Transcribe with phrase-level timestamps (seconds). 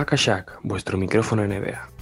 [0.00, 1.99] Hackashack, vuestro micrófono NBA.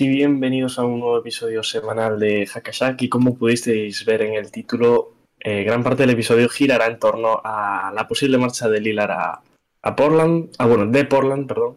[0.00, 4.50] Y bienvenidos a un nuevo episodio semanal de Hackashack y como pudisteis ver en el
[4.50, 9.10] título, eh, gran parte del episodio girará en torno a la posible marcha de Lillard
[9.10, 11.76] a, Portland, ah bueno, de Portland, perdón,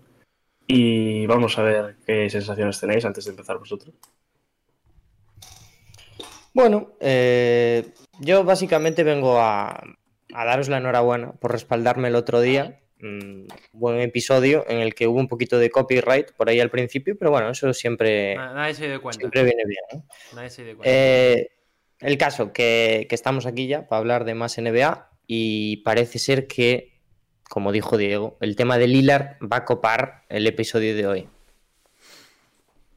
[0.67, 3.93] y vamos a ver qué sensaciones tenéis antes de empezar vosotros.
[6.53, 9.83] Bueno, eh, yo básicamente vengo a,
[10.33, 15.07] a daros la enhorabuena por respaldarme el otro día un buen episodio en el que
[15.07, 18.87] hubo un poquito de copyright por ahí al principio, pero bueno, eso siempre, Nadie se
[18.87, 19.19] dio cuenta.
[19.19, 20.03] siempre viene bien.
[20.35, 20.91] Nadie se dio cuenta.
[20.93, 21.51] Eh,
[21.99, 26.47] el caso, que, que estamos aquí ya para hablar de más NBA y parece ser
[26.47, 26.99] que,
[27.49, 31.29] como dijo Diego, el tema de Lillard va a copar el episodio de hoy.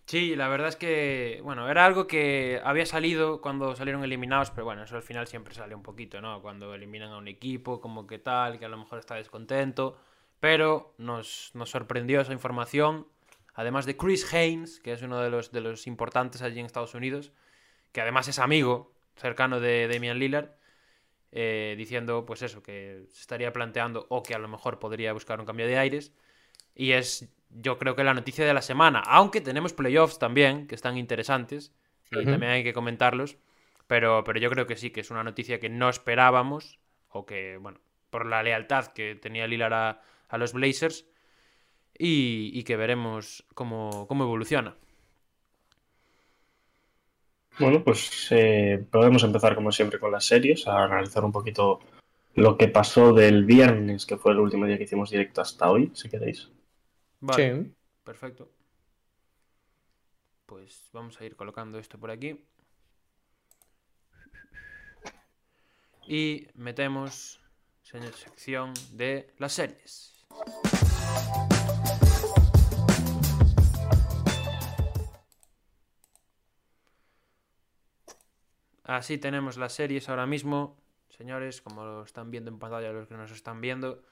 [0.06, 4.64] Sí, la verdad es que, bueno, era algo que había salido cuando salieron eliminados, pero
[4.64, 6.40] bueno, eso al final siempre sale un poquito, ¿no?
[6.42, 9.98] Cuando eliminan a un equipo, como que tal, que a lo mejor está descontento,
[10.38, 13.08] pero nos, nos sorprendió esa información,
[13.54, 16.94] además de Chris Haynes, que es uno de los, de los importantes allí en Estados
[16.94, 17.32] Unidos,
[17.91, 20.50] que además es amigo cercano de Damian Lillard,
[21.32, 25.41] eh, diciendo pues eso, que se estaría planteando o que a lo mejor podría buscar
[25.41, 26.12] un cambio de aires,
[26.76, 27.28] y es
[27.62, 29.00] yo creo que la noticia de la semana.
[29.00, 31.72] Aunque tenemos playoffs también, que están interesantes.
[32.10, 33.36] Y también hay que comentarlos.
[33.86, 36.78] Pero, pero yo creo que sí, que es una noticia que no esperábamos.
[37.08, 41.06] O que, bueno, por la lealtad que tenía Lilar a, a los Blazers.
[41.98, 44.75] Y, y que veremos cómo, cómo, evoluciona.
[47.58, 51.81] Bueno, pues eh, podemos empezar como siempre con las series, a analizar un poquito
[52.34, 55.91] lo que pasó del viernes, que fue el último día que hicimos directo hasta hoy,
[55.94, 56.50] si queréis.
[57.21, 57.75] Vale, sí.
[58.04, 58.53] perfecto.
[60.47, 62.44] Pues vamos a ir colocando esto por aquí.
[66.06, 67.41] Y metemos
[67.82, 70.12] sección de las series.
[78.84, 80.76] Así tenemos las series ahora mismo,
[81.09, 84.05] señores, como lo están viendo en pantalla los que nos están viendo.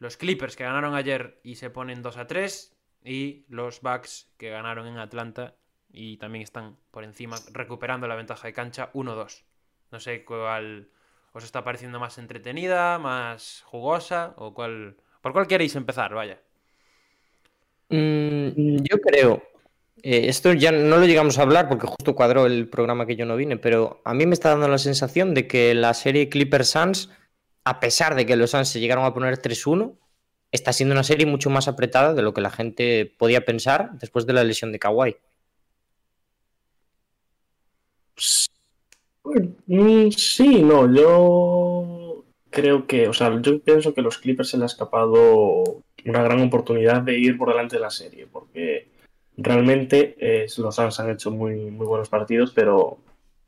[0.00, 2.76] Los Clippers que ganaron ayer y se ponen 2 a 3.
[3.04, 5.54] Y los Bucks que ganaron en Atlanta
[5.92, 9.44] y también están por encima recuperando la ventaja de cancha 1-2.
[9.92, 10.88] No sé cuál
[11.32, 14.96] os está pareciendo más entretenida, más jugosa o cuál...
[15.20, 16.14] ¿Por cuál queréis empezar?
[16.14, 16.40] Vaya.
[17.90, 19.42] Mm, yo creo.
[20.02, 23.26] Eh, esto ya no lo llegamos a hablar porque justo cuadró el programa que yo
[23.26, 26.70] no vine, pero a mí me está dando la sensación de que la serie Clippers
[26.70, 27.10] Suns
[27.64, 29.96] a pesar de que los Suns se llegaron a poner 3-1,
[30.52, 34.26] está siendo una serie mucho más apretada de lo que la gente podía pensar después
[34.26, 35.16] de la lesión de Kawhi.
[39.66, 44.64] Mm, sí, no, yo creo que, o sea, yo pienso que los Clippers se les
[44.64, 48.88] ha escapado una gran oportunidad de ir por delante de la serie, porque
[49.36, 52.98] realmente eh, los Suns han hecho muy, muy buenos partidos, pero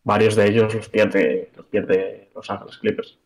[0.05, 3.19] varios de ellos los pierde los, pierde los Ángeles Clippers.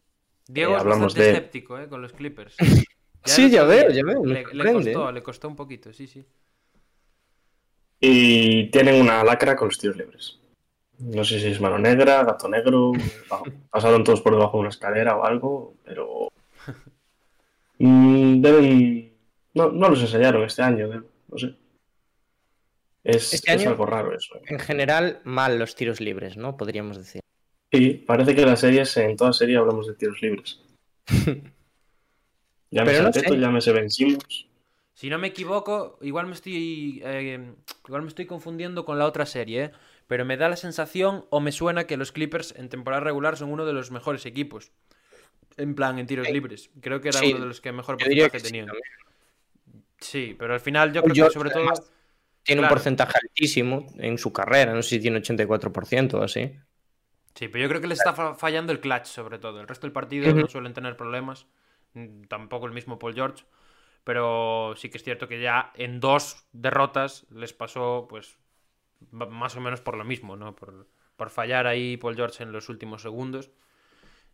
[0.49, 2.57] Diego eh, es bastante escéptico eh, con los Clippers.
[3.25, 4.25] sí, ya veo, ya veo.
[4.25, 6.25] Le, costó, le costó un poquito, sí, sí.
[8.01, 10.39] Y tienen una lacra con los tiros libres.
[10.99, 12.93] No sé si es mano negra, gato negro.
[13.71, 16.29] Pasaron todos por debajo de una escalera o algo, pero.
[17.79, 19.13] Mm, deben.
[19.55, 20.89] No, no, los enseñaron este año,
[21.29, 21.55] no sé.
[23.05, 24.37] Es, este es algo raro eso.
[24.37, 24.43] Eh.
[24.49, 26.57] En general, mal los tiros libres, ¿no?
[26.57, 27.21] Podríamos decir.
[27.73, 30.61] Sí, parece que en las series, en toda serie hablamos de tiros libres.
[32.71, 37.55] llámese no Teto, llámese Ben Si no me equivoco, igual me estoy eh,
[37.87, 39.73] igual me estoy confundiendo con la otra serie, ¿eh?
[40.07, 43.51] pero me da la sensación o me suena que los Clippers en temporada regular son
[43.51, 44.71] uno de los mejores equipos.
[45.57, 46.71] En plan, en tiros libres.
[46.81, 48.69] Creo que era uno de los que mejor porcentaje tenían.
[49.99, 51.73] Sí, pero al final yo creo que sobre todo...
[52.43, 56.57] Tiene un porcentaje altísimo en su carrera, no sé si tiene 84% o así.
[57.37, 59.61] Sí, pero yo creo que les está fallando el clutch, sobre todo.
[59.61, 61.47] El resto del partido no suelen tener problemas.
[61.93, 63.45] Mm, tampoco el mismo Paul George.
[64.05, 68.39] Pero sí que es cierto que ya en dos derrotas les pasó, pues,
[69.11, 70.57] más o menos por lo mismo, ¿no?
[70.57, 70.87] Por,
[71.29, 73.51] fallar ahí Paul George en los últimos segundos.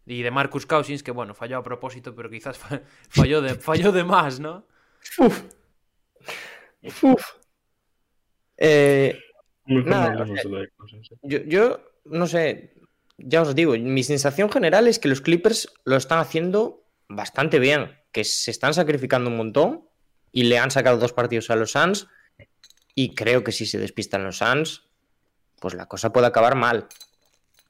[0.07, 2.59] Y de Marcus Cousins, que bueno, falló a propósito, pero quizás
[3.09, 4.65] falló de, falló de más, ¿no?
[5.19, 5.43] Uf.
[7.03, 7.23] Uf.
[8.57, 9.19] Eh,
[9.67, 10.25] nada,
[11.23, 12.75] yo, yo, no sé,
[13.19, 17.99] ya os digo, mi sensación general es que los Clippers lo están haciendo bastante bien,
[18.11, 19.89] que se están sacrificando un montón
[20.33, 22.09] y le han sacado dos partidos a los Suns
[22.95, 24.89] y creo que si se despistan los Suns,
[25.61, 26.89] pues la cosa puede acabar mal.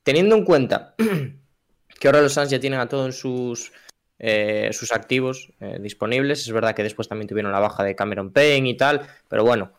[0.02, 0.94] Teniendo en cuenta
[2.00, 3.72] que ahora los Suns ya tienen a todos sus,
[4.18, 8.32] eh, sus activos eh, disponibles, es verdad que después también tuvieron la baja de Cameron
[8.32, 9.72] Payne y tal, pero bueno,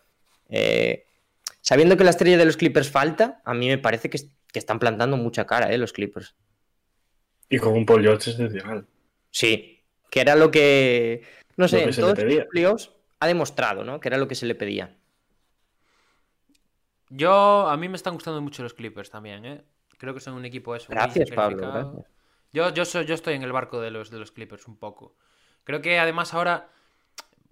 [0.50, 1.06] eh,
[1.62, 4.20] sabiendo que la estrella de los Clippers falta, a mí me parece que,
[4.60, 6.36] están plantando mucha cara los Clippers.
[7.50, 8.88] Y con un Paul George excepcional.
[9.30, 11.24] Sí, que era lo que,
[11.58, 14.00] no sé, en todos los playoffs ha demostrado, ¿no?
[14.00, 14.96] Que era lo que se le pedía.
[17.10, 19.64] Yo, a mí me están gustando mucho los Clippers también, ¿eh?
[19.98, 20.88] Creo que son un equipo eso.
[20.90, 22.06] Gracias, Pablo.
[22.52, 25.16] Yo, yo, soy, yo estoy en el barco de los, de los Clippers un poco.
[25.64, 26.70] Creo que además ahora,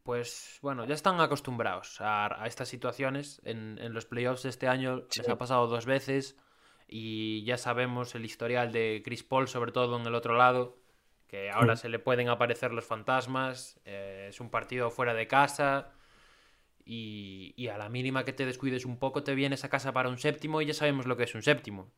[0.03, 3.41] pues bueno, ya están acostumbrados a, estas situaciones.
[3.43, 6.35] En, los playoffs de este año les ha pasado dos veces
[6.93, 10.77] y ya sabemos el historial de Chris Paul, sobre todo en el otro lado,
[11.27, 13.79] que ahora se le pueden aparecer los fantasmas.
[13.85, 15.93] Eh, es un partido fuera de casa
[16.83, 20.17] y, a la mínima que te descuides un poco te vienes a casa para un
[20.17, 21.89] séptimo y ya sabemos lo que es un séptimo.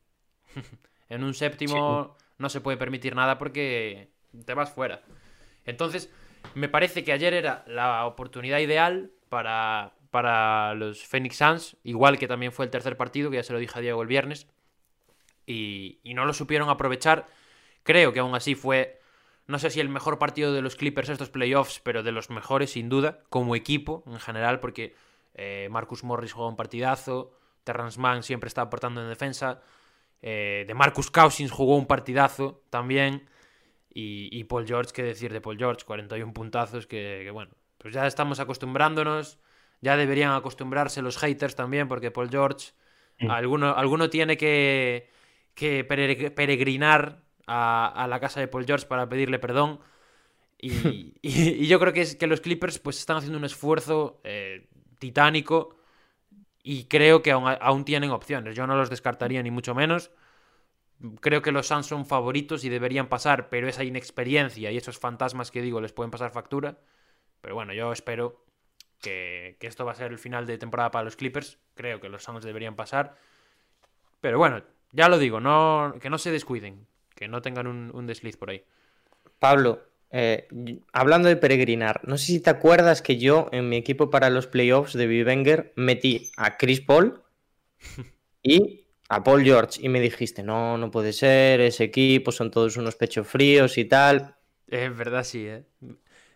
[1.08, 4.10] en un séptimo no se puede permitir nada porque
[4.46, 5.02] te vas fuera.
[5.66, 6.08] Entonces,
[6.54, 12.28] me parece que ayer era la oportunidad ideal para, para los Phoenix Suns, igual que
[12.28, 14.46] también fue el tercer partido, que ya se lo dije a Diego el viernes,
[15.46, 17.26] y, y no lo supieron aprovechar.
[17.82, 19.00] Creo que aún así fue
[19.46, 22.72] no sé si el mejor partido de los Clippers estos playoffs, pero de los mejores
[22.72, 24.94] sin duda, como equipo en general, porque
[25.34, 29.60] eh, Marcus Morris jugó un partidazo, Terrence Mann siempre está aportando en defensa,
[30.22, 33.28] eh, de Marcus Cousins jugó un partidazo también,
[33.96, 38.40] y, Paul George, qué decir de Paul George, 41 puntazos, que, bueno, pues ya estamos
[38.40, 39.38] acostumbrándonos,
[39.82, 42.72] ya deberían acostumbrarse los haters también, porque Paul George,
[43.20, 43.30] mm.
[43.30, 45.12] alguno, alguno tiene que,
[45.54, 49.80] que peregrinar a, la casa de Paul George para pedirle perdón.
[50.66, 54.66] Y, yo creo que, es, que los Clippers pues están haciendo un esfuerzo eh,
[54.98, 55.76] titánico
[56.62, 58.54] y creo que aún, tienen opciones.
[58.54, 60.10] Yo no los descartaría ni mucho menos.
[61.20, 65.50] Creo que los Suns son favoritos y deberían pasar, pero esa inexperiencia y esos fantasmas
[65.50, 66.78] que digo les pueden pasar factura.
[67.42, 68.42] Pero bueno, yo espero
[69.02, 71.58] que, que esto va a ser el final de temporada para los Clippers.
[71.74, 73.16] Creo que los Suns deberían pasar.
[74.22, 74.62] Pero bueno,
[74.94, 78.64] ya lo digo, no, que no se descuiden que no tengan un, desliz por ahí.
[79.38, 80.48] Pablo, eh,
[80.92, 84.46] hablando de peregrinar, no sé si te acuerdas que yo en mi equipo para los
[84.46, 87.22] playoffs de Vivenger metí a Chris Paul
[88.42, 92.76] y a Paul George y me dijiste, no, no puede ser, ese equipo son todos
[92.76, 94.36] unos pechos fríos y tal.
[94.66, 95.64] Es verdad, sí, ¿eh?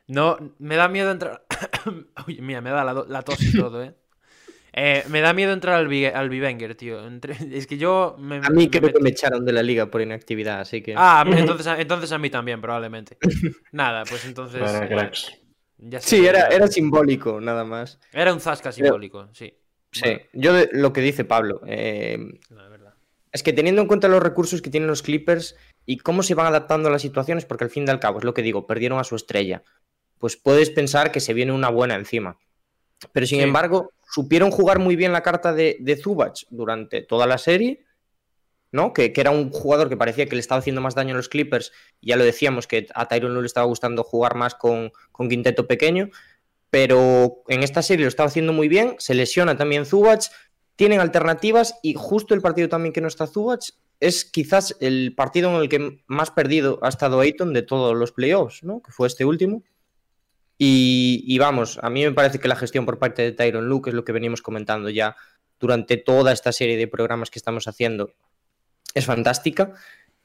[0.07, 1.45] No, me da miedo entrar...
[2.27, 3.95] Uy, mira, me da la, la tos y todo, ¿eh?
[4.81, 7.01] Eh, me da miedo entrar al, al Vivenger, tío.
[7.53, 8.17] Es que yo.
[8.17, 10.95] a mí creo que me echaron de la liga por inactividad, así que.
[10.97, 13.19] Ah, entonces, entonces a mí también, probablemente.
[13.73, 14.63] Nada, pues entonces.
[15.99, 17.99] sí, era, era simbólico, nada más.
[18.13, 19.53] Era un zasca simbólico, sí.
[19.91, 21.61] Sí, yo lo que dice Pablo.
[21.67, 22.39] Eh,
[23.33, 25.57] es que teniendo en cuenta los recursos que tienen los Clippers
[25.87, 28.25] y cómo se van adaptando a las situaciones, porque al fin y al cabo es
[28.25, 29.65] lo que digo, perdieron a su estrella,
[30.19, 32.39] pues puedes pensar que se viene una buena encima.
[33.13, 37.39] Pero sin embargo, supieron jugar muy bien la carta de, de Zubac durante toda la
[37.39, 37.85] serie,
[38.73, 38.93] ¿no?
[38.93, 41.73] Que, era un jugador que parecía que le estaba haciendo más daño a los Clippers.
[42.01, 44.93] Ya lo decíamos que a Tyron no le estaba gustando jugar más con,
[45.29, 46.11] quinteto pequeño.
[46.71, 48.97] Pero en esta serie lo estaba haciendo muy bien.
[48.99, 50.23] Se lesiona también Zubac.
[50.77, 55.51] Tienen alternativas y justo el partido también que no está Zubac es quizás el partido
[55.51, 58.81] en el que más perdido ha estado Ayton de todos los playoffs, ¿no?
[58.81, 59.65] Que fue este último.
[60.61, 63.95] Y, vamos, a mí me parece que la gestión por parte de Tyron Luke es
[63.95, 65.17] lo que venimos comentando ya
[65.61, 68.13] durante toda esta serie de programas que estamos haciendo.
[68.93, 69.73] Es fantástica.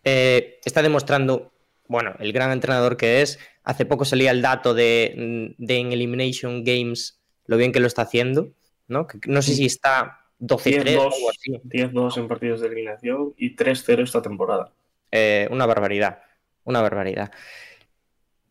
[0.03, 1.53] Eh, está demostrando,
[1.87, 3.37] bueno, el gran entrenador que es.
[3.63, 8.03] Hace poco salía el dato de, de en Elimination Games lo bien que lo está
[8.03, 8.53] haciendo,
[8.87, 9.07] ¿no?
[9.27, 11.51] no sé si está 12-3 o así.
[11.63, 14.71] 10-2 en partidos de eliminación y 3-0 esta temporada.
[15.11, 16.19] Eh, una barbaridad,
[16.63, 17.31] una barbaridad.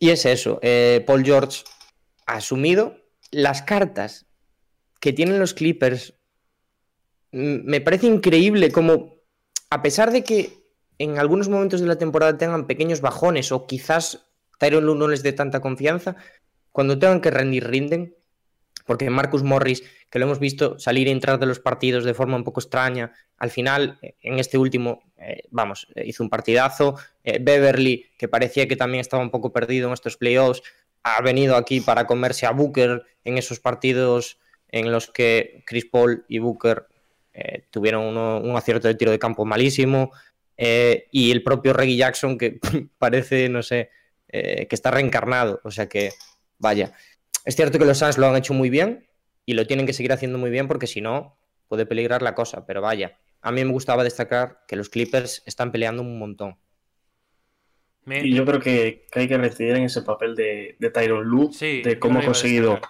[0.02, 1.62] Y es eso, eh, Paul George
[2.26, 2.96] ha asumido
[3.30, 4.26] las cartas
[4.98, 6.14] que tienen los Clippers.
[7.30, 9.20] Me parece increíble como,
[9.70, 10.66] a pesar de que
[10.98, 14.26] en algunos momentos de la temporada tengan pequeños bajones o quizás
[14.58, 16.16] Tyron Lue no les dé tanta confianza,
[16.72, 18.16] cuando tengan que rendir, rinden.
[18.84, 22.36] Porque Marcus Morris, que lo hemos visto salir y entrar de los partidos de forma
[22.36, 26.96] un poco extraña, al final, en este último, eh, vamos, hizo un partidazo.
[27.24, 30.62] Eh, Beverly, que parecía que también estaba un poco perdido en estos playoffs,
[31.02, 36.24] ha venido aquí para comerse a Booker en esos partidos en los que Chris Paul
[36.28, 36.86] y Booker
[37.34, 40.12] eh, tuvieron un acierto de tiro de campo malísimo.
[40.56, 42.60] y el propio Reggie Jackson, que
[42.98, 43.90] parece, no sé,
[44.28, 45.60] que está reencarnado.
[45.64, 46.10] O sea que,
[46.58, 46.92] vaya.
[47.44, 49.06] Es cierto que los Suns lo han hecho muy bien
[49.44, 51.36] y lo tienen que seguir haciendo muy bien porque si no
[51.68, 53.18] puede peligrar la cosa, pero vaya.
[53.40, 56.56] A mí me gustaba destacar que los Clippers están peleando un montón.
[58.06, 61.98] Y yo creo que, hay que recibir en ese papel de, de Tyron Lu, de
[62.00, 62.80] cómo ha conseguido,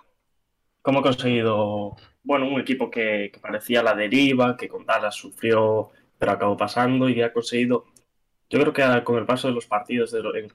[0.81, 6.33] cómo ha conseguido, bueno, un equipo que, parecía la deriva, que con Dallas sufrió, pero
[6.33, 7.85] acabó pasando y ha conseguido,
[8.49, 10.49] yo creo que con el paso de los partidos de, en,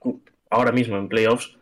[0.49, 1.55] ahora mismo en playoffs,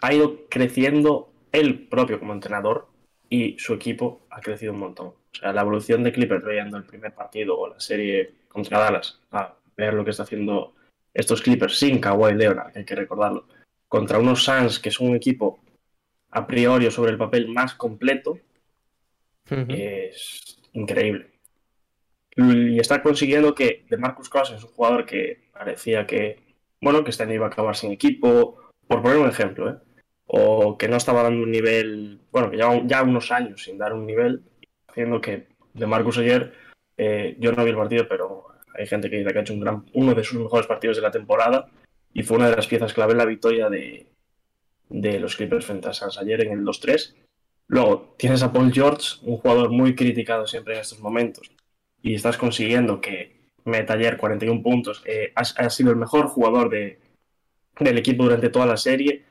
[0.00, 2.88] ha ido creciendo él propio como entrenador
[3.28, 5.08] y su equipo ha crecido un montón.
[5.08, 9.20] O sea, la evolución de Clippers viendo el primer partido o la serie contra Dallas,
[9.30, 10.74] a ver lo que está haciendo
[11.14, 13.46] estos Clippers sin Kawhi Leonard, hay que recordarlo,
[13.88, 15.60] contra unos Suns que son un equipo
[16.30, 18.38] a priori sobre el papel más completo,
[19.68, 21.30] es increíble.
[22.36, 27.10] Y está consiguiendo que de Marcus Cousins es un jugador que parecía que, bueno, que
[27.10, 29.74] este año iba a acabar sin equipo, por poner un ejemplo, ¿eh?
[30.32, 33.92] O que no estaba dando un nivel, bueno, que lleva ya unos años sin dar
[33.92, 34.42] un nivel,
[34.86, 36.52] haciendo que de Marcus ayer,
[36.96, 38.44] eh, yo no vi el partido, pero
[38.78, 41.02] hay gente que dice que ha hecho un gran, uno de sus mejores partidos de
[41.02, 41.68] la temporada
[42.14, 44.06] y fue una de las piezas clave en la victoria de,
[44.88, 47.12] de los Clippers frente a Sans ayer en el 2-3.
[47.66, 51.50] Luego tienes a Paul George, un jugador muy criticado siempre en estos momentos,
[52.02, 55.02] y estás consiguiendo que meta ayer 41 puntos.
[55.06, 55.32] Eh,
[55.70, 57.00] sido el mejor jugador de,
[57.80, 59.24] del equipo durante toda la serie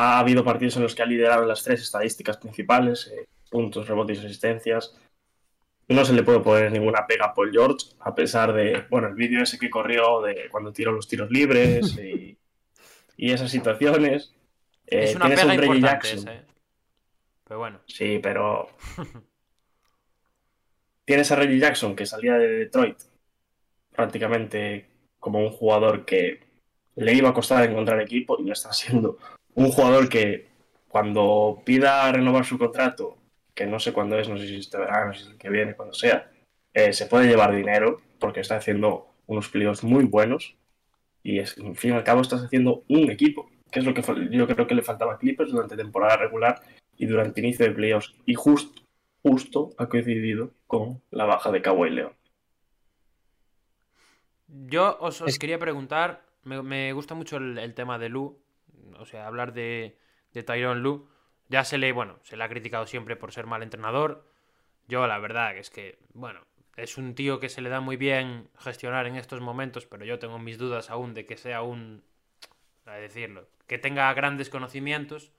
[0.00, 4.22] ha habido partidos en los que ha liderado las tres estadísticas principales, eh, puntos, rebotes
[4.22, 4.96] y asistencias.
[5.88, 9.14] No se le puede poner ninguna pega a Paul George, a pesar de, bueno, el
[9.14, 12.38] vídeo ese que corrió de cuando tiró los tiros libres y,
[13.16, 14.32] esas situaciones.
[14.86, 16.42] Eh, es una pega importante ese,
[17.42, 17.80] Pero bueno.
[17.86, 18.68] Sí, pero...
[21.04, 22.98] tienes a Reggie Jackson, que salía de Detroit
[23.90, 24.86] prácticamente
[25.18, 26.46] como un jugador que
[26.94, 29.18] le iba a costar encontrar equipo y ya está siendo
[29.58, 30.46] un jugador que
[30.86, 33.18] cuando pida renovar su contrato,
[33.54, 35.74] que no sé cuándo es, no sé si este verano, si es el que viene,
[35.74, 36.30] cuando sea,
[36.72, 40.56] eh, se puede llevar dinero porque está haciendo unos pliegos muy buenos
[41.24, 44.02] y es, en fin y al cabo estás haciendo un equipo, que es lo que
[44.30, 46.60] yo creo que le faltaba a Clippers durante temporada regular
[46.96, 48.80] y durante inicio de playoffs y justo,
[49.22, 52.12] justo ha coincidido con la baja de Kawhi León.
[54.46, 58.38] Yo os, quería preguntar, me, gusta mucho el, tema de Lu,
[58.98, 59.98] o sea, hablar de,
[60.32, 61.08] de Tyron Lu,
[61.48, 64.26] ya se le, bueno, se le ha criticado siempre por ser mal entrenador.
[64.88, 66.40] Yo la verdad es que, bueno,
[66.76, 70.18] es un tío que se le da muy bien gestionar en estos momentos, pero yo
[70.18, 72.02] tengo mis dudas aún de que sea un,
[72.86, 75.32] a decirlo, que tenga grandes conocimientos.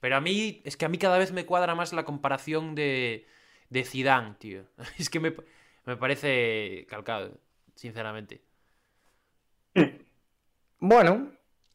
[0.00, 3.26] Pero a mí, es que a mí cada vez me cuadra más la comparación de,
[3.70, 4.64] de Zidane, tío.
[4.98, 5.34] Es que me,
[5.84, 7.38] me parece calcado,
[7.74, 8.42] sinceramente.
[10.78, 11.32] Bueno,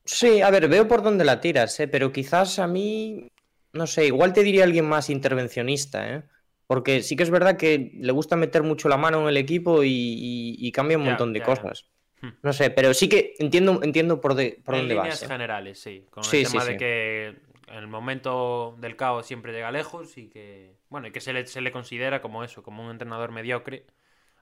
[0.08, 1.88] Sí, a ver, veo por dónde la tiras, ¿eh?
[1.88, 3.30] pero quizás a mí,
[3.74, 6.24] no sé, igual te diría alguien más intervencionista, ¿eh?
[6.66, 9.82] Porque sí que es verdad que le gusta meter mucho la mano en el equipo
[9.84, 11.86] y, cambia un montón de cosas.
[12.22, 12.30] Hmm.
[12.42, 15.22] No sé, pero sí que entiendo, entiendo por, de, por dónde vas.
[15.22, 15.34] En ¿eh?
[15.34, 16.06] generales, sí.
[16.10, 17.28] Con el tema de que
[17.68, 21.46] en el momento del caos siempre llega lejos y que, bueno, y que se le,
[21.48, 23.86] se le considera como eso, como un entrenador mediocre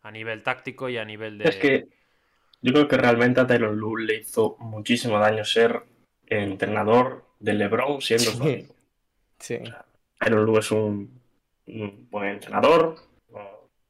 [0.02, 1.50] a nivel táctico y a nivel de...
[1.50, 1.88] Es que
[2.66, 5.84] yo creo que realmente a Taylor Lu le hizo muchísimo daño ser
[6.26, 8.68] entrenador de LeBron siendo sí.
[9.38, 9.60] sí.
[10.28, 11.22] Lu es un,
[12.10, 12.96] buen entrenador,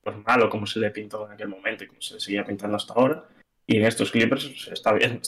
[0.02, 2.76] pues malo como se le pintó en aquel momento y como se le seguía pintando
[2.76, 3.24] hasta ahora.
[3.66, 5.22] Y en estos Clippers está bien,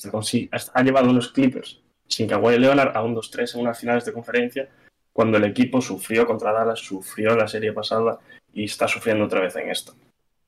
[0.73, 4.69] ha llevado unos Clippers sin Kawhi Leonard a un 2-3 en unas finales de conferencia
[5.13, 8.19] cuando el equipo sufrió contra Dallas, sufrió la serie pasada
[8.53, 9.95] y está sufriendo otra vez en esto.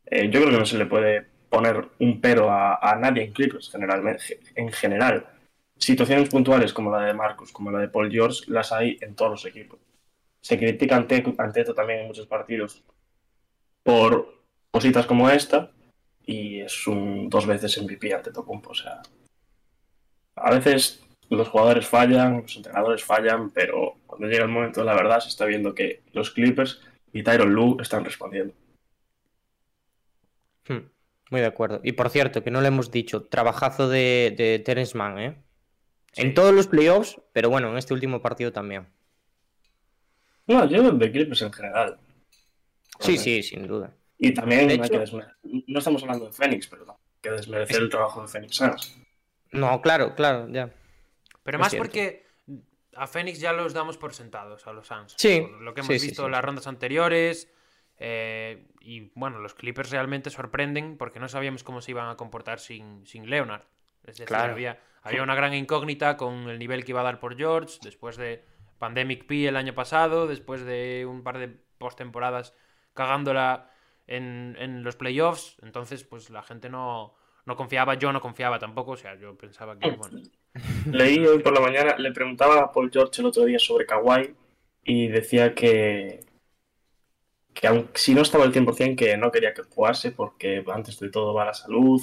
[0.05, 3.69] Eh, yo creo que no se le puede poner un pero a, nadie en Clippers
[3.69, 5.25] generalmente, en general.
[5.77, 9.31] Situaciones puntuales como la de Marcus, como la de Paul George, las hay en todos
[9.31, 9.79] los equipos.
[10.41, 11.23] Se critica ante,
[11.55, 12.83] esto también en muchos partidos
[13.83, 14.41] por
[14.71, 15.71] cositas como esta
[16.25, 18.71] y es un dos veces MVP ante Tocumpo.
[18.71, 19.01] O sea,
[20.35, 24.95] a veces los jugadores fallan, los entrenadores fallan, pero cuando llega el momento de la
[24.95, 26.81] verdad se está viendo que los Clippers
[27.13, 28.53] y Tyron Lue están respondiendo.
[30.67, 30.98] Hmm.
[31.29, 31.79] Muy de acuerdo.
[31.83, 35.43] Y por cierto, que no le hemos dicho, trabajazo de, de Terence Mann, ¿eh?
[36.15, 38.87] En todos los playoffs, pero bueno, en este último partido también.
[40.47, 41.99] No, yo de Clippers en general.
[42.99, 43.93] Sí, sí, sin duda.
[44.17, 44.99] Y también De no, hay hecho-
[45.45, 48.97] que no estamos hablando de Phoenix, pero no que desmerecer el trabajo de Phoenix Suns.
[49.51, 50.69] No, claro, claro, ya.
[51.43, 51.85] Pero Es más cierto.
[51.85, 52.25] porque
[52.95, 55.15] a Phoenix ya los damos por sentados, a los Suns.
[55.17, 57.51] Sí, Por lo que hemos sí, visto sí, en las rondas anteriores.
[57.99, 62.59] Eh, y bueno, los Clippers realmente sorprenden porque no sabíamos cómo se iban a comportar
[62.59, 63.63] sin, sin Leonard.
[64.03, 64.53] Es decir, Claro.
[64.53, 68.15] había, había una gran incógnita con el nivel que iba a dar por George después
[68.17, 68.43] de
[68.79, 72.55] Pandemic P el año pasado, después de un par de postemporadas
[72.93, 73.69] cagándola
[74.07, 75.57] en, en los playoffs.
[75.61, 77.13] Entonces, pues la gente no,
[77.45, 78.91] no confiaba, yo no confiaba tampoco.
[78.91, 80.21] O sea, yo pensaba que, bueno,
[80.91, 84.33] Leí hoy por la mañana, le preguntaba a Paul George el otro día sobre Kawhi
[84.83, 86.21] y decía que,
[87.59, 91.09] que aun si no estaba al 100% que no quería que jugase porque antes de
[91.09, 92.01] todo va la salud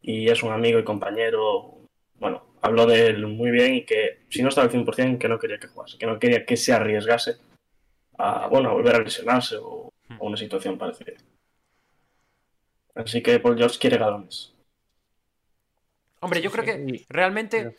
[0.00, 1.78] y es un amigo y compañero.
[2.20, 5.40] Bueno, habló de él muy bien y que si no estaba al 100% que no
[5.40, 7.38] quería que jugase, que no quería que se arriesgase
[8.16, 11.18] a, bueno, a volver a lesionarse o a una situación parecida.
[12.94, 14.51] Así que Paul George quiere galones.
[16.22, 17.74] Hombre, yo creo que realmente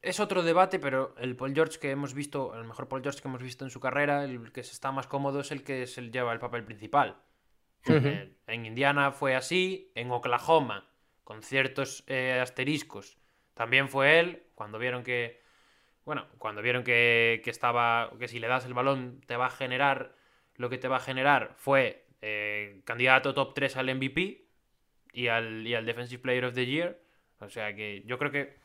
[0.00, 3.26] es otro debate, pero el Paul George que hemos visto, el mejor Paul George que
[3.26, 6.02] hemos visto en su carrera, el que se está más cómodo es el que se
[6.10, 7.16] lleva el papel principal.
[7.84, 10.88] En Indiana fue así, en Oklahoma,
[11.24, 13.18] con ciertos eh, asteriscos,
[13.54, 15.42] también fue él, cuando vieron que,
[16.04, 19.50] bueno, cuando vieron que, que estaba, que si le das el balón te va a
[19.50, 20.14] generar
[20.54, 24.46] lo que te va a generar, fue eh, candidato top 3 al MVP
[25.12, 27.00] y al, y al Defensive Player of the Year.
[27.40, 28.56] O sea que yo creo que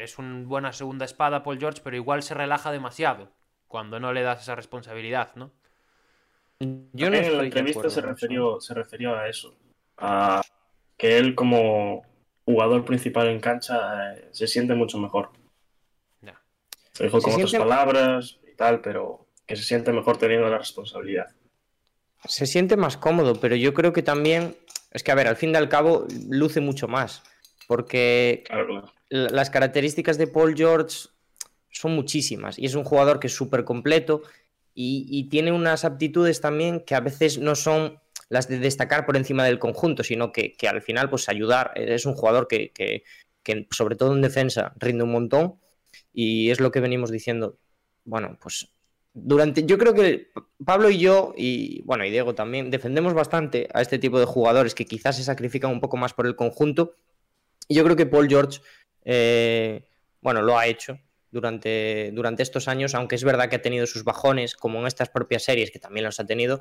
[0.00, 3.30] es una buena segunda espada Paul George, pero igual se relaja demasiado
[3.68, 5.52] cuando no le das esa responsabilidad, ¿no?
[6.60, 9.54] Yo no en la entrevista acuerdo se refirió, se refirió a eso,
[9.96, 10.42] a
[10.96, 12.02] que él como
[12.44, 15.30] jugador principal en cancha eh, se siente mucho mejor.
[16.20, 16.40] Ya.
[16.98, 20.48] Lo dijo Se con otras siente- palabras y tal, pero que se siente mejor teniendo
[20.48, 21.26] la responsabilidad.
[22.24, 24.56] Se siente más cómodo, pero yo creo que también.
[24.90, 27.22] Es que, a ver, al fin y al cabo, luce mucho más.
[27.68, 31.08] Porque Claro, las características de Paul George
[31.70, 34.22] son muchísimas y es un jugador que es súper completo
[34.74, 38.00] y, y tiene unas aptitudes también que a veces no son
[38.30, 41.72] las de destacar por encima del conjunto, sino que, que al final pues ayudar.
[41.76, 43.04] Es un jugador que, que-
[43.42, 45.54] que, sobre todo en defensa rinde un montón
[46.12, 47.58] y es lo que venimos diciendo.
[48.04, 48.68] Bueno, pues
[49.14, 50.28] durante yo creo que
[50.64, 54.74] Pablo y yo y bueno y Diego también defendemos bastante a este tipo de jugadores
[54.74, 56.94] que quizás se sacrifican un poco más por el conjunto
[57.68, 58.60] y yo creo que Paul George
[59.04, 59.84] eh,
[60.20, 60.98] bueno lo ha hecho
[61.30, 65.10] durante, durante estos años aunque es verdad que ha tenido sus bajones como en estas
[65.10, 66.60] propias series que también los ha tenido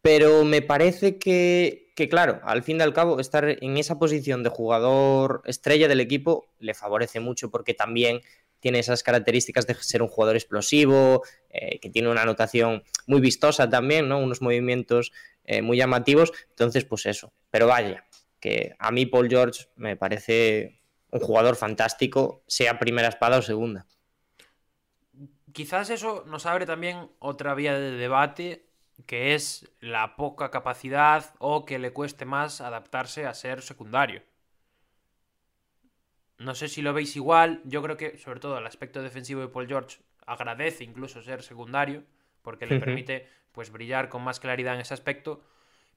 [0.00, 4.42] pero me parece que, que, claro, al fin y al cabo, estar en esa posición
[4.42, 8.20] de jugador estrella del equipo le favorece mucho porque también
[8.60, 13.68] tiene esas características de ser un jugador explosivo, eh, que tiene una anotación muy vistosa
[13.68, 14.18] también, ¿no?
[14.18, 15.12] Unos movimientos
[15.44, 16.32] eh, muy llamativos.
[16.50, 17.32] Entonces, pues eso.
[17.50, 18.04] Pero vaya,
[18.40, 23.86] que a mí Paul George me parece un jugador fantástico, sea primera espada o segunda.
[25.52, 28.66] Quizás eso nos abre también otra vía de debate,
[29.06, 34.22] que es la poca capacidad o que le cueste más adaptarse a ser secundario.
[36.36, 39.48] No sé si lo veis igual, yo creo que sobre todo el aspecto defensivo de
[39.48, 42.04] Paul George agradece incluso ser secundario,
[42.42, 45.42] porque le permite pues brillar con más claridad en ese aspecto,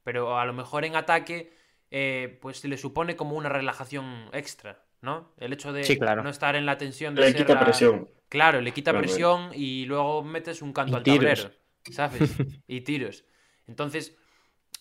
[0.04, 1.54] pero a lo mejor en ataque
[1.92, 5.34] eh, pues le supone como una relajación extra, ¿no?
[5.38, 6.24] El hecho de Sí, claro.
[6.24, 8.10] no estar en la tensión de Le ser quita la- presión.
[8.30, 11.42] Claro, le quita Claro, presión y luego metes un canto Y al tiros.
[11.44, 11.56] tablero,
[11.92, 12.22] ¿sabes?
[12.68, 13.26] y tiros.
[13.68, 14.18] Entonces,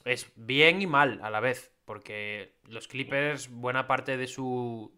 [0.04, 4.92] es bien y mal a la vez, porque los Clippers, buena parte de su,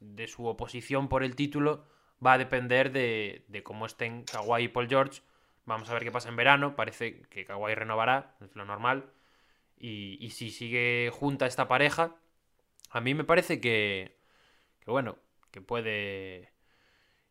[0.00, 1.84] de su oposición por el título
[2.24, 5.22] va a depender de, de cómo estén Kawhi y Paul George.
[5.64, 6.76] Vamos a ver qué pasa en verano.
[6.76, 9.10] Parece que Kawhi renovará, es lo normal.
[9.78, 12.16] Y, y si sigue junta esta pareja,
[12.90, 14.18] a mí me parece que,
[14.80, 15.18] que bueno,
[15.52, 16.52] que puede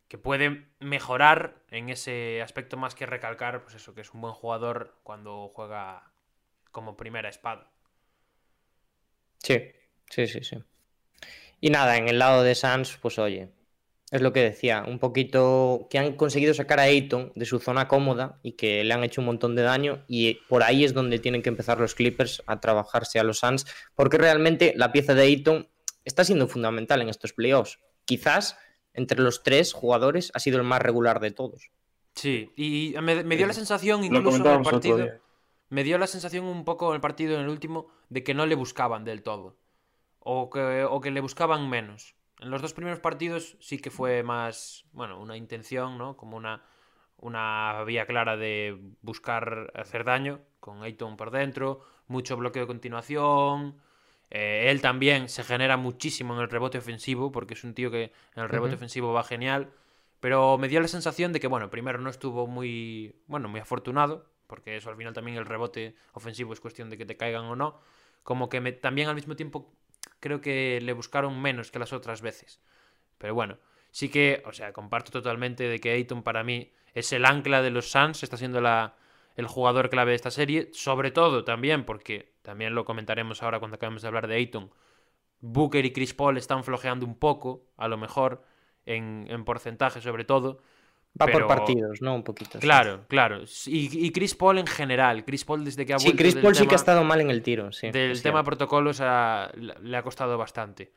[0.07, 4.33] que puede mejorar en ese aspecto más que recalcar, pues eso, que es un buen
[4.33, 6.11] jugador cuando juega
[6.71, 7.71] como primera espada.
[9.43, 9.57] Sí,
[10.09, 10.57] sí, sí, sí.
[11.59, 13.49] Y nada, en el lado de Suns, pues oye,
[14.11, 17.87] es lo que decía, un poquito que han conseguido sacar a Ayton de su zona
[17.87, 21.19] cómoda y que le han hecho un montón de daño y por ahí es donde
[21.19, 23.65] tienen que empezar los Clippers a trabajarse a los Suns,
[23.95, 25.67] porque realmente la pieza de Ayton
[26.03, 27.79] está siendo fundamental en estos playoffs.
[28.05, 28.57] Quizás
[28.93, 31.71] entre los tres jugadores ha sido el más regular de todos.
[32.13, 35.09] Sí, y me, me dio la sensación incluso en el partido,
[35.69, 38.45] me dio la sensación un poco en el partido en el último de que no
[38.45, 39.57] le buscaban del todo.
[40.19, 42.14] O que, o que le buscaban menos.
[42.39, 46.17] En los dos primeros partidos sí que fue más, bueno, una intención, ¿no?
[46.17, 46.63] Como una,
[47.17, 53.77] una vía clara de buscar hacer daño con Ayton por dentro, mucho bloqueo de continuación.
[54.31, 58.11] Eh, él también se genera muchísimo en el rebote ofensivo, porque es un tío que
[58.35, 59.71] en el rebote ofensivo va genial.
[60.19, 64.25] Pero me dio la sensación de que, bueno, primero no estuvo muy, bueno, muy afortunado,
[64.47, 67.55] porque eso al final también el rebote ofensivo es cuestión de que te caigan o
[67.55, 67.79] no.
[68.23, 69.71] Como que también al mismo tiempo
[70.19, 72.61] creo que le buscaron menos que las otras veces.
[73.17, 73.57] Pero bueno,
[73.91, 77.71] sí que, o sea, comparto totalmente de que Ayton para mí es el ancla de
[77.71, 78.95] los Suns, está siendo la,
[79.35, 83.75] el jugador clave de esta serie, sobre todo también porque, también lo comentaremos ahora cuando
[83.75, 84.71] acabemos de hablar de Ayton,
[85.41, 88.43] Booker y Chris Paul están flojeando un poco, a lo mejor,
[88.85, 90.59] en, porcentaje sobre todo.
[91.21, 92.13] Va por partidos, ¿no?
[92.13, 92.59] Un poquito.
[92.59, 93.43] Claro, claro.
[93.67, 95.23] Y, Chris Paul en general.
[95.23, 96.11] Chris Paul desde que ha vuelto.
[96.11, 97.71] Sí, Chris Paul sí que ha estado mal en el tiro.
[97.71, 100.91] Sí, del tema protocolos le ha costado bastante.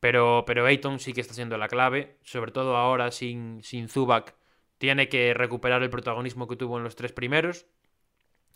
[0.00, 2.16] Pero, pero Ayton sí que está siendo la clave.
[2.22, 4.34] Sobre todo ahora sin, sin Zubac
[4.78, 7.66] tiene que recuperar el protagonismo que tuvo en los tres primeros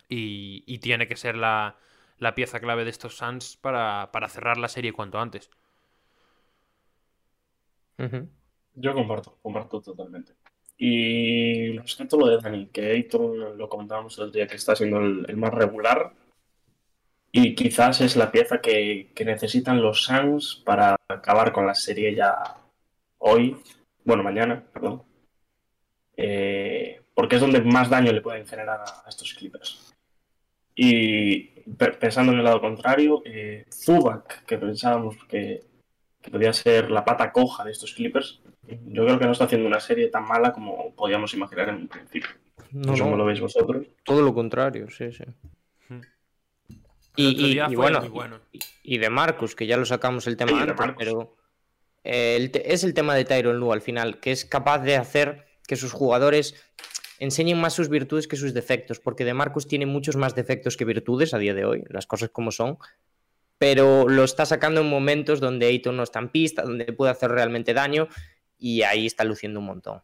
[0.09, 1.77] y, tiene que ser la,
[2.35, 5.51] pieza clave de estos Suns para, cerrar la serie cuanto antes.
[8.75, 10.33] Yo comparto, comparto totalmente.
[10.77, 14.99] Y respecto a lo de Dani, que Ayton lo comentábamos el día que está siendo
[14.99, 16.13] el, más regular
[17.31, 22.15] y quizás es la pieza que, que necesitan los Suns para acabar con la serie
[22.15, 22.57] ya
[23.19, 23.57] hoy,
[24.05, 25.03] bueno, mañana, perdón.
[26.17, 29.95] Eh, porque es donde más daño le pueden generar a, estos Clippers.
[30.75, 31.45] Y
[32.01, 35.63] pensando en el lado contrario, eh, Zubac, que pensábamos que,
[36.31, 39.81] podía ser la pata coja de estos Clippers, yo creo que no está haciendo una
[39.81, 42.31] serie tan mala como podíamos imaginar en un principio.
[42.71, 43.87] No, sé cómo lo veis vosotros.
[44.05, 45.25] Todo lo contrario, sí, sí.
[45.89, 46.01] Hmm.
[47.17, 48.41] Y, bueno,
[48.83, 51.37] Y, de Marcus, que ya lo sacamos el tema antes, pero
[52.03, 55.77] eh, es el tema de Tyron Lu al final, que es capaz de hacer que
[55.77, 56.55] sus jugadores
[57.19, 60.85] enseñen más sus virtudes que sus defectos, porque De Marcus tiene muchos más defectos que
[60.85, 62.79] virtudes a día de hoy, las cosas como son,
[63.59, 67.31] pero lo está sacando en momentos donde Ayton no está en pista, donde puede hacer
[67.31, 68.09] realmente daño
[68.65, 70.03] y ahí está luciendo un montón.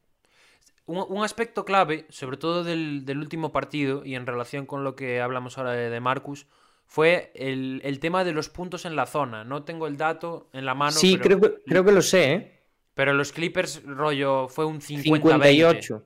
[0.84, 5.56] Un, aspecto clave, sobre todo del, último partido y en relación con lo que hablamos
[5.56, 6.46] ahora de, de Marcus,
[6.84, 9.44] fue el, tema de los puntos en la zona.
[9.44, 10.92] No tengo el dato en la mano.
[10.92, 12.60] Sí, creo, que, creo que lo sé, ¿eh?
[12.92, 16.04] Pero los Clippers, rollo, fue un 58.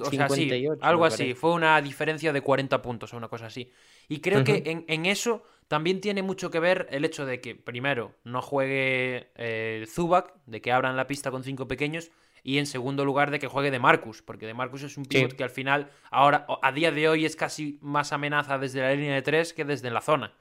[0.00, 1.34] O sea, sí, algo así.
[1.34, 3.70] Fue una diferencia de 40 puntos o una cosa así.
[4.08, 8.14] Y creo que en, eso también tiene mucho que ver el hecho de que, primero,
[8.24, 12.10] no juegue eh, Zubac, de que abran la pista con cinco pequeños,
[12.42, 15.32] y en segundo lugar, de que juegue de Marcus, porque de Marcus es un pivot
[15.32, 19.14] que al final, ahora, a día de hoy, es casi más amenaza desde la línea
[19.14, 20.32] de tres que desde la zona.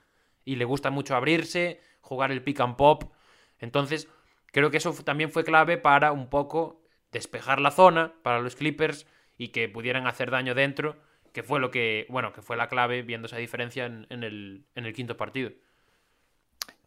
[0.43, 3.11] Y le gusta mucho abrirse, jugar el pick and pop.
[3.57, 4.07] Entonces,
[4.55, 9.05] Creo que eso también fue clave para un poco despejar la zona para los Clippers
[9.37, 10.95] y que pudieran hacer daño dentro,
[11.31, 15.17] que fue lo que, bueno, que fue la clave viendo esa diferencia en, el, quinto
[15.17, 15.51] partido.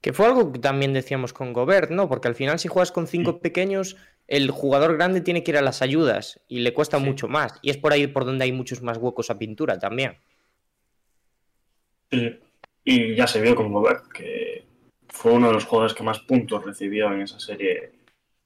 [0.00, 2.08] Que fue algo que también decíamos con Gobert, ¿no?
[2.08, 5.62] Porque al final si juegas con cinco pequeños, el jugador grande tiene que ir a
[5.62, 7.58] las ayudas y le cuesta mucho más.
[7.62, 10.16] Y es por ahí por donde hay muchos más huecos a pintura también.
[12.10, 12.38] Sí.
[12.84, 14.64] Y ya se vio con Gobert que
[15.08, 17.90] fue uno de los jugadores que más puntos recibió en esa serie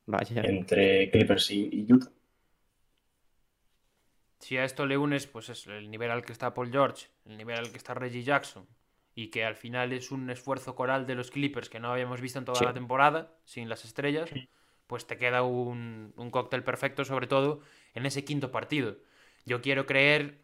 [0.08, 2.10] entre Clippers y, Utah.
[4.42, 7.38] Si a esto le unes, pues es el nivel al que está Paul George, el
[7.38, 8.66] nivel al que está Reggie Jackson,
[9.14, 12.38] y que al final es un esfuerzo coral de los Clippers que no habíamos visto
[12.38, 14.28] en toda la temporada, sin las estrellas,
[14.88, 17.60] pues te queda un, un cóctel perfecto, sobre todo
[17.94, 18.96] en ese quinto partido.
[19.46, 20.42] Yo quiero creer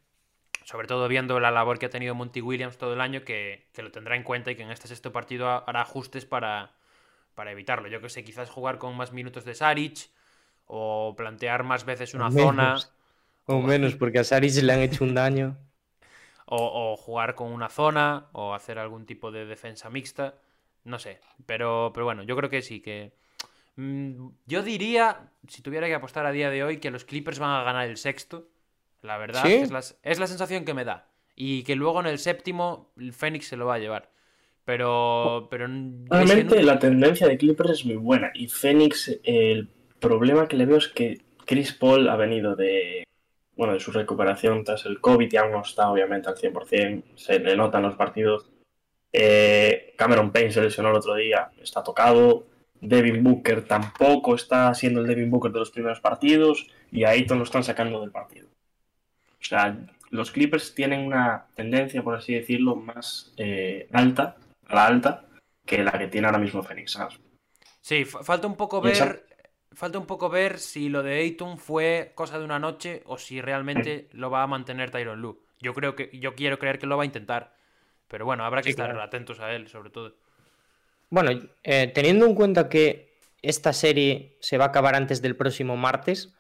[0.69, 3.91] sobre todo viendo la labor que ha tenido Monty Williams todo el año, que, lo
[3.91, 6.75] tendrá en cuenta y que en este sexto partido hará ajustes para,
[7.35, 7.89] para evitarlo.
[7.89, 10.11] Yo que sé, quizás jugar con más minutos de Saric
[10.67, 12.77] o plantear más veces una zona.
[13.49, 15.57] O menos, porque a Saric le han hecho un daño.
[16.47, 20.37] o, jugar con una zona o hacer algún tipo de defensa mixta.
[20.85, 23.13] No sé, pero, pero bueno, yo creo que sí, que...
[23.77, 27.51] Mm, yo diría, si tuviera que apostar a día de hoy, que los Clippers van
[27.51, 28.49] a ganar el sexto
[29.03, 31.09] la verdad es, la, es, la, sensación que me da.
[31.37, 34.11] Y que luego en el séptimo el Fénix se lo va a llevar.
[34.65, 35.47] Pero.
[35.51, 35.69] pero
[36.11, 38.31] Realmente la tendencia de Clippers es muy buena.
[38.35, 39.69] Y Fénix, el
[40.01, 43.05] problema que le veo es que Chris Paul ha venido de.
[43.59, 47.57] Bueno, de su recuperación tras el COVID, ya no está obviamente al 100%, se le
[47.57, 48.49] notan los partidos.
[49.12, 52.47] Eh, Cameron Payne se lesionó el otro día, está tocado.
[52.81, 56.68] Devin Booker tampoco está siendo el Devin Booker de los primeros partidos.
[56.92, 58.47] Y a Ayton lo están sacando del partido.
[58.47, 59.77] O sea,
[60.11, 64.37] los Clippers tienen una tendencia, por así decirlo, más eh, alta,
[64.68, 65.25] a la alta,
[65.66, 66.97] que la que tiene ahora mismo Phoenix.
[67.81, 69.28] Sí, falta un poco ver
[69.79, 73.41] falta un poco ver si lo de Ayton fue cosa de una noche o si
[73.41, 75.41] realmente lo va a mantener Tyron Lu.
[75.61, 77.55] Yo creo que, yo quiero creer que lo va a intentar.
[78.09, 79.03] Pero bueno, habrá que Sí, estar claro.
[79.03, 80.17] atentos a él, sobre todo.
[81.11, 81.31] Bueno,
[81.62, 86.35] eh, teniendo en cuenta que esta serie se va a acabar antes del próximo martes,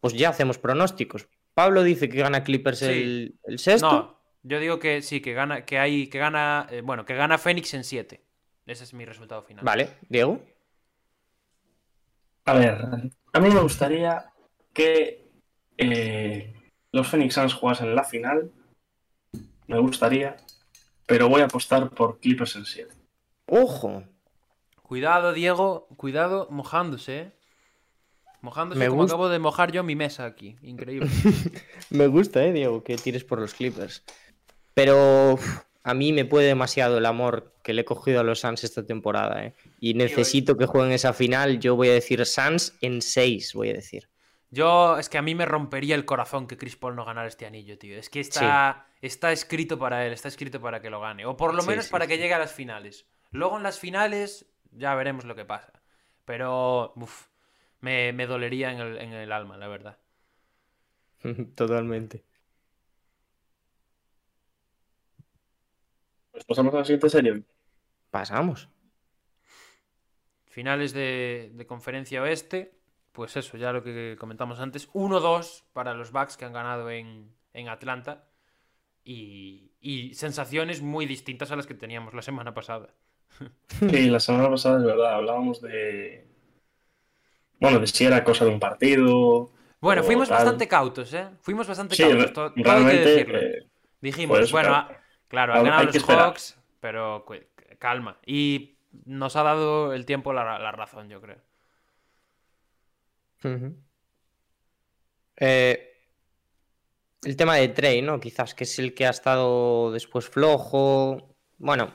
[0.00, 1.28] pues ya hacemos pronósticos.
[1.54, 2.84] Pablo dice que gana Clippers Sí.
[2.86, 3.90] el, el sexto.
[3.90, 7.38] No, yo digo que sí, que gana, que hay, que gana, eh, bueno, que gana
[7.38, 8.20] Phoenix en 7.
[8.66, 9.64] Ese es mi resultado final.
[9.64, 10.44] Vale, Diego.
[12.46, 14.26] A ver, a mí me gustaría
[14.72, 15.28] que
[15.78, 16.54] eh,
[16.92, 18.50] los Phoenix Suns jugasen la final.
[19.66, 20.36] Me gustaría,
[21.06, 22.94] pero voy a apostar por Clippers en 7.
[23.46, 24.04] Ojo.
[24.82, 27.32] Cuidado, Diego, cuidado mojándose, ¿eh?
[28.42, 30.56] Mojándose Me como gusta- acabo de mojar yo mi mesa aquí.
[30.62, 31.08] Increíble.
[31.90, 34.04] Me gusta, eh, Diego, que tires por los Clippers.
[34.74, 38.40] Pero uf, a mí me puede demasiado el amor que le he cogido a los
[38.40, 39.54] Suns esta temporada, eh.
[39.80, 41.58] Y necesito que jueguen esa final.
[41.60, 44.08] Yo voy a decir Suns en 6, voy a decir.
[44.50, 47.46] Yo, es que a mí me rompería el corazón que Chris Paul no ganara este
[47.46, 47.98] anillo, tío.
[47.98, 51.26] Es que está, está escrito para él, está escrito para que lo gane.
[51.26, 52.06] O por lo Sí, menos sí, para sí.
[52.06, 53.06] que llegue a las finales.
[53.32, 55.72] Luego en las finales ya veremos lo que pasa.
[56.24, 57.26] Pero, uf,
[57.80, 59.98] me, me dolería en el, en el alma, la verdad.
[61.54, 62.24] Totalmente.
[66.30, 67.42] Pues pasamos a la siguiente serie.
[68.16, 68.68] Pasamos.
[70.46, 72.72] Finales de, de conferencia oeste.
[73.12, 74.88] Pues eso, ya lo que comentamos antes.
[74.94, 78.24] 1-2 para los Bucks que han ganado en, en Atlanta.
[79.04, 82.88] Y, y sensaciones muy distintas a las que teníamos la semana pasada.
[83.90, 86.26] Sí, la semana pasada, es verdad, hablábamos de.
[87.60, 89.50] Bueno, de si era cosa de un partido.
[89.80, 90.38] Bueno, fuimos tal.
[90.38, 91.28] bastante cautos, ¿eh?
[91.42, 93.38] Fuimos bastante Sí, cautos, todo hay que decirlo.
[93.38, 93.66] eh,
[94.00, 94.98] Dijimos, pues, bueno, claro,
[95.28, 96.04] claro, han ganado los.
[96.08, 97.34] Hawks, pero cu-
[97.78, 98.18] calma.
[98.26, 101.38] Y nos ha dado el tiempo la, razón, yo creo.
[105.36, 105.96] Eh,
[107.22, 108.20] el tema de Trey, ¿no?
[108.20, 111.34] Quizás que es el que ha estado después flojo.
[111.58, 111.92] Bueno,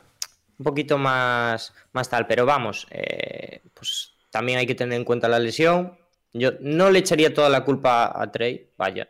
[0.59, 5.27] un poquito más, más tal, pero vamos, eh, pues también hay que tener en cuenta
[5.27, 5.97] la lesión.
[6.33, 9.09] Yo no le echaría toda la culpa a Trey, vaya.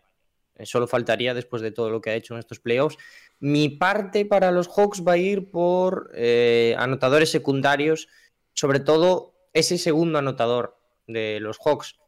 [0.62, 2.98] Eh, Solo faltaría después de todo lo que ha hecho en estos playoffs.
[3.40, 8.08] Mi parte para los Hawks va a ir por eh, anotadores secundarios,
[8.54, 12.00] sobre todo ese segundo anotador de los Hawks,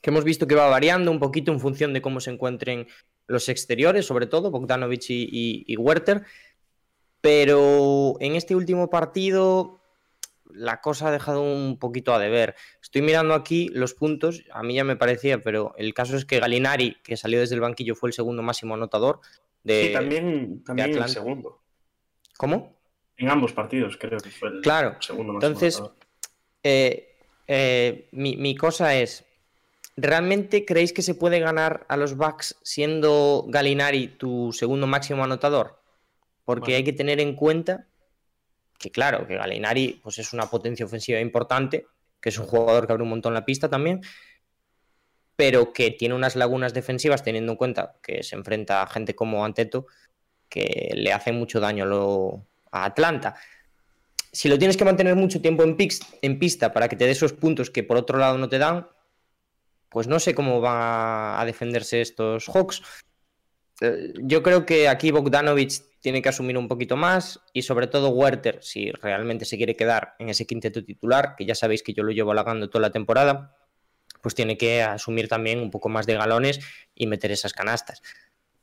[0.00, 2.86] que hemos visto que va variando un poquito en función de cómo se encuentren
[3.26, 5.76] los exteriores, sobre todo Bogdanovich y, y.
[7.20, 9.81] Pero en este último partido
[10.54, 12.54] la cosa ha dejado un poquito a deber.
[12.80, 16.40] Estoy mirando aquí los puntos, a mí ya me parecía, pero el caso es que
[16.40, 19.20] Galinari, que salió desde el banquillo, fue el segundo máximo anotador
[19.64, 19.86] de...
[19.86, 21.60] sí, también, también el segundo.
[22.36, 22.76] ¿Cómo?
[23.16, 25.98] En ambos partidos, creo que fue el Claro, segundo más entonces, anotador.
[26.64, 29.24] Eh, eh, mi, mi cosa es,
[29.96, 35.78] ¿realmente creéis que se puede ganar a los Bucks siendo Galinari tu segundo máximo anotador?
[36.44, 36.76] Porque Bueno.
[36.78, 37.86] hay que tener en cuenta
[38.82, 41.86] que, claro, que Galinari pues, es una potencia ofensiva importante,
[42.20, 44.02] que es un jugador que abre un montón la pista también,
[45.36, 49.44] pero que tiene unas lagunas defensivas teniendo en cuenta que se enfrenta a gente como
[49.44, 49.86] Anteto,
[50.48, 51.86] que le hace mucho daño
[52.70, 53.36] a Atlanta
[54.32, 55.76] si lo tienes que mantener mucho tiempo en,
[56.22, 58.88] en pista para que te dé esos puntos que por otro lado no te dan,
[59.90, 62.82] pues no sé cómo van a defenderse estos Hawks.
[63.82, 68.10] Eh, Yo creo que aquí Bogdanovich tiene que asumir un poquito más y sobre todo
[68.10, 72.02] Werther, si realmente se quiere quedar en ese quinteto titular, que ya sabéis que yo
[72.02, 73.56] lo llevo halagando toda la temporada,
[74.22, 76.60] pues tiene que asumir también un poco más de galones
[76.94, 78.02] y meter esas canastas.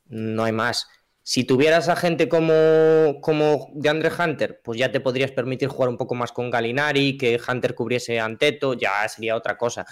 [0.06, 0.88] No hay más.
[1.22, 5.90] Si tuvieras a gente como, como de Andre Hunter, pues ya te podrías permitir jugar
[5.90, 9.86] un poco más con Galinari, que Hunter cubriese Anteto, ya sería otra cosa.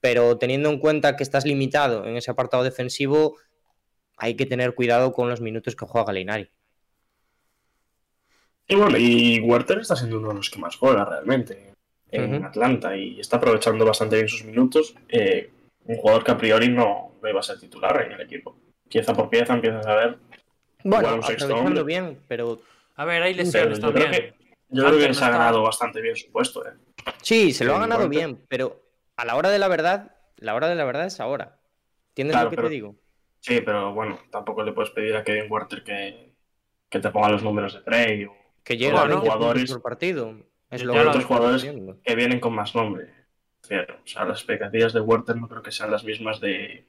[0.00, 3.36] Pero teniendo en cuenta que estás limitado en ese apartado defensivo,
[4.16, 6.50] hay que tener cuidado con los minutos que juega Galinari.
[8.66, 11.72] Y bueno, y Werther está siendo uno de los que más juega realmente
[12.10, 12.44] en.
[12.44, 14.94] Atlanta y está aprovechando bastante bien sus minutos.
[15.08, 15.50] Eh,
[15.84, 18.56] un jugador que a priori no, no iba a ser titular en el equipo.
[18.88, 20.18] Pieza por pieza empiezas a ver.
[20.82, 22.60] Bueno, aprovechando bien, pero
[22.96, 24.34] A ver, hay Pero lesiones yo creo que,
[24.68, 26.64] yo creo Hunter que no se ha ganado bastante bien su puesto.
[26.66, 26.72] eh.
[27.20, 28.18] sí, se lo ha ganado Werther.
[28.18, 28.80] bien, pero
[29.16, 31.58] a la hora de la verdad, la hora de la verdad es ahora.
[32.10, 32.96] ¿Entiendes Claro, lo que pero- te digo?
[33.44, 36.32] Sí, pero bueno, tampoco le puedes pedir a Kevin Werther que,
[36.88, 40.34] que te ponga los números de Trey o Que llega a 20 jugadores- por partido.
[40.70, 41.62] Es lo que otros jugadores
[42.02, 43.12] que vienen con más nombre.
[43.60, 43.92] Cierto.
[44.02, 46.88] O sea, las expectativas de Werther no creo que sean las mismas de.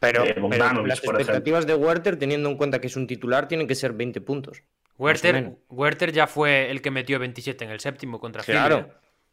[0.00, 3.66] Pero, de pero las expectativas de Werther, teniendo en cuenta que es un titular, tienen
[3.66, 4.62] que ser 20 puntos.
[4.96, 5.58] Werther.
[5.68, 8.88] Werther ya fue el que metió 27 en el séptimo contra Claro.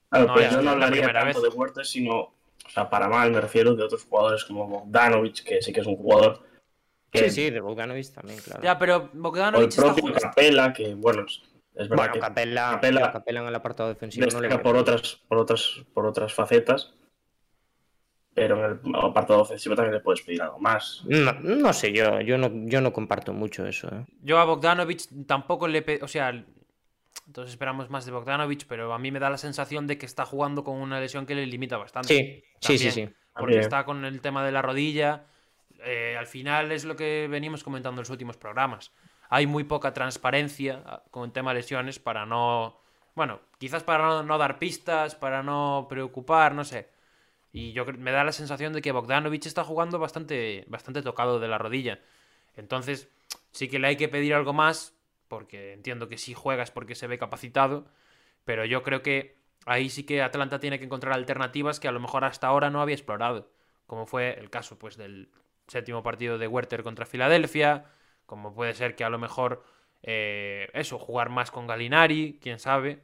[0.09, 1.41] Claro, No, pero yo no la hablaría tanto vez.
[1.41, 5.61] de Werther, sino o sea, para mal me refiero de otros jugadores como Bogdanovic, que
[5.61, 6.43] sí que es un jugador
[7.11, 8.61] que, Sí, sí, de Bogdanovic también, claro.
[8.63, 10.19] Ya, pero o el Bogdanovic está propio jugando.
[10.21, 11.41] Capela, que bueno, es,
[11.89, 14.75] verdad Bueno, que Capella, Capella- yo a Capella en el apartado defensivo no le por
[14.75, 16.93] otras, por otras, por otras facetas,
[18.33, 21.01] pero en el apartado ofensivo también le puedes pedir algo más.
[21.05, 23.87] No, no sé, yo, yo, no, yo no comparto mucho eso.
[23.89, 24.05] ¿eh?
[24.21, 25.81] Yo a Bogdanovic tampoco le...
[25.81, 29.87] pe- O sea, entonces esperamos más de Bogdanovic, pero a mí me da la sensación
[29.87, 32.07] de que está jugando con una lesión que le limita bastante.
[32.07, 33.01] Sí, sí, sí, sí.
[33.33, 33.59] Porque También.
[33.61, 35.25] está con el tema de la rodilla.
[35.83, 38.91] Eh, al final es lo que venimos comentando en los últimos programas.
[39.29, 42.79] Hay muy poca transparencia ah, con el tema de lesiones para no.
[43.15, 46.89] Bueno, quizás para no, dar pistas, para no preocupar, no sé.
[47.51, 51.47] Y yo me da la sensación de que Bogdanovic está jugando bastante, bastante tocado de
[51.47, 51.99] la rodilla.
[52.55, 53.09] Entonces,
[53.51, 54.95] sí que le hay que pedir algo más,
[55.27, 57.87] porque entiendo que si juegas porque se ve capacitado,
[58.45, 61.99] pero yo creo que ahí sí que Atlanta tiene que encontrar alternativas que a lo
[61.99, 63.51] mejor hasta ahora no había explorado,
[63.87, 65.29] como fue el caso pues del
[65.69, 67.85] séptimo partido de Werther contra Filadelfia,
[68.25, 69.63] como puede ser que a lo mejor
[70.03, 73.03] eh, eso, jugar más con Galinari, quién sabe.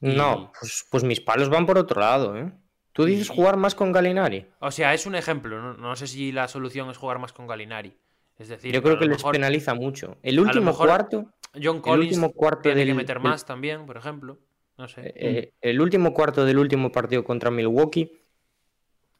[0.00, 2.50] Y- No, pues, pues mis palos van por otro lado, ¿eh?
[2.92, 4.46] ¿Tú dices Y- jugar más con Galinari?
[4.60, 7.46] O sea, es un ejemplo, no, no sé si la solución es jugar más con
[7.46, 7.96] Galinari.
[8.38, 10.16] Es decir, Yo creo que les penaliza mucho.
[10.22, 11.26] El último mejor cuarto,
[11.62, 14.38] John Collins último cuarto tiene que meter más también, por ejemplo.
[14.78, 15.12] No sé.
[15.14, 18.19] eh, el último cuarto del último partido contra Milwaukee,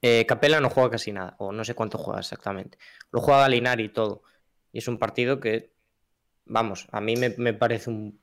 [0.02, 2.78] eh, Capella no juega casi nada, o no sé cuánto juega exactamente.
[3.12, 4.22] Lo juega Galinari y todo.
[4.72, 5.72] Y es un partido que,
[6.46, 8.20] vamos, a mí me, me parece un...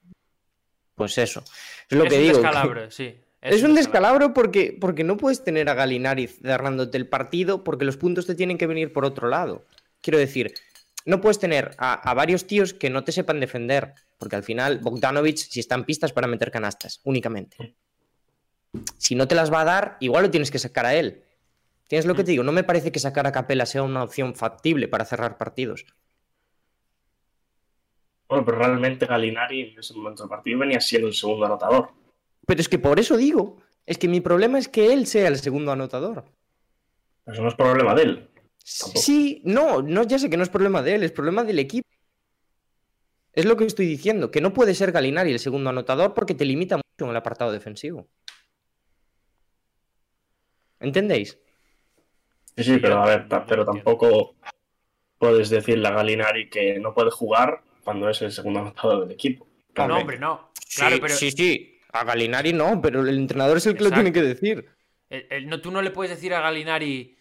[0.96, 1.44] Pues eso.
[1.90, 2.34] Es lo es que un digo.
[2.38, 3.20] que- descalabro, sí.
[3.40, 7.96] Es, un descalabro porque, porque no puedes tener a Galinari cerrándote el partido porque los
[7.96, 9.64] puntos te tienen que venir por otro lado.
[10.02, 10.54] Quiero decir,
[11.06, 14.80] no puedes tener a, a varios tíos que no te sepan defender, porque al final
[14.80, 17.76] Bogdanovic si está en pistas para meter canastas, únicamente.
[18.98, 21.24] Si no te las va a dar, igual lo tienes que sacar a él.
[21.88, 22.44] ¿Tienes lo que te digo?
[22.44, 25.86] No me parece que sacar a Capela sea una opción factible para cerrar partidos.
[28.28, 31.92] Bueno, pero realmente Galinari en ese momento del partido venía siendo el segundo anotador.
[32.46, 35.38] Pero es que por eso digo, es que mi problema es que él sea el
[35.38, 36.26] segundo anotador.
[37.26, 38.30] Eso no es problema de él.
[38.80, 39.00] Tampoco.
[39.00, 41.88] Sí, no, no, ya sé que no es problema de él, es problema del equipo.
[43.32, 46.44] Es lo que estoy diciendo, que no puede ser Galinari el segundo anotador porque te
[46.44, 48.10] limita mucho en el apartado defensivo.
[50.80, 51.38] ¿Entendéis?
[52.58, 54.36] Sí, sí, pero a ver, ta- pero tampoco
[55.20, 59.46] puedes decirle a Galinari que no puede jugar cuando es el segundo anotador del equipo.
[59.46, 60.02] No, Realmente.
[60.02, 60.52] hombre, no.
[60.76, 63.92] Claro, sí, pero sí, sí, a Galinari no, pero el entrenador es el que lo
[63.92, 64.66] tiene que decir.
[65.10, 67.16] el- el- no, tú no le puedes decir a Galinari,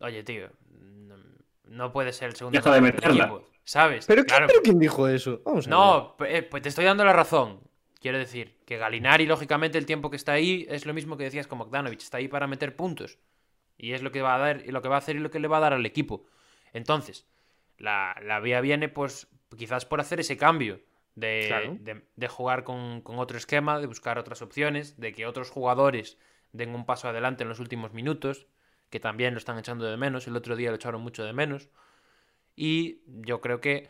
[0.00, 1.16] oye, tío, no,
[1.64, 4.06] no puede ser el segundo de anotador del equipo", ¿Sabes?
[4.06, 5.42] ¿Pero, Claro, ¿pero quién dijo eso?
[5.44, 5.78] Vamos a ver.
[5.78, 7.60] No, eh, pues te estoy dando la razón.
[8.00, 11.48] Quiero decir que Galinari, lógicamente, el tiempo que está ahí es lo mismo que decías
[11.48, 12.00] con Bogdanovic.
[12.00, 13.18] Está ahí para meter puntos.
[13.78, 15.30] Y es lo que va a dar, y lo que va a hacer y lo
[15.30, 16.26] que le va a dar al equipo.
[16.72, 17.26] Entonces,
[17.78, 20.80] la, la vía viene, pues, quizás por hacer ese cambio.
[21.14, 21.76] De, Claro.
[21.80, 26.18] de- de jugar con, con otro esquema, de buscar otras opciones, de que otros jugadores
[26.52, 28.46] den un paso adelante en los últimos minutos,
[28.90, 30.26] que también lo están echando de menos.
[30.26, 31.70] El otro día lo echaron mucho de menos.
[32.54, 33.88] Y yo creo que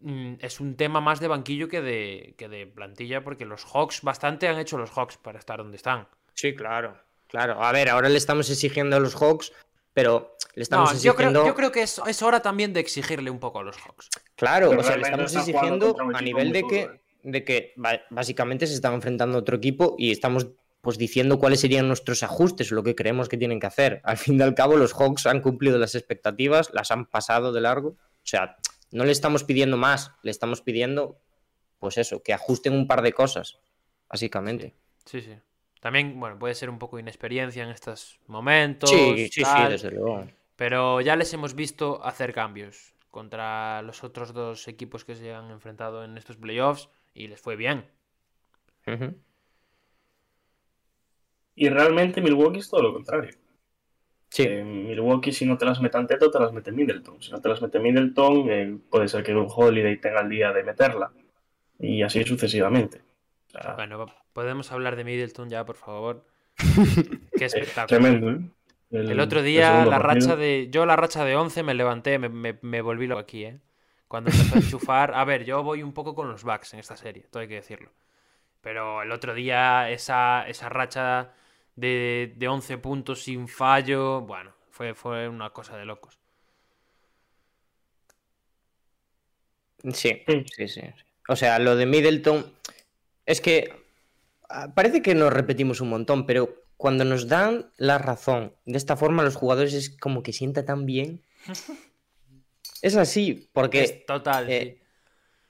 [0.00, 4.02] mm, es un tema más de banquillo que de, que de plantilla, porque los Hawks
[4.02, 6.06] bastante han hecho los Hawks para estar donde están.
[6.34, 6.96] Sí, claro.
[7.28, 7.62] Claro.
[7.62, 9.52] A ver, ahora le estamos exigiendo a los Hawks,
[9.92, 11.40] pero le estamos No, yo, exigiendo.
[11.40, 14.08] creo, yo creo que es, es hora también de exigirle un poco a los Hawks.
[14.34, 17.00] Claro, Pero o sea, le estamos exigiendo a nivel de que, duro, ¿eh?
[17.22, 17.74] de que
[18.10, 20.48] básicamente se están enfrentando a otro equipo y estamos
[20.80, 24.00] pues diciendo cuáles serían nuestros ajustes, lo que creemos que tienen que hacer.
[24.04, 27.60] Al fin y al cabo, los Hawks han cumplido las expectativas, las han pasado de
[27.60, 27.88] largo.
[27.88, 28.56] O sea,
[28.92, 31.18] no le estamos pidiendo más, le estamos pidiendo,
[31.80, 33.58] pues eso, que ajusten un par de cosas,
[34.08, 34.76] básicamente.
[35.04, 35.34] Sí, sí.
[35.86, 38.90] También, bueno, puede ser un poco inexperiencia en estos momentos.
[38.90, 40.26] Sí, sí, sí, tal, desde luego.
[40.56, 45.48] Pero ya les hemos visto hacer cambios contra los otros dos equipos que se han
[45.52, 47.84] enfrentado en estos playoffs y les fue bien.
[51.54, 53.30] Y realmente Milwaukee es todo lo contrario.
[54.28, 57.22] Sí, Eh, Milwaukee, si no te las mete Anteto, te las mete Middleton.
[57.22, 60.52] Si no te las mete Middleton, eh, puede ser que un Holiday tenga el día
[60.52, 61.12] de meterla.
[61.78, 63.05] Y así sucesivamente.
[63.60, 66.26] Sea, Bueno, podemos hablar de Middleton ya, por favor.
[67.34, 67.86] Qué eh, espectáculo.
[67.86, 68.40] tremendo, ¿eh?
[68.90, 70.02] El otro día la partido.
[70.02, 70.68] racha de.
[70.70, 73.60] Yo la racha de 11 me levanté, me, me- me volví loco aquí, ¿eh?
[74.08, 75.14] Cuando empezó a enchufar.
[75.14, 77.54] A ver, yo voy un poco con los Bucks en esta serie, todo hay que
[77.56, 77.92] decirlo.
[78.62, 81.32] Pero el otro día, esa, esa racha
[81.76, 86.18] de, de 11 puntos sin fallo, bueno, fue, fue una cosa de locos.
[89.92, 90.68] Sí, sí, sí.
[90.68, 90.80] sí.
[91.28, 92.52] O sea, lo de Middleton
[93.26, 93.70] es que
[94.48, 98.96] ah, parece que nos repetimos un montón, pero cuando nos dan la razón de esta
[98.96, 101.22] forma, los jugadores es como que sienta tan bien.
[102.82, 104.86] es así, porque Es total, eh, sí.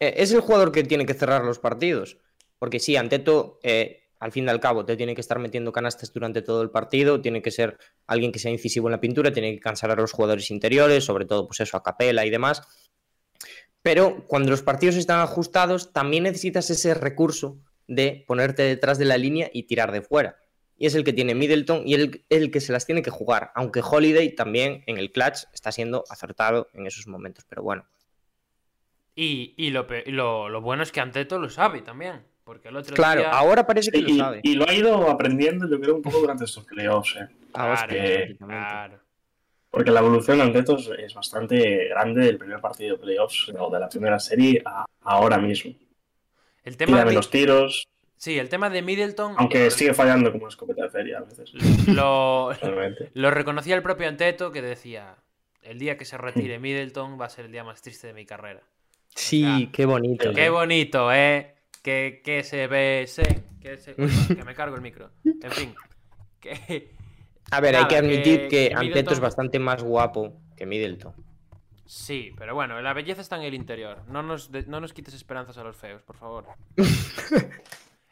[0.01, 2.19] eh, es el jugador que tiene que cerrar los partidos.
[2.59, 6.13] Porque sí, Anteto, eh, al fin y al cabo, te tiene que estar metiendo canastas
[6.13, 9.53] durante todo el partido, tiene que ser alguien que sea incisivo en la pintura, tiene
[9.55, 12.63] que cansar a los jugadores interiores, sobre todo, pues eso, a capela y demás.
[13.83, 17.59] Pero cuando los partidos están ajustados, también necesitas ese recurso
[17.89, 20.37] de ponerte detrás de la línea y tirar de fuera.
[20.79, 23.51] Y es el que tiene Middleton y el, el que se las tiene que jugar.
[23.55, 27.45] Aunque Holiday también en el clutch está siendo acertado en esos momentos.
[27.49, 27.87] Pero bueno,
[29.15, 32.23] Y, y lo, lo, lo bueno es que Anteto lo sabe también.
[32.45, 33.31] Porque el otro claro, día.
[33.31, 34.41] ahora parece que lo Y, sabe.
[34.43, 37.17] y lo ha ido aprendiendo, yo creo, un poco durante estos playoffs.
[37.17, 37.27] ¿eh?
[37.55, 39.01] Ah, Claro, que- claro.
[39.71, 43.81] Porque la evolución de Antetos es bastante grande del primer partido de playoffs o de
[43.81, 45.75] la primera serie a ahora mismo.
[46.67, 47.89] El tema de, menos tiros,
[48.19, 49.35] sí, el tema de Middleton.
[49.39, 51.53] aunque lo- sigue fallando como una escopeta de feria a veces.
[51.89, 52.51] Lo,
[53.15, 55.17] lo reconocía el propio Anteto que decía:
[55.63, 58.27] El día que se retire Middleton va a ser el día más triste de mi
[58.27, 58.61] carrera.
[59.15, 60.33] Sí, sea, qué bonito.
[60.35, 60.51] Qué ¿eh?
[60.51, 61.55] bonito, ¿eh?
[61.83, 63.95] Que, que se ve, sé, que, se...
[64.37, 65.11] Que me cargo el micro.
[65.25, 65.75] En fin.
[66.41, 66.91] Que...
[67.53, 71.15] A ver, hay que admitir que- que, Anteto es bastante más guapo que Middleton.
[71.87, 74.03] Sí, pero bueno, la belleza está en el interior.
[74.09, 76.47] No nos, de- no nos quites esperanzas a los feos, por favor.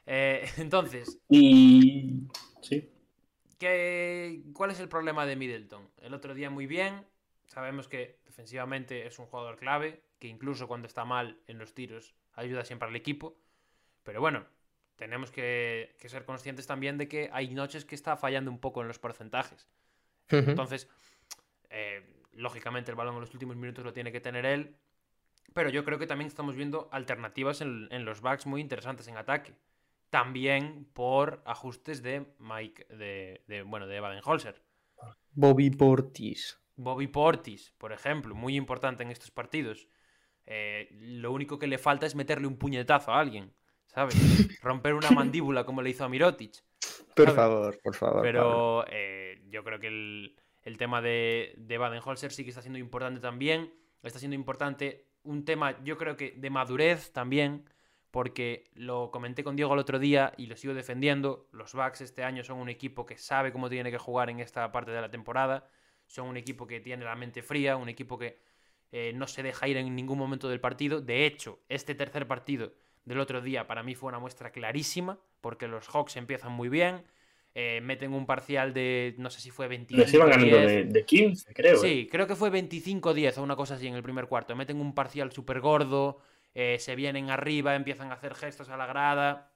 [0.06, 2.28] Eh, entonces, Y.
[2.60, 2.90] Sí.
[3.58, 5.88] ¿qué, ¿cuál es el problema de Middleton?
[6.02, 7.06] El otro día muy bien.
[7.46, 12.14] Sabemos que defensivamente es un jugador clave, que incluso cuando está mal en los tiros
[12.34, 13.34] ayuda siempre al equipo.
[14.02, 14.44] Pero bueno,
[14.96, 18.82] tenemos que, que ser conscientes también de que hay noches que está fallando un poco
[18.82, 19.66] en los porcentajes.
[20.28, 20.86] Entonces,
[21.70, 22.02] eh,
[22.36, 24.76] lógicamente el balón en los últimos minutos lo tiene que tener él.
[25.52, 29.16] Pero yo creo que también estamos viendo alternativas en, en los backs muy interesantes en
[29.16, 29.54] ataque.
[30.10, 34.62] También por ajustes de Mike, de, de, bueno, de Baden-Holzer.
[35.32, 36.60] Bobby Portis.
[36.76, 39.88] Bobby Portis, por ejemplo, muy importante en estos partidos.
[40.46, 43.52] Eh, lo único que le falta es meterle un puñetazo a alguien,
[43.86, 44.14] ¿sabes?
[44.62, 46.62] Romper una mandíbula como le hizo a Mirotic.
[47.14, 48.22] Por favor, por favor.
[48.22, 52.78] Pero eh, yo creo que el, el tema de, de Baden-Holzer sí que está siendo
[52.78, 53.72] importante también.
[54.02, 57.64] Está siendo importante un tema, yo creo que de madurez también,
[58.10, 61.48] porque lo comenté con Diego el otro día y lo sigo defendiendo.
[61.52, 64.70] Los Bucks este año son un equipo que sabe cómo tiene que jugar en esta
[64.70, 65.68] parte de la temporada.
[66.06, 68.38] Son un equipo que tiene la mente fría, un equipo que
[68.92, 71.00] eh, no se deja ir en ningún momento del partido.
[71.00, 75.66] De hecho, este tercer partido del otro día para mí fue una muestra clarísima, porque
[75.66, 77.04] los Hawks empiezan muy bien,
[77.54, 80.66] eh, meten un parcial de, no sé si fue 25 Les iban ganando 10.
[80.66, 81.74] de, de 15, creo.
[81.74, 81.78] ¿eh?
[81.78, 84.56] Sí, creo que fue 25-10 o una cosa así en el primer cuarto.
[84.56, 86.20] Meten un parcial súper gordo,
[86.54, 89.52] eh, se vienen arriba, empiezan a hacer gestos a la grada.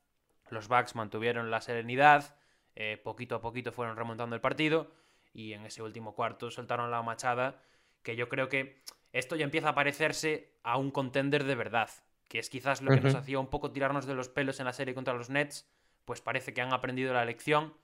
[0.50, 2.36] Los Bucks mantuvieron la serenidad,
[2.76, 4.92] eh, poquito a poquito fueron remontando el partido
[5.34, 7.60] y en ese último cuarto soltaron la machada
[8.02, 8.80] que yo creo que
[9.12, 11.90] esto ya empieza a parecerse a un contender de verdad,
[12.28, 14.72] que es quizás lo que nos hacía un poco tirarnos de los pelos en la
[14.72, 15.68] serie contra los Nets,
[16.04, 17.74] pues parece que han aprendido la lección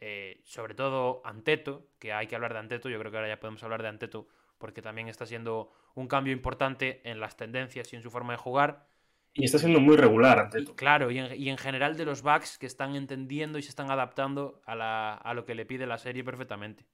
[0.00, 3.40] eh, sobre todo Anteto, que hay que hablar de Anteto, yo creo que ahora ya
[3.40, 4.28] podemos hablar de Anteto
[4.58, 8.38] porque también está siendo un cambio importante en las tendencias y en su forma de
[8.38, 8.86] jugar.
[9.32, 10.76] Y está siendo muy regular Y, ante todo.
[10.76, 13.90] claro, y en, y en general de los backs que están entendiendo y se están
[13.90, 16.86] adaptando a, la- a lo que le pide la serie perfectamente.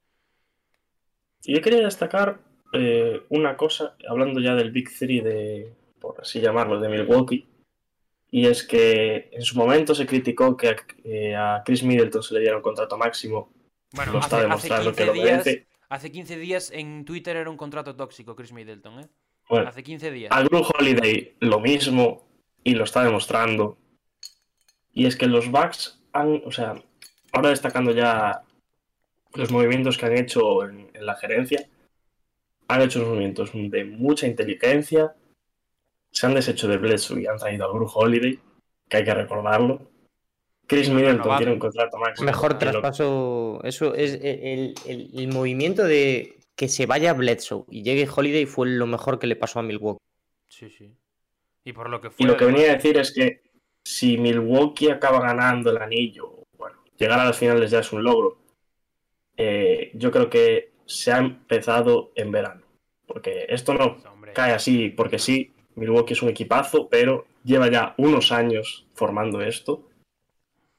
[1.44, 2.40] Y yo quería destacar
[2.72, 7.46] eh, una cosa, hablando ya del Big Three de, por así llamarlo, de Milwaukee,
[8.36, 12.34] y es que en su momento se criticó que a, eh, a Chris Middleton se
[12.34, 13.52] le diera un contrato máximo.
[13.92, 15.66] Bueno, lo hace, está hace demostrando 15 que lo días, merece.
[15.88, 19.08] hace 15 días en Twitter era un contrato tóxico Chris Middleton, ¿eh?
[19.48, 20.32] Bueno, Hace 15 días.
[20.36, 22.26] a Drew Holiday lo mismo
[22.64, 23.78] y lo está demostrando.
[24.92, 26.74] Y es que los Bucks han, o sea,
[27.30, 28.42] ahora destacando ya
[29.34, 31.68] los movimientos que han hecho en, en la gerencia,
[32.66, 35.14] han hecho unos movimientos de mucha inteligencia,
[36.14, 38.38] se han deshecho de Bledsoe y han traído a Drew Holiday,
[38.88, 39.90] que hay que recordarlo.
[40.66, 42.24] Chris Middleton tiene un contrato máximo.
[42.26, 43.60] Mejor Y lo- traspaso.
[43.64, 48.68] Eso es el, el- el movimiento de que se vaya Bledsoe y llegue Holiday fue
[48.68, 49.98] lo mejor que le pasó a Milwaukee.
[50.48, 50.94] Sí, sí.
[51.64, 52.24] Y por lo que fue.
[52.24, 53.42] Y lo que venía a decir es que
[53.82, 58.38] si Milwaukee acaba ganando el anillo, bueno, llegar a las finales ya es un logro.
[59.36, 62.62] Eh, yo creo que se ha empezado en verano.
[63.06, 65.50] Porque esto no Hombre, cae así porque sí.
[65.76, 69.88] Milwaukee es un equipazo, pero lleva ya unos años formando esto.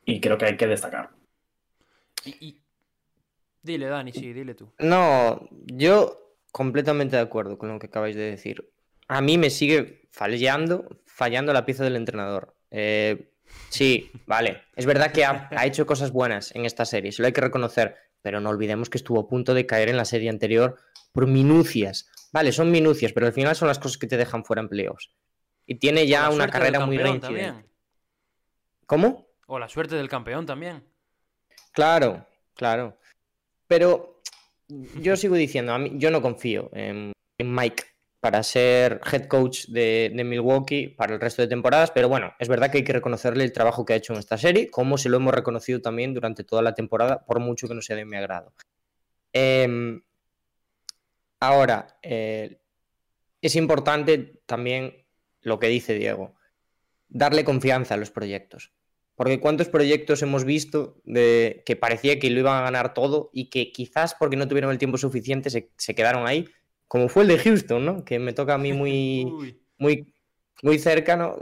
[0.06, 1.10] Y creo que hay que destacar.
[2.24, 2.62] y- y-
[3.62, 4.72] Dile, Dani, sí, dile tú.
[4.80, 8.72] No, yo completamente de acuerdo con lo que acabáis de decir.
[9.08, 12.56] A mí me sigue fallando, fallando la pieza del entrenador.
[12.72, 13.32] Eh,
[13.70, 14.64] Sí, vale.
[14.76, 17.42] Es verdad que ha, ha hecho cosas buenas en esta serie, se lo hay que
[17.42, 20.78] reconocer, pero no olvidemos que estuvo a punto de caer en la serie anterior
[21.12, 22.10] por minucias.
[22.36, 25.10] Vale, son minucias, pero al final son las cosas que te dejan fuera en playoffs.
[25.66, 27.66] Y tiene ya una carrera muy reincidente.
[28.86, 29.30] ¿Cómo?
[29.48, 30.84] O la suerte del campeón también.
[31.72, 33.00] Claro, claro.
[33.68, 34.22] Pero
[34.68, 37.86] yo sigo diciendo, a mí, yo no confío en, en Mike
[38.20, 42.50] para ser head coach de, de Milwaukee para el resto de temporadas, pero bueno, es
[42.50, 45.08] verdad que hay que reconocerle el trabajo que ha hecho en esta serie, como se
[45.08, 48.18] lo hemos reconocido también durante toda la temporada, por mucho que no sea de mi
[48.18, 48.52] agrado.
[49.32, 50.02] Em,
[51.48, 52.60] ahora, eh,
[53.42, 55.06] es importante también
[55.42, 56.36] lo que dice Diego,
[57.08, 58.74] darle confianza a los proyectos.
[59.16, 63.50] Porque cuántos proyectos hemos visto de que parecía que lo iban a ganar todo y
[63.50, 66.50] que quizás porque no tuvieron el tiempo suficiente se, se quedaron ahí,
[66.88, 68.04] como fue el de Houston, ¿no?
[68.04, 69.62] Que me toca a mí muy, Uy.
[69.78, 70.14] muy,
[70.62, 71.38] muy cercano.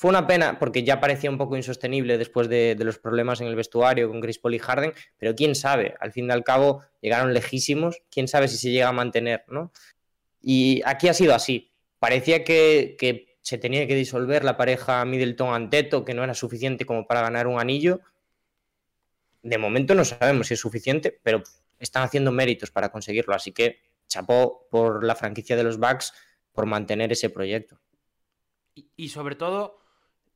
[0.00, 3.54] Fue una pena porque ya parecía un poco insostenible después de, los problemas en el
[3.54, 7.34] vestuario con Chris Paul y Harden, pero quién sabe, al fin y al cabo llegaron
[7.34, 9.72] lejísimos, quién sabe si se llega a mantener, ¿no?
[10.40, 11.70] Y aquí ha sido así.
[11.98, 17.20] Parecía que, se tenía que disolver la pareja Middleton-Anteto, que no era suficiente como para
[17.20, 18.00] ganar un anillo.
[19.42, 21.42] De momento no sabemos si es suficiente, pero
[21.78, 26.14] están haciendo méritos para conseguirlo, así que chapó por la franquicia de los Bucks
[26.52, 27.78] por mantener ese proyecto.
[28.96, 29.79] Y, sobre todo,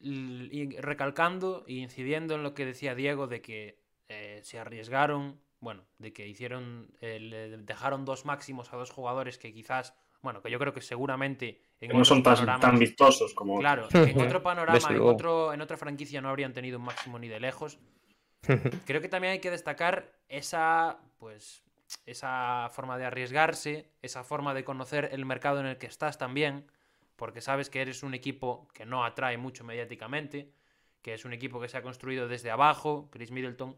[0.01, 5.85] y recalcando e incidiendo en lo que decía Diego de que eh, se arriesgaron, bueno,
[5.99, 10.51] de que hicieron, eh, le dejaron dos máximos a dos jugadores que quizás, bueno, que
[10.51, 13.59] yo creo que seguramente en Que no son tan, vistosos como.
[13.59, 17.29] Claro, en otro panorama, en, otro, en otra franquicia no habrían tenido un máximo ni
[17.29, 17.79] de lejos.
[18.87, 21.65] Creo que también hay que destacar esa, pues,
[22.05, 26.67] esa forma de arriesgarse, esa forma de conocer el mercado en el que estás también,
[27.17, 30.53] porque sabes que eres un equipo que no atrae mucho mediáticamente,
[31.03, 33.09] que es un equipo que se ha construido desde abajo.
[33.13, 33.77] Chris Middleton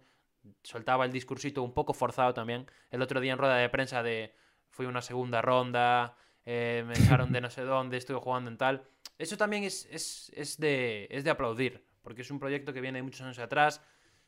[0.62, 4.32] soltaba el discursito un poco forzado también el otro día en rueda de prensa de
[4.70, 8.84] fui una segunda ronda, eh, me echaron de no sé dónde, estuve jugando en tal.
[9.18, 12.98] Eso también es, es, es de, es de aplaudir, porque es un proyecto que viene
[12.98, 13.82] de muchos años atrás,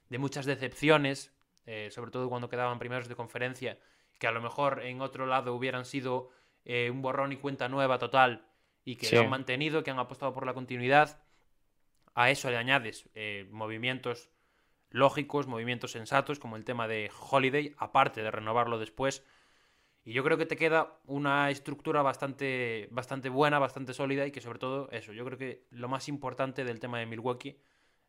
[0.08, 1.32] de muchas decepciones,
[1.66, 3.78] eh, sobre todo cuando quedaban primeros de conferencia,
[4.18, 6.30] que a lo mejor en otro lado hubieran sido
[6.64, 8.48] eh, un borrón y cuenta nueva total
[8.88, 9.16] y que Sí.
[9.16, 11.20] lo han mantenido, que han apostado por la continuidad.
[12.14, 14.30] A eso le añades eh, movimientos
[14.88, 19.22] lógicos, movimientos sensatos, como el tema de Holiday, aparte de renovarlo después.
[20.04, 24.40] Y yo creo que te queda una estructura bastante, bastante buena, bastante sólida y que
[24.40, 27.60] sobre todo eso, yo creo que lo más importante del tema de Milwaukee,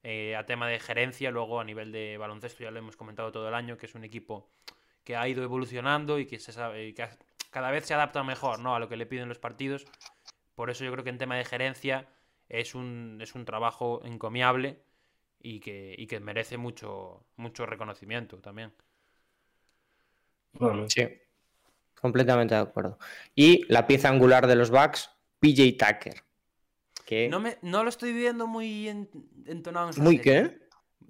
[0.04, 3.50] eh, a tema de gerencia, luego a nivel de baloncesto ya lo hemos comentado todo
[3.50, 4.50] el año, que es un equipo
[5.04, 7.06] que ha ido evolucionando y que, se sabe, que
[7.50, 8.76] cada vez se adapta mejor ¿no?
[8.76, 9.86] a lo que le piden los partidos.
[10.60, 12.06] Por eso yo creo que en tema de gerencia
[12.50, 14.78] es un, es un trabajo encomiable
[15.40, 18.74] y que, y que merece mucho, mucho reconocimiento también.
[20.52, 21.08] Bueno, Sí,
[22.02, 23.00] completamente de acuerdo.
[23.36, 26.24] Y la pieza angular de los Bucks, PJ Tucker.
[27.06, 27.30] Que...
[27.30, 29.10] No, me, no lo estoy viendo muy en-
[29.46, 30.50] entonado en ¿Muy serie.
[30.50, 30.60] qué?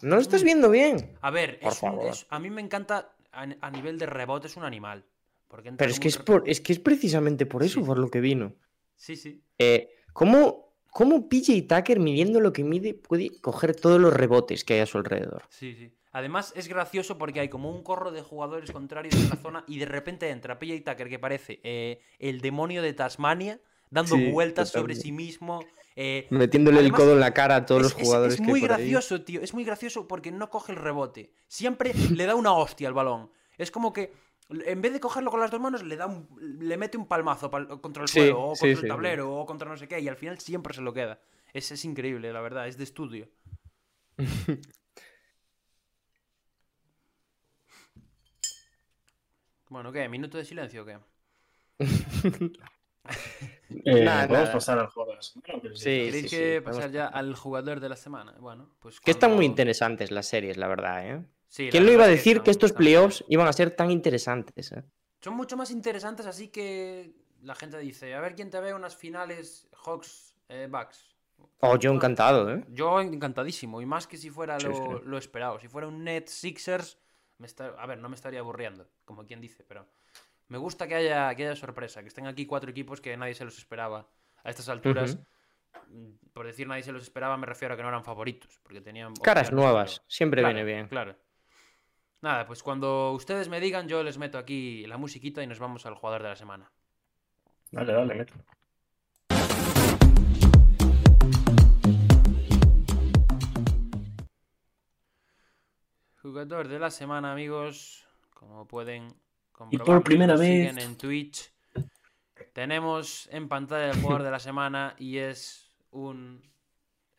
[0.04, 1.18] ¿No lo estás viendo bien?
[1.22, 2.08] A ver, Por es un- favor.
[2.12, 5.04] es- a mí me encanta a, a nivel de rebote es un animal.
[5.47, 7.86] Porque Pero es que es, por, es que es precisamente por eso Sí.
[7.88, 8.54] por lo que vino.
[9.00, 9.41] Sí, sí.
[9.58, 14.76] Eh, ¿cómo, ¿Cómo PJ Tucker, midiendo lo que mide, puede coger todos los rebotes que
[14.76, 15.43] hay a su alrededor?
[15.50, 15.91] Sí, sí.
[16.12, 19.78] Además es gracioso porque hay como un corro de jugadores contrarios en la zona y
[19.80, 24.70] de repente entra PJ Tucker que parece eh, el demonio de Tasmania dando Sí, vueltas
[24.70, 25.60] sobre sí mismo.
[25.95, 28.41] eh, Metiéndole Además, el codo en la cara a todos es, los es- jugadores es
[28.41, 28.66] que muy ahí.
[28.68, 29.41] gracioso, tío.
[29.41, 31.32] Es muy gracioso porque no coge el rebote.
[31.47, 33.32] Siempre le da una hostia al balón.
[33.58, 34.14] Es como que
[34.50, 36.28] en vez de cogerlo con las dos manos, le da un-
[36.60, 38.88] le mete un palmazo pal- contra el Sí, suelo, o contra sí, el sí.
[38.88, 41.20] tablero, o contra no sé qué, y al final siempre se lo queda.
[41.54, 43.30] Es, es increíble, la verdad, es de estudio.
[49.70, 50.08] bueno, ¿qué?
[50.10, 50.97] ¿Minuto de silencio o qué?
[53.86, 54.50] eh, Nada, vamos nada.
[54.50, 55.60] a pasar al juego de la semana.
[55.62, 58.34] pero Sí, ¿Queréis sí, que sí, pasar vamos- ya al jugador de la semana?
[58.39, 59.00] Bueno, pues.
[59.00, 61.24] Que están muy interesantes las series, la verdad, ¿eh?
[61.50, 64.72] Sí, ¿Quién lo iba a decir que estos playoffs iban a ser tan interesantes?
[64.72, 64.84] eh?
[65.20, 68.95] Son mucho más interesantes, así que la gente dice, a ver quién te ve unas
[68.95, 71.16] finales Hawks eh, Bucks.
[71.62, 72.64] Oh, yo encantado, ¿eh?
[72.70, 74.82] Yo encantadísimo, y más que si fuera lo, sí.
[75.06, 75.60] lo esperado.
[75.60, 77.00] Si fuera un Net Sixers,
[77.39, 79.88] me está- a ver, no me estaría aburriendo, como quien dice, pero
[80.50, 83.43] me gusta que haya, que haya sorpresa, que estén aquí cuatro equipos que nadie se
[83.45, 84.08] los esperaba
[84.43, 85.18] a estas alturas.
[85.88, 88.82] Mm, Por decir nadie se los esperaba, me refiero a que no eran favoritos, porque
[88.82, 90.88] tenían Caras opciones, nuevas, pero- siempre Claro, viene bien.
[90.88, 91.16] Claro.
[92.22, 95.86] Nada, pues cuando ustedes me digan, yo les meto aquí la musiquita y nos vamos
[95.86, 96.72] al jugador de la semana.
[97.72, 98.34] Dale, dale, meto.
[106.22, 108.05] Jugador de la semana, amigos.
[108.34, 109.11] Como pueden Y
[109.78, 110.76] por comprobar, primera vez.
[110.78, 111.51] en Twitch.
[112.53, 116.41] Tenemos en pantalla el jugador de la semana y es un,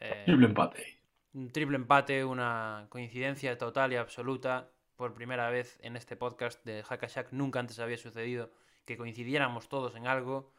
[0.01, 0.99] eh, Triple empate.
[1.35, 4.71] un triple empate, una coincidencia total y absoluta.
[5.01, 8.51] Por primera vez en este podcast de Hackashack nunca antes había sucedido
[8.85, 10.53] que coincidiéramos todos en algo.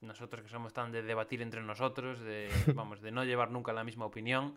[0.00, 3.82] Nosotros que somos tan de debatir entre nosotros, de, vamos, de no llevar nunca la
[3.82, 4.56] misma opinión,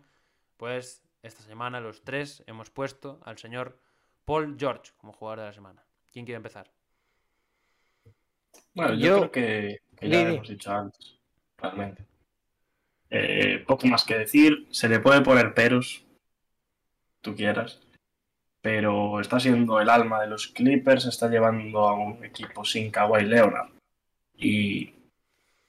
[0.56, 3.80] pues esta semana los tres hemos puesto al señor
[4.24, 5.82] Paul George como jugador de la semana.
[6.12, 6.70] ¿Quién quiere empezar?
[8.74, 11.18] Bueno, yo, Yo- creo que, que ya lo hemos dicho antes,
[11.58, 12.06] realmente.
[13.10, 14.68] Eh, poco más que decir.
[14.70, 16.04] Se le puede poner peros,
[17.22, 17.80] tú quieras,
[18.64, 23.26] pero está siendo el alma de los Clippers, está llevando a un equipo sin Kawhi
[23.26, 23.68] Leonard.
[24.38, 24.90] Y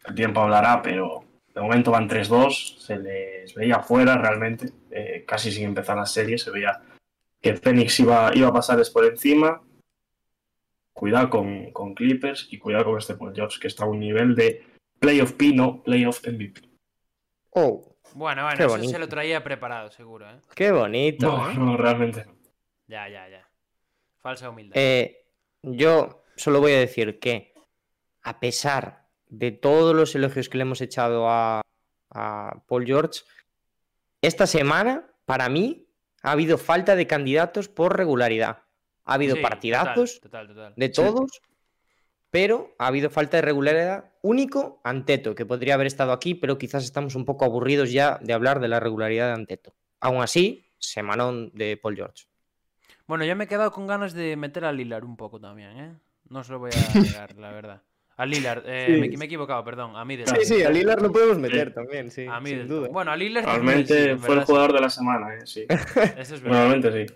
[0.05, 5.51] el tiempo hablará, pero de momento van 3-2, se les veía fuera realmente, eh, casi
[5.51, 6.83] sin empezar la serie, se veía
[7.41, 9.61] que Phoenix iba, iba a pasarles por encima.
[10.93, 14.35] Cuidado con, con Clippers y cuidado con este Paul George, que está a un nivel
[14.35, 14.63] de
[14.99, 16.61] Playoff P, no Playoff MVP.
[17.49, 20.39] Oh, Bueno, bueno, Qué eso se lo traía preparado, seguro, ¿eh?
[20.55, 21.27] qué bonito.
[21.27, 21.53] No, ¿eh?
[21.55, 22.44] no, realmente no.
[22.87, 23.47] Ya, ya, ya.
[24.19, 24.73] Falsa humildad.
[24.77, 25.25] Eh,
[25.61, 27.53] yo solo voy a decir que,
[28.21, 31.61] a pesar de todos los elogios que le hemos echado a,
[32.11, 33.21] a Paul George,
[34.21, 35.87] esta semana, para mí,
[36.23, 38.63] ha habido falta de candidatos por regularidad.
[39.05, 40.55] Ha habido Sí, partidazos Total, total.
[40.55, 40.73] total.
[40.77, 40.93] de Sí.
[40.93, 41.41] todos,
[42.31, 46.83] pero ha habido falta de regularidad único Anteto, que podría haber estado aquí, pero quizás
[46.83, 49.75] estamos un poco aburridos ya de hablar de la regularidad de Anteto.
[49.99, 52.25] Aún así, semanón de Paul George.
[53.07, 55.93] Bueno, yo me he quedado con ganas de meter a Lillard un poco también, ¿eh?
[56.29, 57.81] No se lo voy a negar, la verdad.
[58.17, 59.09] A Lillard, eh, Sí.
[59.09, 59.95] me, me he equivocado, perdón.
[59.95, 62.53] A mí Sí, sí, a Lillard lo podemos meter también, sí, A mí
[62.91, 65.65] Bueno, a sí, Realmente en fue el jugador de la semana, eh, sí.
[65.67, 65.67] sí.
[66.17, 66.57] Eso es verdad.
[66.67, 67.13] Realmente sí.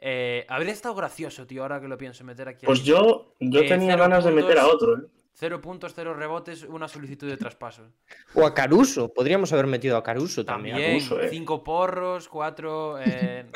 [0.00, 3.02] Eh, habría estado gracioso, tío, ahora que lo pienso, meter aquí a Pues Lillard.
[3.04, 5.02] yo, yo Eh, tenía ganas de meter a otro, ¿eh?
[5.40, 7.92] Cero puntos, cero rebotes, una solicitud de traspaso.
[8.34, 10.76] O a Caruso, podríamos haber metido a Caruso también.
[10.76, 11.00] Eh.
[11.30, 13.46] cinco porros, cuatro eh,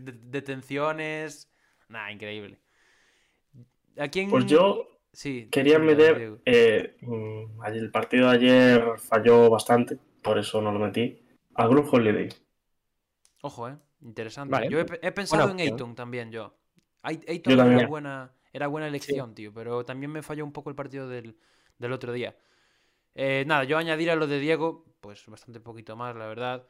[0.00, 1.50] de- detenciones.
[1.88, 2.60] Nah, increíble.
[3.98, 4.30] ¿A quién?
[4.30, 6.38] Pues yo sí, quería meter.
[6.44, 11.20] Eh, mm, ayer- el partido de ayer falló bastante, por eso no lo metí.
[11.56, 12.28] A Group Holiday.
[13.42, 13.76] Ojo, eh.
[14.02, 14.52] Interesante.
[14.52, 14.68] Vale.
[14.70, 15.58] Yo he, pe- he pensado en.
[15.58, 16.54] Ayton también, yo.
[17.02, 17.88] Ay- Ayton era también.
[17.88, 21.36] buena, era buena elección, tío, pero también me falló un poco el partido del,
[21.76, 22.36] del otro día.
[23.14, 26.66] Eh, nada, yo añadir a lo de Diego, pues bastante poquito más, la verdad.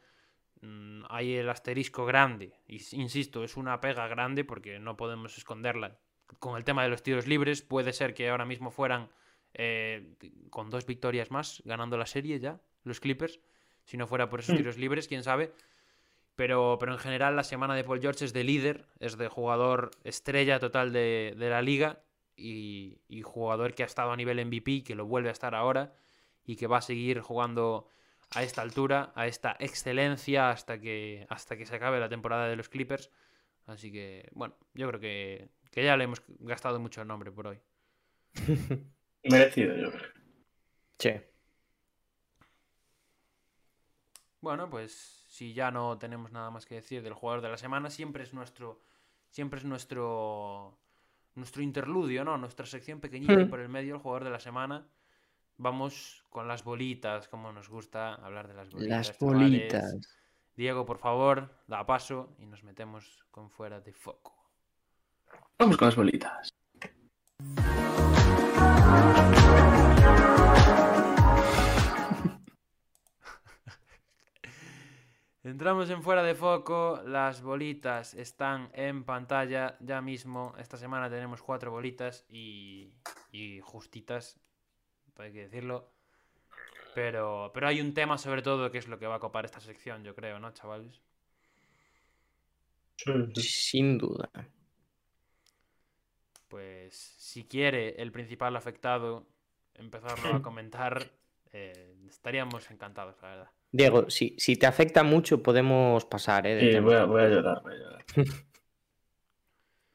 [0.61, 5.99] Mm, hay el asterisco grande, y insisto, es una pega grande porque no podemos esconderla.
[6.39, 9.09] Con el tema de los tiros libres, puede ser que ahora mismo fueran
[9.53, 10.15] eh,
[10.49, 13.39] con dos victorias más, ganando la serie ya, los Clippers.
[13.83, 14.57] Si no fuera por esos Hmm.
[14.57, 15.53] tiros libres, quién sabe.
[16.35, 19.91] Pero, pero en general la semana de Paul George es de líder, es de jugador
[20.03, 22.03] estrella total de, de la liga
[22.35, 25.93] y, y jugador que ha estado a nivel MVP, que lo vuelve a estar ahora
[26.43, 27.87] y que va a seguir jugando
[28.31, 32.55] a esta altura, a esta excelencia hasta que, hasta que se acabe la temporada de
[32.55, 33.09] los Clippers.
[33.65, 37.47] Así que, bueno, yo creo que, que ya le hemos gastado mucho el nombre por
[37.47, 37.59] hoy.
[39.23, 40.11] Merecido, yo creo.
[40.99, 41.11] Sí.
[44.41, 47.89] Bueno, pues si ya no tenemos nada más que decir del jugador de la semana,
[47.89, 48.79] siempre es nuestro
[49.29, 50.77] siempre es nuestro
[51.35, 52.37] nuestro interludio, ¿no?
[52.37, 53.49] Nuestra sección pequeñita y Hmm.
[53.49, 54.87] por el medio el jugador de la semana.
[55.57, 59.07] Vamos con las bolitas, como nos gusta hablar de las bolitas.
[59.09, 59.41] Las chavales.
[59.41, 59.97] bolitas.
[60.55, 64.33] Diego, por favor, da paso y nos metemos con fuera de foco.
[65.59, 66.49] Vamos con las bolitas.
[75.45, 80.55] Entramos en fuera de foco, las bolitas están en pantalla ya mismo.
[80.57, 82.95] Esta semana tenemos cuatro bolitas y,
[83.31, 84.39] y justitas,
[85.17, 85.91] hay que decirlo.
[86.95, 89.59] Pero, pero hay un tema sobre todo que es lo que va a copar esta
[89.59, 90.99] sección, yo creo, ¿no, chavales?
[93.35, 94.31] Sin duda.
[96.47, 99.27] Pues si quiere el principal afectado
[99.75, 101.11] empezarlo a comentar,
[101.57, 103.49] eh, estaríamos encantados, la verdad.
[103.71, 106.59] Diego, si, si te afecta mucho, podemos pasar, ¿eh?
[106.73, 108.05] Sí, voy a, voy a llorar, voy a llorar.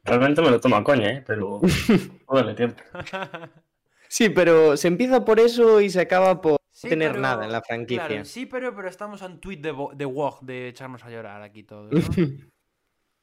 [0.04, 1.24] Realmente me lo tomo a coña, ¿eh?
[1.26, 1.60] Pero
[2.32, 2.82] dale tiempo.
[4.12, 7.52] Sí, pero se empieza por eso y se acaba por Sí, tener pero- nada en
[7.52, 8.06] la franquicia.
[8.08, 11.62] Claro, sí, pero, pero estamos un tweet de, de Wog de echarnos a llorar aquí
[11.62, 11.92] todos.
[11.92, 12.00] ¿no?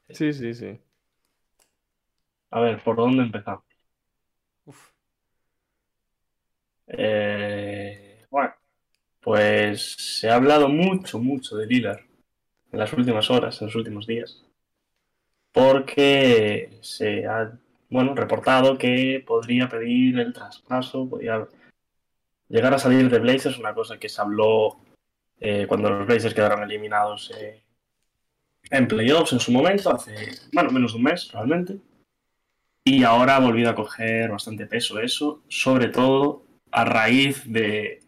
[0.10, 0.80] sí, sí, sí.
[2.52, 3.66] A ver, ¿por dónde empezamos?
[4.64, 4.92] Uf.
[6.88, 8.07] Eh,
[9.22, 12.02] pues se ha hablado mucho, mucho de Lillard
[12.72, 14.44] en las últimas horas, en los últimos días.
[15.52, 17.58] porque se ha
[17.90, 21.48] bueno, reportado que podría pedir el traspaso, podría
[22.50, 24.78] llegar a salir de Blazers, una cosa que se habló
[25.40, 27.64] eh, cuando los Blazers quedaron eliminados eh,
[28.70, 30.14] en playoffs en su momento, hace,
[30.52, 31.78] bueno, menos de un mes realmente.
[32.84, 38.02] Y ahora ha volvido a coger bastante peso eso, sobre todo a raíz de,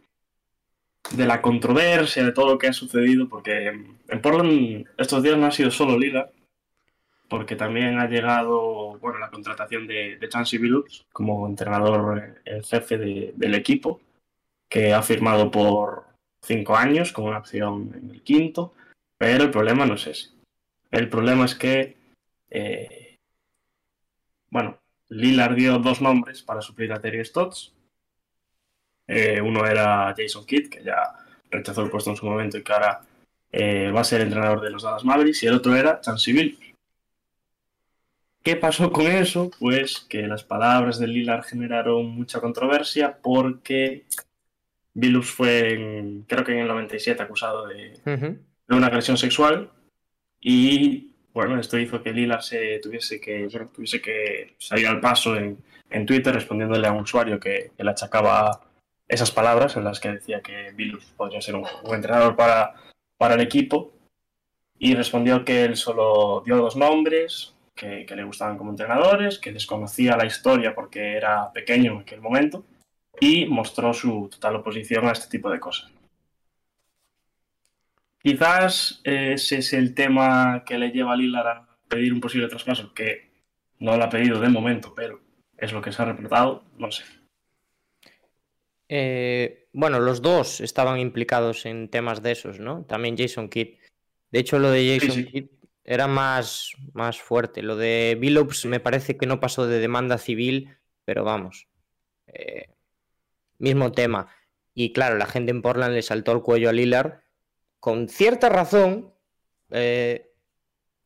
[1.16, 5.48] de la controversia, de todo lo que ha sucedido, porque en Portland estos días no
[5.48, 6.30] ha sido solo Lila,
[7.28, 10.60] porque también ha llegado bueno, la contratación de, de Chansey
[11.12, 14.02] como entrenador en jefe de, del equipo,
[14.68, 16.06] que ha firmado por
[16.42, 18.74] cinco años con una opción en el quinto,
[19.18, 20.30] pero el problema no es ese.
[20.92, 21.98] El problema es que,
[22.50, 23.18] eh,
[24.50, 24.80] bueno,
[25.10, 27.74] Lillard dio dos nombres para suplir a Terry Stotts.
[29.12, 31.16] Eh, uno era Jason Kidd, que ya
[31.50, 33.02] rechazó el puesto en su momento y que ahora
[33.52, 36.70] eh, va a ser entrenador de los Dallas Mavericks, y el otro era Chansey Billups
[38.44, 39.52] ¿Qué pasó con eso?
[39.60, 44.06] Pues que las palabras de Lillard generaron mucha controversia porque
[44.94, 48.38] Billups fue, creo que en el 97, acusado de, uh -huh.
[48.68, 49.70] de, una agresión sexual
[50.40, 55.58] y bueno, esto hizo que Lillard se tuviese que, tuviese que salir al paso en,
[55.90, 58.69] en Twitter respondiéndole a un usuario que, que, le achacaba
[59.10, 62.76] esas palabras en las que decía que Billups podría ser un, un entrenador para,
[63.18, 63.92] para el equipo
[64.78, 69.52] y respondió que él solo dio dos nombres, que, que, le gustaban como entrenadores, que
[69.52, 72.64] desconocía la historia porque era pequeño en aquel momento
[73.20, 75.92] y mostró su total oposición a este tipo de cosas.
[78.22, 82.94] Quizás ese es el tema que le lleva a Lillard a pedir un posible traspaso,
[82.94, 83.32] que
[83.80, 85.20] no lo ha pedido de momento, pero
[85.58, 87.04] es lo que se ha reportado, no sé.
[88.90, 92.84] Eh, bueno, los dos estaban implicados en temas de esos, ¿no?
[92.86, 93.78] También Jason Kidd.
[94.32, 95.32] De hecho, lo de Jason sí, sí.
[95.32, 95.48] Kidd
[95.84, 97.62] era más, más fuerte.
[97.62, 100.76] Lo de Billups me parece que no pasó de demanda civil,
[101.06, 101.68] pero vamos.
[102.28, 102.70] Eh,
[103.60, 104.28] mismo tema.
[104.74, 107.22] Y claro, la gente en Portland le saltó el cuello a Lillard
[107.80, 109.14] con cierta razón,
[109.72, 110.32] eh,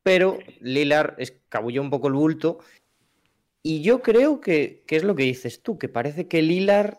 [0.02, 2.58] pero Lillard escabulló un poco el bulto.
[3.62, 6.98] Y yo creo que, que, es lo que dices tú, que parece que Lillard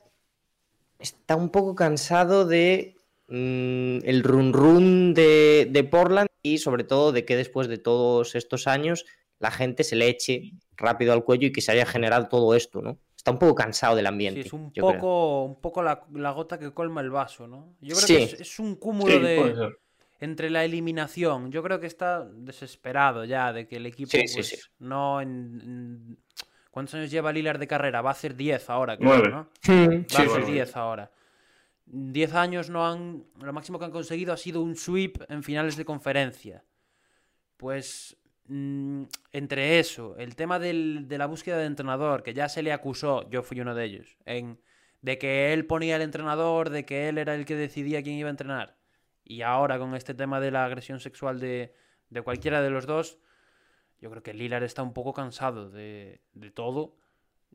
[1.05, 2.95] está un poco cansado de
[3.27, 8.35] mmm, el run run de, de Portland y sobre todo de que después de todos
[8.35, 9.05] estos años
[9.39, 12.81] la gente se le eche rápido al cuello y que se haya generado todo esto,
[12.81, 12.97] ¿no?
[13.15, 14.41] Está un poco cansado del ambiente.
[14.41, 15.43] Sí, es un poco, creo.
[15.43, 17.75] un poco la, la, gota que colma el vaso, ¿no?
[17.81, 18.17] Yo creo sí.
[18.17, 19.71] que es, es, un cúmulo sí, de...
[20.19, 24.71] Entre la eliminación, yo creo que está desesperado ya de que el equipo sí, pues,
[24.79, 25.21] no...
[25.21, 26.17] En, en...
[26.75, 28.01] ¿Cuántos años lleva Lillard de carrera?
[28.01, 29.29] Va a ser 10 ahora, creo, Nueve.
[29.29, 29.47] ¿no?
[29.65, 31.09] Mm, Va a ser 10 ahora.
[31.85, 33.23] 10 años no han.
[33.41, 36.65] Lo máximo que han conseguido ha sido un sweep en finales de conferencia.
[37.55, 38.17] Pues.
[38.47, 42.73] Mmm, entre eso, el tema del, de la búsqueda de entrenador, que ya se le
[42.73, 44.59] acusó, yo fui uno de ellos, en,
[45.01, 48.27] de que él ponía el entrenador, de que él era el que decidía quién iba
[48.27, 48.75] a entrenar.
[49.23, 51.73] Y ahora con este tema de la agresión sexual de,
[52.09, 53.17] de cualquiera de los dos,
[53.99, 56.95] yo creo que Lillard está un poco cansado de, de todo.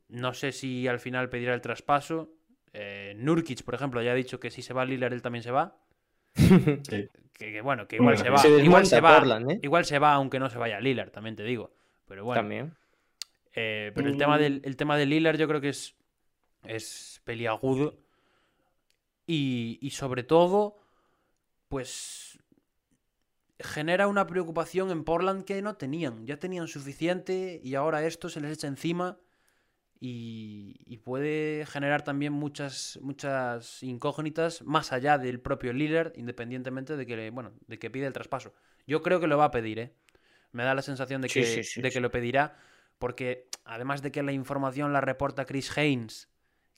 [0.09, 2.33] No sé si al final pedirá el traspaso.
[2.73, 5.51] Eh, Nurkic, por ejemplo, ya ha dicho que si se va Lillard, él también se
[5.51, 5.77] va.
[6.35, 7.09] sí.
[7.33, 8.39] que, que, bueno, que igual bueno, se va.
[8.39, 9.61] Se igual se va, Portland, ¿eh?
[9.63, 11.73] igual se va, aunque no se vaya Lillard, también te digo.
[12.07, 12.41] Pero bueno.
[12.41, 12.75] También.
[13.53, 15.97] Eh, pero el, tema del, el tema de Lillard yo creo que es,
[16.65, 17.99] es peliagudo.
[19.27, 20.79] Y, y sobre todo,
[21.69, 22.41] pues
[23.63, 26.27] genera una preocupación en Portland que no tenían.
[26.27, 29.19] Ya tenían suficiente y ahora esto se les echa encima
[30.03, 37.05] y, y, puede generar también muchas, muchas incógnitas más allá del propio Lillard, independientemente de
[37.05, 38.55] que, bueno, de que pide el traspaso.
[38.87, 39.93] Yo creo que lo va a pedir, ¿eh?
[40.53, 42.57] Me da la sensación de que, sí, sí, sí, de que lo pedirá,
[42.99, 46.31] porque además de que la información la reporta Chris Haynes,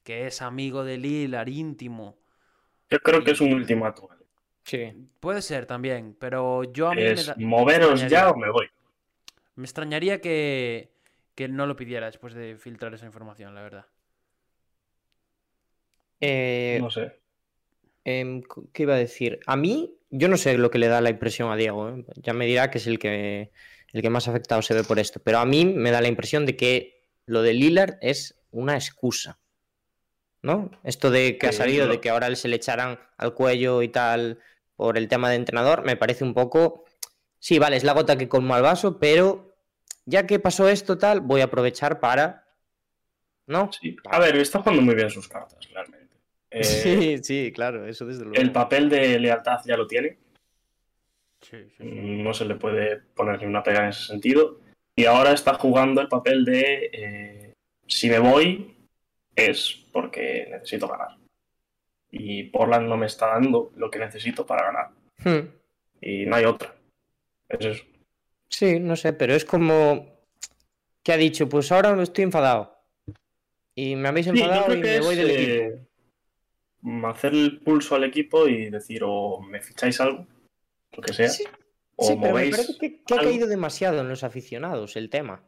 [0.02, 2.18] que es amigo de Lillard, íntimo.
[2.90, 3.24] Yo creo y...
[3.24, 4.08] que es un ultimátum.
[4.64, 4.92] Sí.
[5.20, 7.48] Puede ser también, pero yo a mí es me da...
[7.48, 8.66] moveros ya o me voy.
[9.56, 10.92] Me extrañaría que,
[11.34, 13.86] que no lo pidiera después de filtrar esa información, la verdad.
[16.20, 17.18] Eh, no sé.
[18.04, 18.42] Eh,
[18.72, 19.40] ¿Qué iba a decir?
[19.46, 21.88] A mí, yo no sé lo que le da la impresión a Diego.
[21.90, 22.04] ¿eh?
[22.16, 23.50] Ya me dirá que es el que,
[23.92, 25.20] el que más afectado se ve por esto.
[25.22, 29.38] Pero a mí me da la impresión de que lo de Lillard es una excusa.
[30.42, 30.72] ¿No?
[30.82, 34.40] Esto de que ha salido, de que ahora se le echarán al cuello y tal
[34.82, 36.86] por el tema de entrenador, me parece un poco.
[37.38, 39.54] Sí, vale, es la gota que colma el vaso, pero
[40.06, 42.48] ya que pasó esto tal, voy a aprovechar para...
[43.46, 43.70] ¿No?
[43.72, 43.94] Sí.
[44.10, 46.02] A ver, está jugando muy bien sus cartas, realmente.
[46.54, 48.38] Eh, sí, sí, claro, eso desde luego.
[48.38, 50.18] El papel de lealtad ya lo tiene.
[51.40, 51.84] Sí, sí, sí.
[51.84, 54.60] No se le puede poner ni una pega en ese sentido.
[54.94, 57.52] Y ahora está jugando el papel de eh,
[57.86, 58.76] si me voy
[59.34, 61.21] es porque necesito ganar.
[62.14, 64.90] Y Portland no me está dando lo que necesito para ganar.
[65.24, 65.48] Hmm.
[66.00, 66.74] Y no hay otra.
[67.48, 67.84] Es eso.
[68.48, 70.20] Sí, no sé, pero es como
[71.02, 72.76] que ha dicho, pues ahora estoy enfadado.
[73.74, 75.88] Y me habéis enfadado y me es voy del equipo.
[76.84, 80.26] eh, hacer el pulso al equipo y decir o me ficháis algo,
[80.92, 81.44] lo que sea, Sí,
[81.96, 82.50] o Sí, pero me movéis.
[82.56, 85.42] parece que, que ha caído demasiado en los aficionados el tema.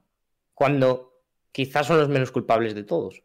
[0.55, 1.21] Cuando
[1.53, 3.23] quizás son los menos culpables de todos.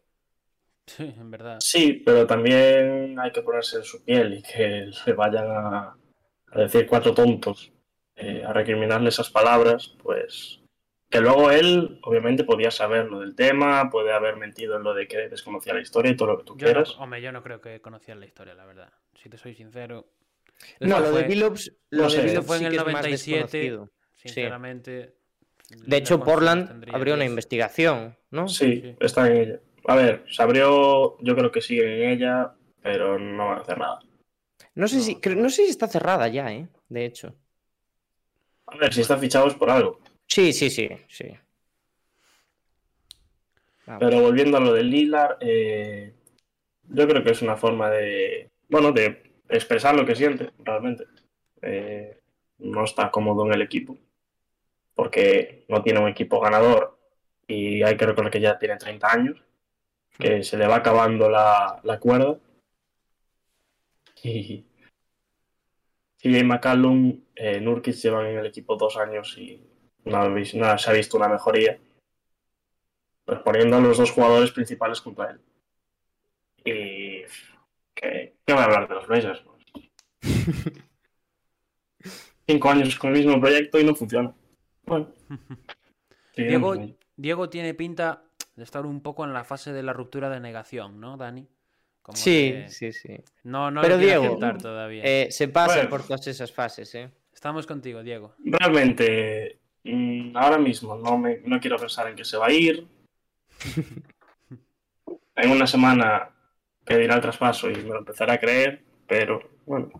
[0.96, 1.58] Sí, en verdad.
[1.60, 5.96] Sí, pero también hay que ponerse en su piel y que le vayan a,
[6.52, 7.72] a decir cuatro tontos,
[8.16, 10.56] eh, a recriminarle esas palabras, pues
[11.08, 15.08] que luego él obviamente podía saber lo del tema, puede haber mentido en lo de
[15.08, 16.96] que desconocía la historia y todo lo que tú Yo no, quieras.
[16.98, 18.92] hombre, yo no creo que conocían la historia, la verdad.
[19.14, 20.06] Si te soy sincero.
[20.80, 22.76] No, lo de Billups, no lo sé, de esto Billups fue en sí el que
[22.78, 23.40] es más 97.
[23.58, 23.90] desconocido.
[24.14, 25.14] Sinceramente.
[25.86, 27.30] De hecho, Portland abrió una 10.
[27.30, 28.48] investigación, ¿no?
[28.48, 28.96] Sí, Sí.
[29.00, 29.60] está en ella.
[29.86, 33.78] A ver, se abrió, yo creo que sigue en ella, pero no van a hacer
[33.78, 34.00] nada.
[34.74, 35.50] No sé No, si, no.
[35.50, 36.68] sé si está cerrada ya, ¿eh?
[36.88, 37.34] De hecho.
[38.66, 40.00] A ver, si está fichado es por algo.
[40.26, 41.26] Sí, sí, sí, sí.
[43.98, 46.14] Pero volviendo a lo del Lilar, eh,
[46.88, 51.04] yo creo que es una forma de, bueno, de expresar lo que siente realmente.
[51.62, 52.20] Eh,
[52.58, 53.98] no está cómodo en el equipo,
[54.94, 56.98] porque no tiene un equipo ganador
[57.48, 59.42] y hay que recordar que ya tiene 30 años,
[60.18, 62.38] que se le va acabando la, la cuerda.
[64.22, 64.64] Y
[66.22, 69.62] CJ McCallum, eh, Nurkic llevan en el equipo dos años y
[70.04, 71.78] no, se ha visto una mejoría
[73.24, 75.40] pues poniendo a los dos jugadores principales junto a él.
[76.64, 77.22] Y.
[77.94, 79.44] ¿Qué, qué voy a hablar de los Blazers?
[82.46, 84.34] Cinco años con el mismo proyecto y no funciona.
[84.82, 85.12] Bueno.
[86.36, 86.74] Diego.
[87.16, 88.24] Diego tiene pinta
[88.60, 91.48] de estar un poco en la fase de la ruptura de negación, ¿no, Dani?
[92.02, 93.16] Como sí, que sí, sí.
[93.44, 95.02] No, no Pero, lo Diego, todavía.
[95.02, 95.88] Eh, se pasa Bueno.
[95.88, 97.10] por todas esas fases, ¿eh?
[97.32, 98.34] Estamos contigo, Diego.
[98.44, 102.86] Realmente, mm, ahora mismo no, me, no quiero pensar en que se va a ir.
[105.36, 106.30] en una semana
[106.84, 109.90] pedirá el traspaso y me lo empezaré a creer, pero bueno.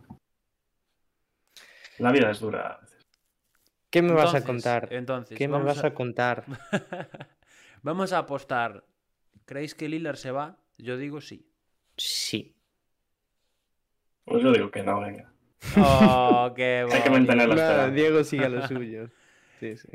[1.96, 2.74] La vida es dura.
[2.74, 3.06] a veces.
[3.88, 4.88] ¿Qué me vas a contar?
[4.90, 6.44] Entonces, ¿Qué me vas a contar?
[7.82, 8.84] vamos a apostar.
[9.44, 10.58] ¿Creéis que Lillard se va?
[10.78, 11.46] Yo digo sí.
[11.96, 12.56] Sí.
[14.24, 15.32] Pues yo digo que no, venga.
[15.76, 17.94] Oh, qué Hay que mantener la Nada, esperanza.
[17.94, 19.08] Diego sigue a lo suyo.
[19.58, 19.88] Sí, sí.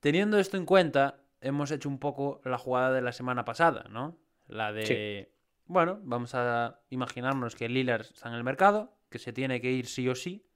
[0.00, 4.16] Teniendo esto en cuenta, hemos hecho un poco la jugada de la semana pasada, ¿no?
[4.46, 5.32] La de.
[5.66, 9.86] Bueno, vamos a imaginarnos que Lillard está en el mercado, que se tiene que ir
[9.86, 10.46] sí o sí.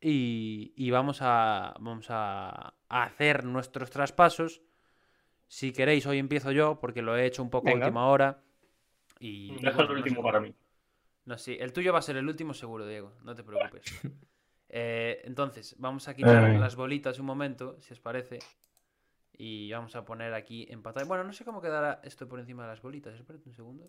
[0.00, 4.62] Y, y vamos, a, vamos a, a hacer nuestros traspasos.
[5.48, 8.42] Si queréis, hoy empiezo yo, porque lo he hecho un poco a última hora.
[9.18, 10.54] Y, Deja bueno, el no sé último para mí.
[11.24, 13.82] no, sí, el tuyo va a ser el último seguro, Diego, no te preocupes.
[14.70, 18.38] Eh, entonces, vamos a quitar las bolitas un momento, si os parece.
[19.32, 21.06] Y vamos a poner aquí en pantalla.
[21.06, 23.14] Bueno, no sé cómo quedará esto por encima de las bolitas.
[23.14, 23.84] Espérate un segundo.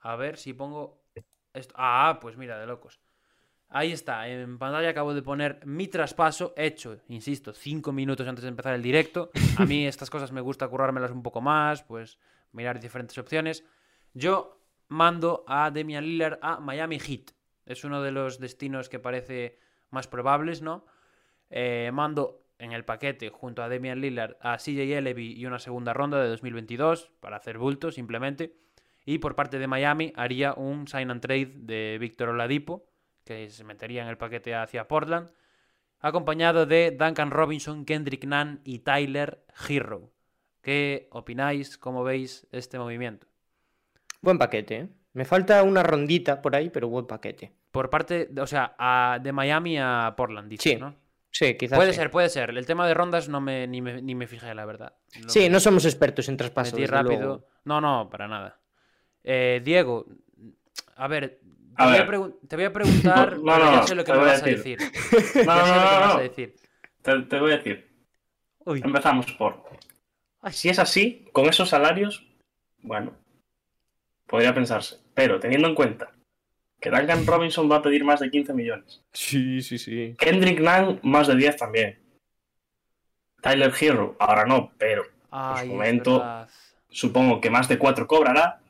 [0.00, 1.06] A ver si pongo
[1.54, 1.74] esto.
[1.78, 3.00] Ah, pues mira, de locos.
[3.76, 8.48] Ahí está, en pantalla acabo de poner mi traspaso hecho, insisto, cinco minutos antes de
[8.48, 9.32] empezar el directo.
[9.58, 12.20] A mí estas cosas me gusta currármelas un poco más, pues
[12.52, 13.64] mirar diferentes opciones.
[14.12, 17.32] Yo mando a Demian Lillard a Miami Heat.
[17.66, 19.58] Es uno de los destinos que parece
[19.90, 20.86] más probables, ¿no?
[21.50, 25.92] Eh, mando en el paquete junto a Demian Lillard a CJ Elevi y una segunda
[25.92, 28.54] ronda de 2022 para hacer bulto simplemente.
[29.04, 32.86] Y por parte de Miami haría un sign and trade de Víctor Oladipo,
[33.24, 35.30] que se metería en el paquete hacia Portland,
[36.00, 40.10] acompañado de Duncan Robinson, Kendrick Nunn y Tyler Hero.
[40.62, 41.76] ¿Qué opináis?
[41.78, 43.26] ¿Cómo veis este movimiento?
[44.20, 44.88] Buen paquete, ¿eh?
[45.12, 47.52] Me falta una rondita por ahí, pero buen paquete.
[47.70, 50.94] Por parte, de- o sea, a- de Miami a Portland, dices, Sí, ¿no?
[51.30, 51.76] Sí, quizás.
[51.76, 51.96] Puede sí.
[51.98, 52.50] ser, puede ser.
[52.50, 54.94] El tema de rondas no me, ni, me, ni me fijé, la verdad.
[55.22, 56.78] Lo Sí, no somos expertos en traspasos.
[56.88, 57.18] rápido.
[57.20, 57.46] luego.
[57.64, 58.60] No, no, para nada.
[59.22, 60.06] Eh, Diego,
[60.96, 61.40] a ver,
[61.76, 62.08] te, voy, a ver.
[62.08, 64.46] pregun- te voy a preguntar, No, no, no, sé lo que te me vas a
[64.46, 64.78] decir.
[64.80, 66.20] No, que no, me no, vas a no.
[66.20, 66.54] decir.
[67.02, 67.88] Te, te voy a decir.
[68.66, 69.62] Uy, Empezamos por.
[70.50, 72.26] Si es así, con esos salarios,
[72.82, 73.14] bueno,
[74.26, 74.98] podría pensarse.
[75.14, 76.10] Pero teniendo en cuenta
[76.80, 80.14] que Duncan Robinson va a pedir más de 15 millones, Sí, sí, sí.
[80.18, 81.98] Kendrick Nunn más de 10 también,
[83.40, 86.46] Tyler Hero, ahora no, pero ay, es momento.
[86.90, 88.60] supongo que más de 4 cobrará.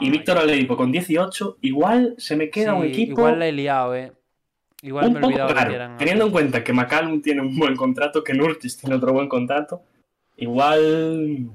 [0.00, 0.10] Y.
[0.10, 3.12] Víctor Oladipo con 18, igual se me queda un Sí, equipo.
[3.20, 4.12] Igual la he liado, eh.
[4.82, 5.96] Igual un me he poco olvidado eran.
[5.98, 9.82] Teniendo en cuenta que McCallum tiene un buen contrato, que Nurkic tiene otro buen contrato,
[10.36, 10.80] igual.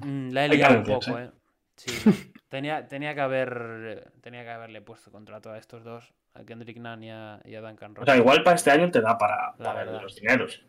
[0.00, 1.30] Mm, la he liado un poco, eh.
[1.76, 2.12] Sí, no.
[2.48, 4.12] tenía, tenía que haber.
[4.20, 7.60] Tenía que haberle puesto contrato a estos dos, a Kendrick Nunn y a, y a
[7.60, 8.06] Duncan O Robinson.
[8.06, 9.54] sea, igual para este año te da para,
[10.00, 10.62] los dineros.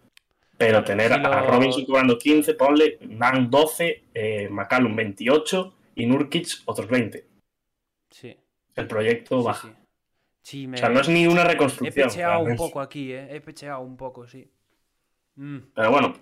[0.58, 6.06] Pero tener Si lo- a Robinson cobrando 15, ponle Nunn 12, eh, McCallum 28 y
[6.06, 7.28] Nurkic otros 20.
[8.10, 8.36] Sí,
[8.76, 9.68] El proyecto sí, baja.
[9.68, 9.74] sí.
[10.42, 10.76] Sí, me...
[10.76, 12.08] O sea, no es ni una He reconstrucción.
[12.08, 13.28] pecheado un poco aquí, eh.
[13.36, 14.50] He pecheado un poco, sí.
[15.36, 16.14] Mm, Pero bueno,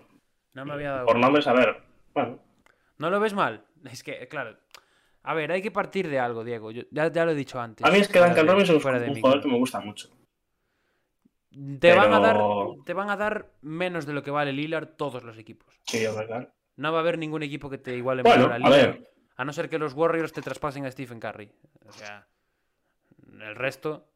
[0.54, 1.06] no me había dado.
[1.06, 1.78] por nombres, a ver.
[2.14, 2.40] Bueno,
[2.98, 3.64] ¿No lo ves mal?
[3.92, 4.58] Es que, claro.
[5.22, 6.72] A ver, hay que partir de algo, Diego.
[6.72, 7.86] Yo, ya, ya lo he dicho antes.
[7.86, 9.14] a mí es que Duncan Robinson es un micro.
[9.16, 10.10] jugador que me gusta mucho.
[11.80, 12.38] Te, van a dar,
[12.86, 15.74] te van a dar menos de lo que vale Lillard todos los equipos.
[15.86, 16.52] Sí, es verdad.
[16.76, 18.92] No va a haber ningún equipo que te iguale Bueno, valor a a Lillard.
[19.00, 19.12] ver.
[19.38, 21.52] A no ser que los Warriors te traspasen a Stephen Curry.
[21.88, 22.28] O sea,
[23.40, 24.08] el resto,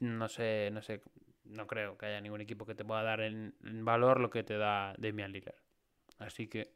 [0.00, 1.02] no sé, no sé,
[1.44, 4.42] no creo que haya ningún equipo que te pueda dar en, en valor lo que
[4.42, 5.56] te da Damian Lillard.
[6.18, 6.72] Así que,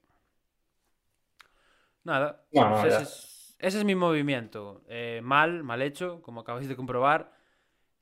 [2.05, 2.89] nada, No, pues ya.
[2.89, 4.83] ese, es, ese es mi movimiento.
[4.89, 7.33] Eh, mal, mal hecho, como acabáis de comprobar.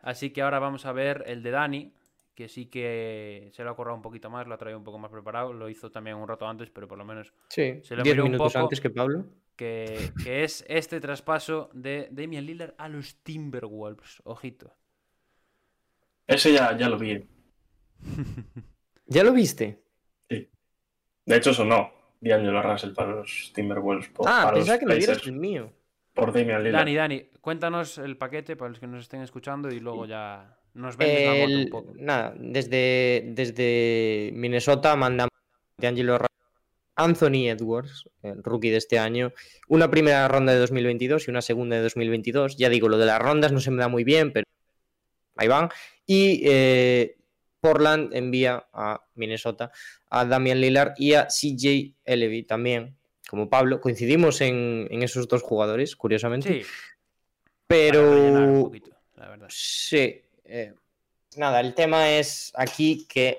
[0.00, 1.94] Así que ahora vamos a ver el de Dani,
[2.36, 4.98] que sí que se lo ha currado un poquito más, lo ha traído un poco
[4.98, 5.52] más preparado.
[5.52, 8.24] Lo hizo también un rato antes, pero por lo menos Sí, Se lo 10 miró
[8.26, 8.62] un minutos poco.
[8.64, 9.24] antes que Pablo.
[9.56, 14.20] que, que es este traspaso de Damian Lillard a los Timberwolves.
[14.24, 14.72] Ojito.
[16.28, 17.26] Ese ya, ya lo vi.
[19.06, 19.82] ¿Ya lo viste?
[20.28, 24.08] De hecho, sonó D'Angelo Russell para los Timberwolves.
[24.10, 25.72] Por, Ah, para pensaba los que dieras Pacers el mío.
[26.14, 26.78] Por Damian Lillard.
[26.80, 30.96] Dani, Dani, cuéntanos el paquete para los que nos estén escuchando y luego ya nos
[30.96, 31.94] vendes la moto El- un poco.
[31.96, 35.30] nada, desde, desde Minnesota mandamos
[35.78, 36.18] de Angelo
[36.98, 39.32] Anthony Edwards, el rookie de este año,
[39.68, 42.56] una primera ronda de 2022 y una segunda de 2022.
[42.56, 44.46] Ya digo, lo de las rondas no se me da muy bien, pero
[45.36, 45.68] ahí van.
[46.06, 47.16] Y eh,
[47.60, 49.72] Portland envía a Minnesota
[50.08, 52.96] a Damian Lillard y a CJ Elevy también,
[53.28, 53.80] como Pablo.
[53.82, 56.48] Coincidimos en, en esos dos jugadores, curiosamente.
[56.62, 56.66] Sí,
[57.66, 59.48] pero poquito, la verdad.
[59.50, 60.22] Sí.
[60.48, 60.74] Eh,
[61.36, 63.38] nada, el tema es aquí que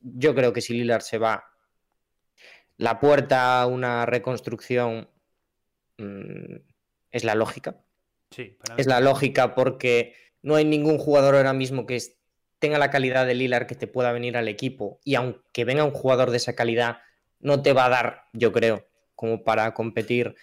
[0.00, 1.44] yo creo que si Lillard se va,
[2.76, 5.08] la puerta a una reconstrucción
[5.98, 6.56] mm,
[7.10, 7.84] es la lógica.
[8.30, 12.00] Sí, para Es la lógica porque no hay ningún jugador ahora mismo que
[12.58, 15.00] tenga la calidad de Lillard que te pueda venir al equipo.
[15.04, 16.98] Y aunque venga un jugador de esa calidad,
[17.40, 20.34] no te va a dar, yo creo, como para competir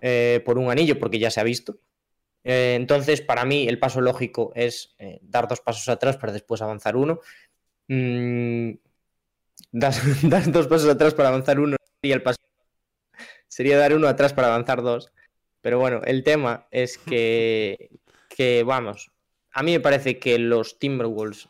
[0.00, 1.80] eh, por un anillo, porque ya se ha visto.
[2.48, 6.62] Eh, entonces, para mí, el paso lógico es eh, dar dos pasos atrás para después
[6.62, 7.18] avanzar uno.
[7.88, 8.70] Mm,
[9.72, 12.38] das, das dos pasos atrás para avanzar uno sería el paso.
[13.48, 15.12] Sería dar uno atrás para avanzar dos.
[15.60, 17.90] Pero bueno, el tema es que,
[18.28, 19.10] que, vamos,
[19.50, 21.48] a mí me parece que los Timberwolves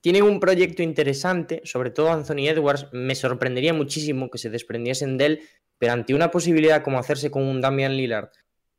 [0.00, 2.86] tienen un proyecto interesante, sobre todo Anthony Edwards.
[2.92, 5.40] Me sorprendería muchísimo que se desprendiesen de él,
[5.78, 8.30] pero ante una posibilidad como hacerse con un Damian Lillard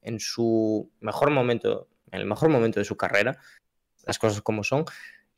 [0.01, 3.37] en su mejor momento, en el mejor momento de su carrera,
[4.05, 4.85] las cosas como son,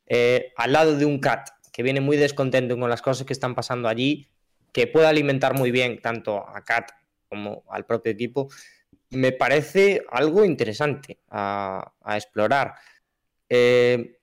[0.08, 3.56] eh, al lado de un Cat que viene muy descontento con las cosas que están
[3.56, 4.28] pasando allí,
[4.74, 6.92] que puede alimentar muy bien tanto a Cat
[7.30, 8.50] como al propio equipo,
[9.12, 12.76] me parece algo interesante a, explorar.
[13.50, 14.18] Eh,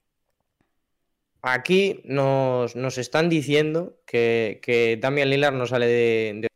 [1.42, 6.47] aquí nos, nos están diciendo que, que Damian Lillard no sale de-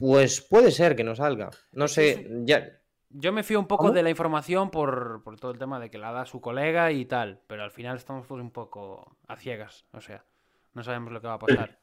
[0.00, 1.50] Pues puede ser que no salga.
[1.72, 2.80] No sé, ya,
[3.10, 3.94] Yo me fío un poco ¿Cómo?
[3.94, 7.04] de la información por, por todo el tema de que la da su colega y
[7.04, 10.24] tal, pero al final estamos todos un poco a ciegas, o sea,
[10.72, 11.78] no sabemos lo que va a pasar.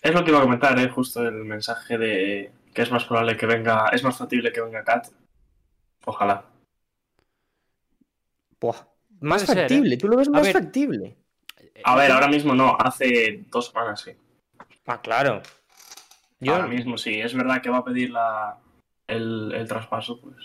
[0.00, 0.88] Es lo que iba a comentar, ¿eh?
[0.88, 4.84] justo el mensaje de que es más probable que venga, es más factible que venga
[4.84, 5.08] Cat.
[6.04, 6.44] Ojalá.
[8.60, 8.76] buah,
[9.20, 9.60] más Puede ser, ¿eh?
[9.62, 9.96] factible.
[9.96, 11.16] Tú lo ves A más ver, factible.
[11.82, 14.12] A ver, ahora mismo no, hace dos semanas sí.
[14.86, 15.42] Ah, claro.
[16.40, 18.58] Yo, Ahora mismo sí, es verdad que va a pedir la,
[19.06, 20.36] el, el traspaso, pues.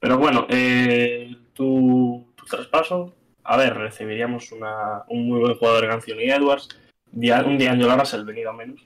[0.00, 3.14] Pero bueno, eh, tu, tu traspaso,
[3.44, 6.68] a ver, recibiríamos una, un muy buen jugador en Anthony Edwards,
[7.12, 8.80] Dia- un D'Angelo Russell venido a menos,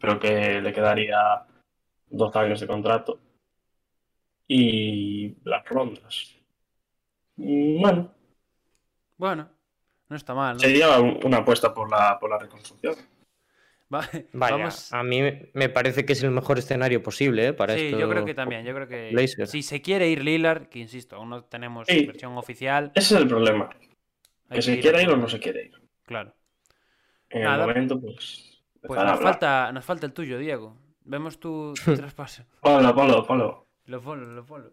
[0.00, 1.18] pero que le quedaría
[2.08, 3.18] dos años de contrato.
[4.46, 6.34] Y las rondas.
[7.36, 8.10] Bueno,
[9.16, 9.48] Bueno,
[10.08, 10.60] no está mal, ¿no?
[10.60, 12.94] sería un- una apuesta por la, por la reconstrucción.
[13.94, 15.20] Va- vaya, vamos- a mí
[15.52, 17.52] me- parece que es el mejor escenario posible ¿eh?
[17.52, 17.98] para Sí, esto.
[17.98, 18.64] yo creo que también.
[18.64, 22.04] Yo creo que si se quiere ir Lillard, que insisto, aún no tenemos Sí.
[22.06, 22.90] versión oficial.
[22.94, 23.70] Ese es el problema.
[24.50, 25.72] Que se ir quiera ir o no se quiere ir.
[26.04, 26.34] Claro.
[27.30, 27.64] En Nada.
[27.64, 28.62] el momento, pues.
[28.82, 30.76] Pues nos falta, nos falta el tuyo, Diego.
[31.04, 32.44] Vemos tu, tu traspaso.
[32.60, 33.66] Ponlo, ponlo, ponlo.
[33.86, 34.70] Lo follow, lo follow.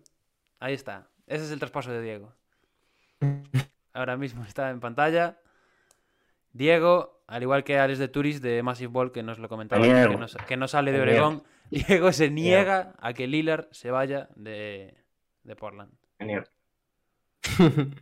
[0.60, 1.10] Ahí está.
[1.28, 2.34] ese es el traspaso de Diego.
[3.94, 5.38] Ahora mismo está en pantalla.
[6.54, 10.18] Diego, al igual que Alex de Turis de Massive Ball, que nos lo comentaba, que
[10.18, 11.02] no, que no sale de.
[11.02, 14.96] Oregón, Diego se niega a que Lillard se vaya de,
[15.44, 15.92] de Portland.
[16.20, 16.48] Genial.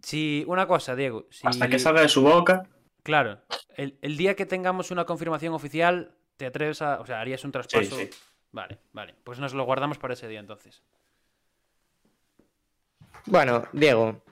[0.00, 1.26] Si, una cosa, Diego.
[1.28, 2.68] Si, Hasta que salga de su boca.
[3.02, 3.40] Claro,
[3.76, 7.00] el, el día que tengamos una confirmación oficial, te atreves a.
[7.00, 7.96] O sea, harías un traspaso.
[7.96, 8.08] sí.
[8.52, 9.14] Vale, vale.
[9.24, 10.82] Pues nos lo guardamos para ese día entonces.
[13.26, 14.22] Bueno, Diego,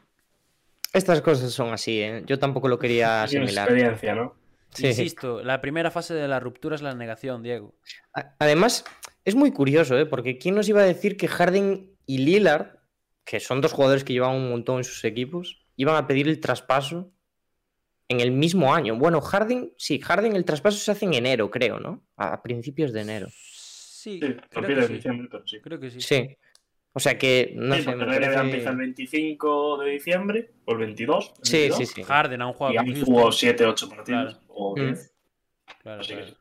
[0.96, 2.22] estas cosas son así, ¿eh?
[2.26, 3.68] Yo tampoco lo quería asimilar.
[3.68, 4.34] experiencia, ¿no?
[4.70, 4.88] Sí.
[4.88, 7.74] Insisto, la primera fase de la ruptura es la negación, Diego.
[8.38, 8.84] Además,
[9.24, 10.06] es muy curioso, ¿eh?
[10.06, 12.76] Porque ¿quién nos iba a decir que Harden y Lillard,
[13.24, 16.40] que son dos jugadores que llevan un montón en sus equipos, iban a pedir el
[16.40, 17.10] traspaso
[18.08, 18.96] en el mismo año?
[18.96, 22.04] Bueno, Harden, sí, Harden el traspaso se hace en enero, creo, ¿no?
[22.16, 23.28] A principios de enero.
[23.30, 25.00] Sí, Sí, creo, que
[25.46, 25.60] sí.
[25.60, 26.00] creo que sí.
[26.00, 26.36] Sí.
[26.96, 30.72] O sea que, no Sí, sé, porque me parece- empieza el 25 de diciembre o
[30.72, 31.34] el 22.
[31.40, 32.02] el Sí, 22, sí, sí.
[32.04, 34.34] Harden a un juego Y jugó 7, 8 partidos.
[34.36, 34.46] Claro.
[34.48, 34.80] O Mm.
[34.80, 35.14] 10.
[35.82, 36.36] Claro, Así que claro.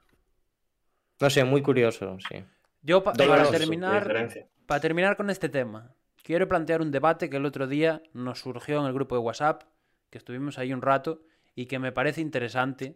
[1.19, 2.37] No sé, muy curioso, sí.
[2.83, 4.29] Yo, pa- para terminar,
[4.65, 5.93] para terminar con este tema,
[6.23, 9.63] quiero plantear un debate que el otro día nos surgió en el grupo de WhatsApp,
[10.09, 11.21] que estuvimos ahí un rato,
[11.53, 12.95] y que me parece interesante.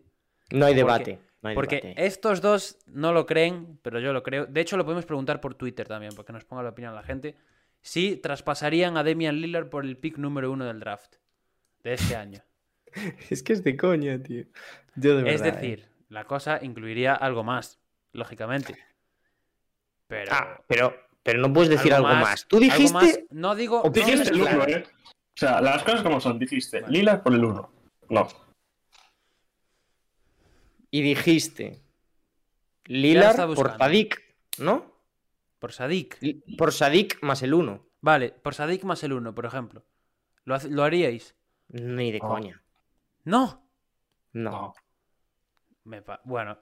[0.51, 1.19] No hay Porque- debate.
[1.41, 2.05] No Porque debate.
[2.05, 4.45] estos dos no lo creen, pero yo lo creo.
[4.45, 7.35] De hecho, lo podemos preguntar por Twitter también, porque nos ponga la opinión la gente.
[7.81, 11.15] Si traspasarían a Damian Lillard por el pick número uno del draft
[11.83, 12.41] de este año.
[13.29, 14.45] Es que es de coña, tío.
[14.95, 15.67] Yo de es verdad, ¿eh?
[15.67, 17.79] decir, la cosa incluiría algo más,
[18.13, 18.75] lógicamente.
[20.07, 20.31] Pero.
[20.33, 22.47] Ah, pero, pero no puedes decir algo, más.
[22.47, 22.93] Tú dijiste.
[22.93, 23.83] más, no digo.
[23.85, 24.55] no Dijiste el mezclar.
[24.55, 24.83] 1, ¿eh?
[24.87, 26.39] O sea, las cosas como son.
[26.39, 26.97] Dijiste Vale.
[26.97, 27.73] Lila por el 1.
[28.09, 28.27] No.
[30.91, 31.81] Y dijiste.
[32.85, 33.77] Lillard por.
[33.77, 34.21] Sadik,
[34.57, 34.91] ¿no?
[35.59, 36.17] Por Sadik.
[36.57, 37.85] Por Sadik más el 1.
[38.01, 39.85] Vale, por Sadik más el uno, por ejemplo.
[40.45, 41.35] ¿Lo, lo haríais?
[41.67, 42.63] Ni de coña.
[43.25, 43.67] No.
[44.33, 44.51] No.
[44.51, 44.73] No.
[45.83, 46.57] Me pa- bueno,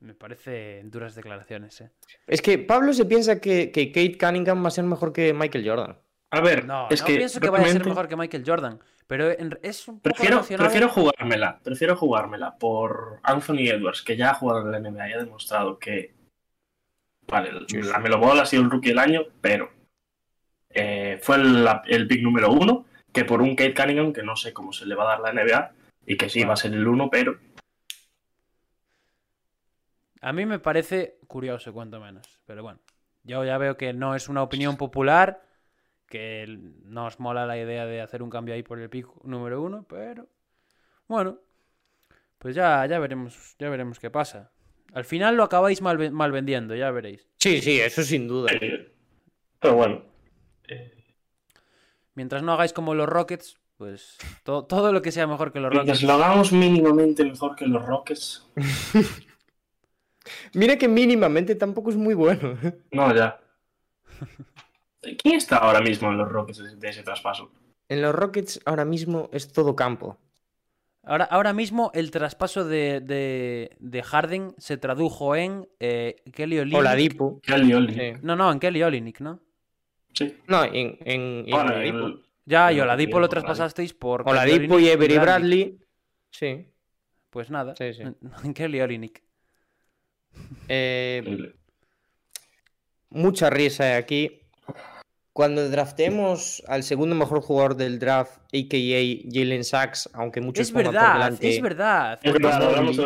[0.00, 1.90] me parece duras declaraciones, ¿eh?
[2.26, 5.68] Es que Pablo se piensa que, que Kate Cunningham va a ser mejor que Michael
[5.68, 5.98] Jordan.
[6.30, 8.80] A ver, No, es no que pienso que vaya a ser mejor que Michael Jordan.
[9.06, 14.16] Pero en- es un poco Prefiero, relacionado- prefiero jugármela, prefiero jugármela por Anthony Edwards, que
[14.16, 16.14] ya ha jugado en la NBA y ha demostrado que.
[17.28, 19.70] Vale, la Melo Ball ha sido el rookie del año, pero
[20.70, 24.72] eh, fue el pick número uno, que por un Kate Cunningham, que no sé cómo
[24.72, 25.72] se le va a dar la NBA,
[26.06, 27.38] y que sí va a ser el uno, pero
[30.22, 32.26] A mí me parece curioso, cuanto menos.
[32.46, 32.80] Pero bueno,
[33.22, 35.45] yo ya veo que no es una opinión popular,
[36.06, 39.06] que el- no os mola la idea de hacer un cambio ahí por el pick
[39.24, 40.28] número uno, pero
[41.08, 41.38] bueno,
[42.38, 44.50] pues ya, ya veremos, ya veremos qué pasa.
[44.92, 47.26] Al final lo acabáis mal, ve- mal vendiendo, ya veréis.
[47.38, 48.50] Sí, sí, eso sin duda.
[48.60, 48.92] eh,
[49.60, 50.02] pero bueno.
[52.14, 55.70] Mientras no hagáis como los Rockets, pues to- todo lo que sea mejor que los
[55.70, 56.08] Mientras Rockets.
[56.18, 58.48] lo hagamos mínimamente mejor que los Rockets,
[60.54, 62.56] Mira que mínimamente tampoco es muy bueno.
[62.92, 63.38] no, ya.
[65.16, 67.50] ¿Quién está ahora mismo en los Rockets de, de ese traspaso?
[67.88, 70.18] En los Rockets ahora mismo es todo campo.
[71.04, 76.78] Ahora, ahora mismo el traspaso de, de, de Harden se tradujo en eh, Kelly Olynyk.
[76.78, 77.40] Oladipo.
[77.42, 78.16] Kelly Olynyk.
[78.16, 78.20] Sí.
[78.22, 79.38] No, no, en Kelly Olynyk, ¿no?
[80.12, 80.36] Sí.
[80.48, 82.06] No, en, en, en Oladipo.
[82.06, 85.78] el- Ya, y Oladipo lo traspasasteis por Kelly Oladipo Olynyk y Avery Bradley.
[86.32, 86.66] Sí.
[87.30, 88.02] Pues nada, Sí, sí.
[88.44, 89.22] en Kelly Olynyk.
[90.68, 91.52] Eh,
[93.10, 94.40] mucha risa aquí.
[95.36, 99.30] Cuando draftemos al segundo mejor jugador del draft, a.k.a.
[99.30, 102.18] Jalen Sachs, aunque muchos Es pongan por verdad, delante- es verdad.
[102.22, 102.58] Es verdad,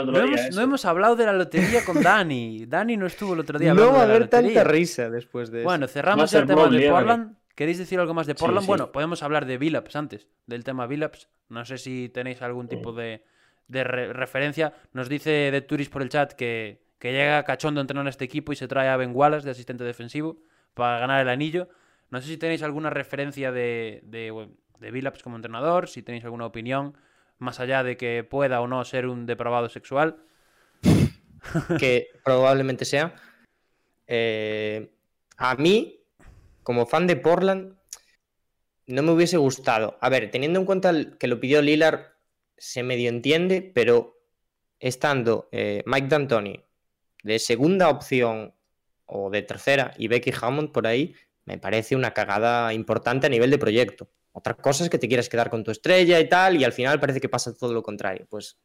[0.06, 0.56] no, hemos, eso.
[0.56, 2.66] no hemos hablado de la lotería con Dani.
[2.68, 3.74] Dani no estuvo el otro día.
[3.74, 5.90] No va a haber tanta risa después de Bueno, eso.
[5.90, 6.88] A cerramos el tema de.
[6.88, 7.34] Portland.
[7.56, 8.60] ¿Queréis decir algo más de Portland?
[8.62, 8.66] sí.
[8.68, 11.28] Bueno, podemos hablar de Billups antes, del tema Billups.
[11.48, 13.24] No sé si tenéis algún tipo de,
[13.66, 14.72] de re- referencia.
[14.92, 18.24] Nos dice de Turis por el chat que, que llega cachondo a entrenar a este
[18.24, 20.38] equipo y se trae a Ben Wallace de asistente defensivo
[20.74, 21.68] para ganar el anillo.
[22.10, 26.46] No sé si tenéis alguna referencia de, de, de Billups como entrenador, si tenéis alguna
[26.46, 26.96] opinión,
[27.38, 30.22] más allá de que pueda o no ser un depravado sexual.
[31.78, 33.14] que probablemente sea.
[34.06, 34.92] Eh,
[35.36, 36.00] a mí,
[36.62, 37.76] como fan de Portland,
[38.86, 39.96] no me hubiese gustado.
[40.00, 42.12] A ver, teniendo en cuenta que lo pidió Lillard,
[42.56, 44.18] se medio entiende, pero
[44.78, 46.64] estando eh, Mike D'Antoni
[47.22, 48.54] de segunda opción
[49.06, 51.14] o de tercera y Becky Hammond por ahí,
[51.50, 54.08] me parece una cagada importante a nivel de proyecto.
[54.32, 57.00] Otra cosa es que te quieras quedar con tu estrella y tal, y al final
[57.00, 58.26] parece que pasa todo lo contrario.
[58.30, 58.56] Pues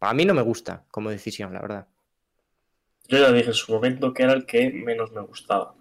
[0.00, 1.86] a mí no me gusta como decisión, la verdad.
[3.08, 5.74] Yo ya dije en su momento que era el que menos me gustaba.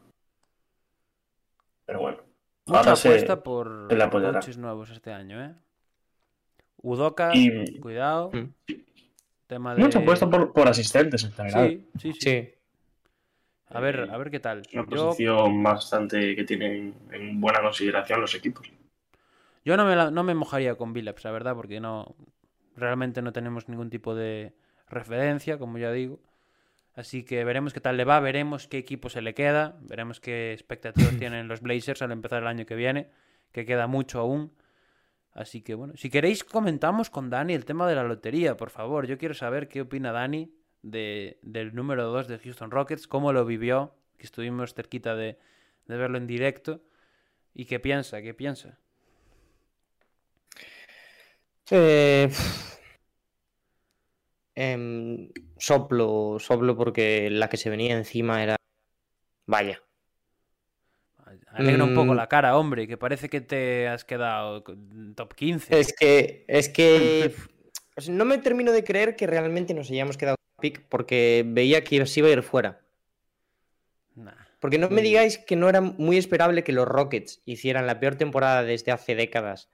[1.85, 2.17] Pero bueno,
[2.65, 4.33] Mucha Ahora se- apuesta por se le apoyará.
[4.33, 5.55] coaches nuevos este año, ¿eh?
[6.81, 8.29] Udoka, Y- cuidado.
[8.31, 8.53] Mm.
[9.47, 9.81] Tema de...
[9.81, 11.69] Mucha apuesta por, por asistentes en general.
[11.69, 12.19] Sí, sí, sí.
[12.21, 12.53] Sí.
[13.71, 14.63] A ver, a ver qué tal.
[14.73, 18.69] Una Yo, posición bastante que tienen en buena consideración los equipos.
[19.65, 22.15] yo no, me la- no me mojaría con Billups, la verdad, porque no
[22.75, 24.53] realmente no tenemos ningún tipo de
[24.87, 26.19] referencia, como ya digo.
[26.95, 30.53] Así que veremos qué tal le va, veremos qué equipo se le queda, veremos qué
[30.53, 33.09] expectativas tienen los Blazers al empezar el año que viene,
[33.51, 34.53] que queda mucho aún.
[35.33, 39.07] Así que bueno, si queréis comentamos con Dani el tema de la lotería, por favor.
[39.07, 43.45] Yo quiero saber qué opina Dani de, del número 2 de Houston Rockets, cómo lo
[43.45, 45.37] vivió, que estuvimos cerquita de,
[45.87, 46.81] de verlo en directo,
[47.53, 48.77] y qué piensa, qué piensa.
[51.71, 52.29] Eh.
[54.55, 58.57] Em, soplo, soplo porque la que se venía encima era.
[59.45, 59.81] Vaya.
[61.53, 62.17] Alegra un poco Mm.
[62.17, 64.63] la cara, hombre, que parece que te has quedado
[65.15, 65.79] top 15.
[65.79, 67.33] Es que, es que
[67.97, 72.05] sea, no me termino de creer que realmente nos hayamos quedado pick porque veía que
[72.05, 72.81] se iba a ir fuera.
[74.15, 74.33] Nah.
[74.59, 78.15] Porque no me digáis que no era muy esperable que los Rockets hicieran la peor
[78.15, 79.69] temporada desde hace décadas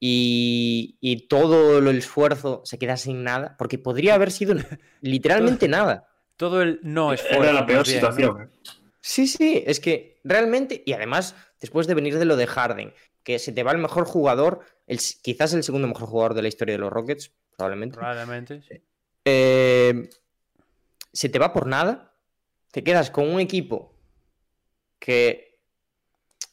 [0.00, 4.54] y, y todo el esfuerzo se quedase sin nada, porque podría haber sido
[5.00, 6.08] literalmente nada.
[6.36, 7.42] Todo el no esfuerzo.
[7.42, 8.12] Era la peor bien, ¿no?
[8.12, 8.42] situación.
[8.42, 8.48] ¿eh?
[9.00, 12.94] Sí, sí, es que realmente, y además, después de venir de lo de Harden,
[13.24, 16.48] que se te va el mejor jugador, el, quizás el segundo mejor jugador de la
[16.48, 17.96] historia de los Rockets, probablemente.
[17.98, 18.62] Probablemente.
[18.62, 18.82] sí.
[19.30, 20.08] Eh,
[21.12, 22.14] se te va por nada,
[22.72, 23.94] te quedas con un equipo
[24.98, 25.60] que,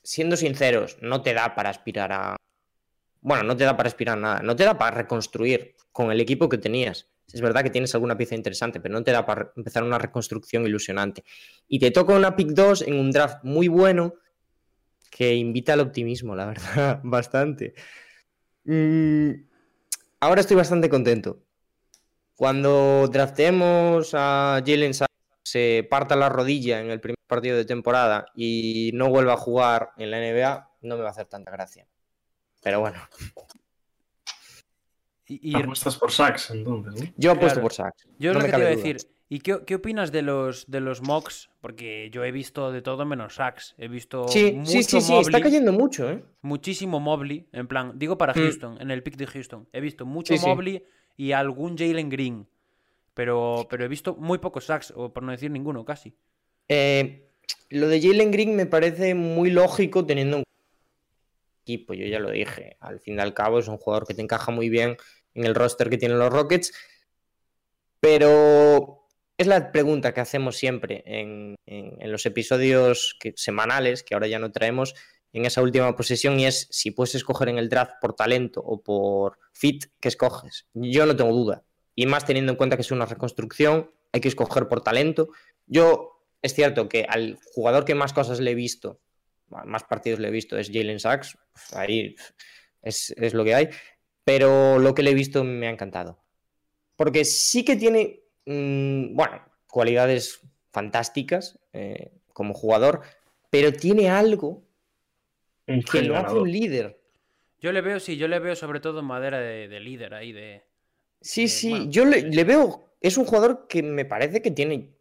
[0.04, 2.36] siendo sinceros, no te da para aspirar a...
[3.22, 6.20] Bueno, no te da para aspirar a nada, no te da para reconstruir con el
[6.20, 7.08] equipo que tenías.
[7.32, 10.66] Es verdad que tienes alguna pieza interesante, pero no te da para empezar una reconstrucción
[10.66, 11.24] ilusionante.
[11.68, 14.16] Y te toca una pick 2 en un draft muy bueno
[15.10, 17.74] que invita al optimismo, la verdad, bastante.
[18.66, 19.32] Mm,
[20.20, 21.45] ahora estoy bastante contento.
[22.36, 25.14] Cuando draftemos a Jalen Sachs,
[25.44, 29.92] se parta la rodilla en el primer partido de temporada y no vuelva a jugar
[29.98, 31.88] en la NBA, no me va a hacer tanta gracia.
[32.62, 33.00] Pero bueno,
[35.28, 37.62] Y, y Apuestas por Sachs, entonces, yo apuesto Claro.
[37.64, 38.08] por Sachs.
[38.20, 38.98] yo es no lo me que te iba a decir.
[39.28, 41.50] ¿Y qué, qué opinas de los, de los mocks?
[41.60, 43.74] Porque yo he visto de todo menos sacks.
[43.80, 46.24] He visto Sí, mucho sí, sí, sí, está Mobley, cayendo mucho, ¿eh?
[46.44, 47.48] muchísimo Mobley.
[47.52, 48.38] En plan, digo para Mm.
[48.38, 49.68] Houston, en el pick de Houston.
[49.74, 50.46] He visto mucho Sí, sí.
[51.18, 52.48] Y algún Jalen Green.
[53.14, 56.14] Pero, pero he visto muy pocos sacks, o por no decir ninguno casi.
[56.68, 57.30] Eh,
[57.70, 60.44] lo de Jalen Green me parece muy lógico teniendo un
[61.64, 62.76] equipo, yo ya lo dije.
[62.80, 64.98] Al fin y al cabo es un jugador que te encaja muy bien
[65.34, 66.74] en el roster que tienen los Rockets.
[68.00, 74.40] Pero es la pregunta que hacemos siempre en, en- los episodios semanales, que ahora ya
[74.40, 74.96] no traemos,
[75.36, 78.82] en esa última posesión, y es si puedes escoger en el draft por talento o
[78.82, 80.66] por fit, ¿qué escoges?
[80.74, 81.66] Yo no tengo duda.
[81.94, 85.28] Y más teniendo en cuenta que es una reconstrucción, hay que escoger por talento.
[85.66, 89.02] Yo, es cierto que al jugador que más cosas le he visto,
[89.50, 91.38] más partidos le he visto, es Jalen Sachs.
[91.52, 92.16] Pues Ahí
[92.82, 93.70] es, es lo que hay.
[94.24, 96.24] Pero lo que le he visto me ha encantado.
[96.96, 100.40] Porque sí que tiene, mm, bueno, cualidades
[100.72, 103.02] fantásticas eh, como jugador,
[103.50, 104.65] pero tiene algo
[105.66, 107.00] que lo hace un líder.
[107.60, 110.64] Yo le veo, sí, yo le veo sobre todo madera de, de líder ahí, de...
[111.22, 114.94] Sí, sí, bueno, yo le, veo, es un jugador que me parece que tiene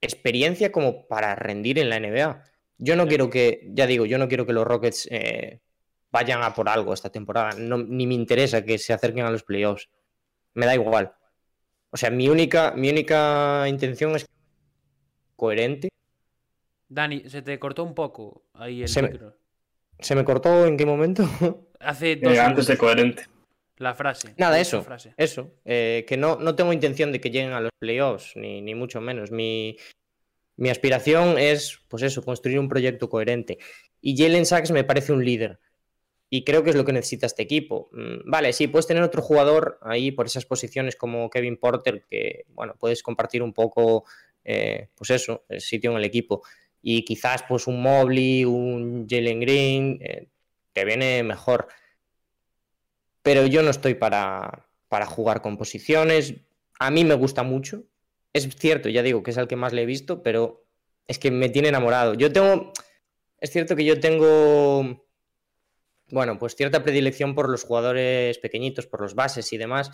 [0.00, 2.44] experiencia como para rendir en la NBA.
[2.78, 3.08] Yo no Sí.
[3.10, 5.60] quiero que, ya digo, yo no quiero que los Rockets eh,
[6.10, 7.52] vayan a por algo esta temporada.
[7.58, 9.88] No, ni me interesa que se acerquen a los playoffs.
[10.54, 11.14] Me da igual.
[11.90, 14.26] O sea, mi única, mi única intención es
[15.36, 15.88] coherente.
[16.88, 19.36] Dani, se te cortó un poco ahí el Se me- micro.
[20.00, 21.24] ¿Se me cortó en qué momento?
[21.80, 23.24] Hace dos Eh, antes de coherente.
[23.78, 24.34] la frase.
[24.36, 24.82] Nada, eso.
[24.82, 25.14] frase.
[25.16, 28.74] Eso, eh, que no, no tengo intención de que lleguen a los playoffs, ni, ni
[28.74, 29.30] mucho menos.
[29.30, 29.76] Mi,
[30.56, 33.58] mi aspiración es, pues eso, construir un proyecto coherente.
[34.00, 35.58] Y Jalen Sachs me parece un líder.
[36.32, 37.88] Y creo que es lo que necesita este equipo.
[37.92, 42.44] Mm, Vale, sí, puedes tener otro jugador ahí por esas posiciones como Kevin Porter, que,
[42.48, 44.04] bueno, puedes compartir un poco,
[44.44, 46.42] eh, pues eso, el sitio en el equipo.
[46.82, 50.28] Y quizás, pues, un Mobley, un Jalen Green, eh,
[50.84, 51.68] viene mejor
[53.22, 56.34] pero yo no estoy para, para jugar con posiciones.
[56.78, 57.84] A mí me gusta mucho.
[58.32, 60.64] Es cierto, ya digo que es el que más le he visto, pero
[61.06, 62.14] es que me tiene enamorado.
[62.14, 62.72] Yo tengo,
[63.38, 65.04] es cierto que yo tengo,
[66.10, 69.90] bueno, pues cierta predilección por los jugadores pequeñitos, por los bases y demás,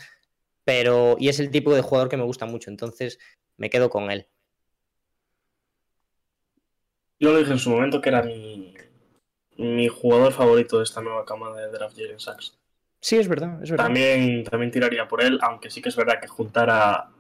[0.64, 3.18] pero, y es el tipo de jugador que me gusta mucho, entonces
[3.56, 4.28] me quedo con él.
[7.18, 8.74] Yo lo dije en su momento que era mi,
[9.56, 12.58] mi jugador favorito de esta nueva cama de draft Jalen Sachs.
[13.00, 13.86] Sí, es verdad, es verdad.
[13.86, 17.10] También, también tiraría por él, aunque sí que es verdad que juntar a,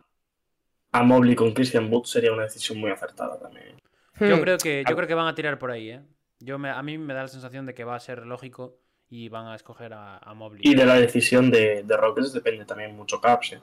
[0.92, 3.76] a Mobley con Christian Wood sería una decisión muy acertada también.
[4.18, 4.40] Yo Hmm.
[4.40, 6.02] creo que, yo creo que van a tirar por ahí, ¿eh?
[6.40, 8.78] Yo me, a mí me da la sensación de que va a ser lógico
[9.08, 10.62] y van a escoger a, a Mobley.
[10.64, 13.52] Y de la decisión de, de Rockets depende también mucho Caps.
[13.52, 13.60] ¿eh?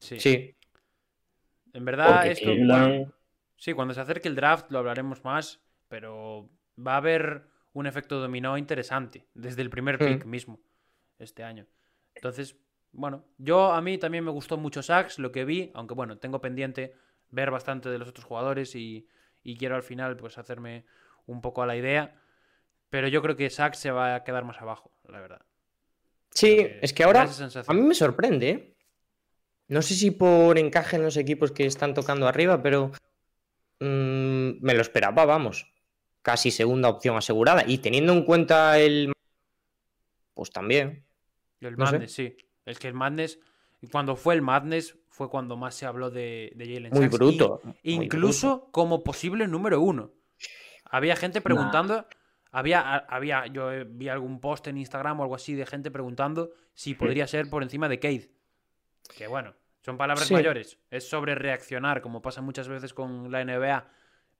[0.00, 0.18] Sí.
[0.20, 0.54] Sí,
[1.72, 2.46] En verdad, Porque esto.
[2.46, 3.12] Cleveland- bueno,
[3.56, 8.20] sí, cuando se acerque el draft lo hablaremos más, pero va a haber un efecto
[8.20, 10.04] dominó interesante desde el primer Hmm.
[10.04, 10.60] pick mismo
[11.18, 11.66] este año.
[12.14, 12.56] Entonces,
[12.92, 16.40] bueno, yo a mí también me gustó mucho Sachs, lo que vi, aunque bueno, tengo
[16.40, 16.94] pendiente
[17.30, 19.08] ver bastante de los otros jugadores y,
[19.42, 20.84] y quiero al final pues hacerme
[21.26, 22.20] un poco a la idea,
[22.90, 25.42] pero yo creo que Sachs se va a quedar más abajo, la verdad.
[26.30, 27.28] sí, Porque es que ahora
[27.66, 28.70] a mí me sorprende, ¿eh?
[29.68, 32.92] No sé si por encaje en los equipos que están tocando arriba, pero
[33.84, 35.66] mm, me lo esperaba, vamos.
[36.22, 37.64] Casi segunda opción asegurada.
[37.66, 39.12] Y teniendo en cuenta el...
[40.34, 41.04] Pues también.
[41.60, 41.92] El No sé.
[41.92, 42.36] Madness, sí.
[42.64, 43.38] Es que el Madness,
[43.92, 47.14] cuando fue el Madness, fue cuando más se habló de, de Jalen Muy Sachs.
[47.18, 47.60] bruto.
[47.82, 50.12] Y- muy incluso como posible número uno.
[50.84, 52.06] Había gente preguntando,
[52.50, 56.52] había, había, yo eh, vi algún post en Instagram o algo así de gente preguntando
[56.72, 58.30] si podría ser por encima de Cade.
[59.16, 59.54] Que bueno,
[59.84, 60.34] son palabras Sí.
[60.34, 60.78] mayores.
[60.90, 63.86] Es sobre reaccionar, como pasa muchas veces con la NBA.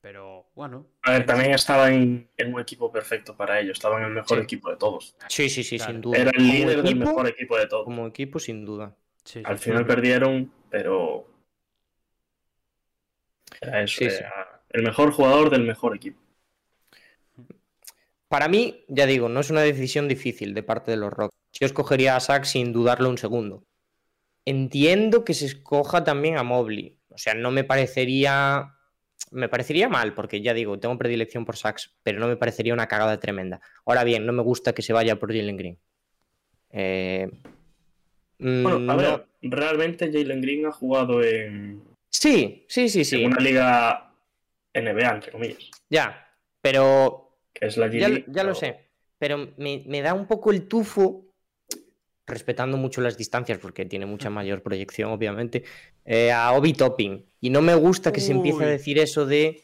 [0.00, 0.86] Pero bueno.
[1.02, 3.72] A ver, también estaba en, en un equipo perfecto para ello.
[3.72, 4.44] Estaba en el mejor Sí.
[4.44, 5.16] equipo de todos.
[5.28, 5.92] Sí, sí, sí, Claro.
[5.92, 6.18] sin duda.
[6.18, 7.84] Era el líder del mejor equipo de todos.
[7.84, 8.94] Como equipo, sin duda.
[9.24, 9.42] sí, sí.
[9.46, 11.26] Al final perdieron, pero.
[13.60, 13.98] Era eso.
[13.98, 14.16] Sí, sí.
[14.18, 16.20] era el mejor jugador del mejor equipo.
[18.28, 21.38] Para mí, ya digo, no es una decisión difícil de parte de los Rockets.
[21.52, 23.62] Yo escogería a Sack sin dudarlo un segundo.
[24.46, 26.98] Entiendo que se escoja también a Mobley.
[27.10, 28.70] O sea, no me parecería.
[29.30, 32.86] Me parecería mal, porque ya digo, tengo predilección por Sachs, pero no me parecería una
[32.88, 33.60] cagada tremenda.
[33.86, 35.78] Ahora bien, no me gusta que se vaya por Jalen Green.
[36.70, 37.30] Eh,
[38.38, 43.22] mm, Bueno, a no- ver, realmente Jalen Green ha jugado en, Sí, sí, sí, sí.
[43.22, 44.12] en una liga
[44.72, 46.20] NBA, entre comillas, Ya.
[46.60, 48.88] Pero que es la G Ya, lo sé,
[49.18, 51.23] pero me, me da un poco el tufo,
[52.26, 55.64] respetando mucho las distancias, porque tiene mucha mayor proyección, obviamente,
[56.04, 57.24] eh, a Obi Topping.
[57.40, 59.62] Y no me gusta que se empiece a decir eso de.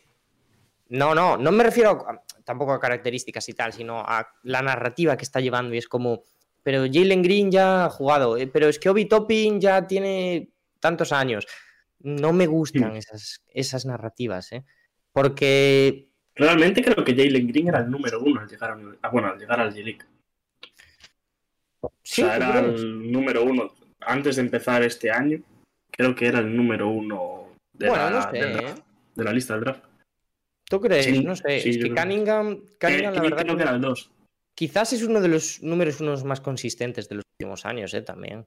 [0.89, 5.16] No, no, no me refiero a- tampoco a características y tal, sino a la narrativa
[5.16, 5.74] que está llevando.
[5.74, 6.23] Y es como,
[6.62, 10.51] pero Jalen Green ya ha jugado, eh, pero es que Obi Topping ya tiene
[10.81, 11.47] tantos años.
[12.01, 12.97] No me gustan Mm.
[12.97, 14.65] esas, esas narrativas, ¿eh?
[15.12, 19.28] Porque Realmente creo que Jalen Green era el número uno al llegar, al- ah, bueno,
[19.28, 19.99] al, llegar al League.
[22.02, 23.72] Sí, o sea, ¿tú era el número uno.
[24.01, 25.39] Antes de empezar este año,
[25.90, 28.55] creo que era el número uno de, Bueno, la, no sé, del ¿eh?
[28.62, 28.82] draft,
[29.14, 29.85] de la lista del draft.
[30.64, 31.05] ¿Tú crees?
[31.05, 31.94] Sí, no sé, sí, es que.
[31.94, 34.10] Cunningham, Cunningham, Eh, la verdad, creo que era el dos.
[34.55, 38.02] quizás es uno de los números unos más consistentes de los últimos años, ¿eh?
[38.02, 38.47] También.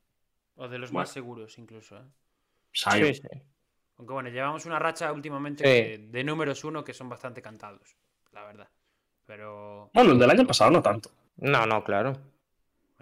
[0.56, 1.02] O de los Bueno.
[1.04, 1.98] más seguros, incluso.
[1.98, 2.04] ¿eh?
[2.72, 3.22] Sí, sí.
[3.98, 5.70] Aunque bueno, llevamos una racha últimamente Sí.
[6.02, 7.96] de, de números uno que son bastante cantados,
[8.32, 8.68] la verdad.
[9.26, 11.12] Pero Bueno, el del año pasado no tanto.
[11.38, 12.14] No, no, claro.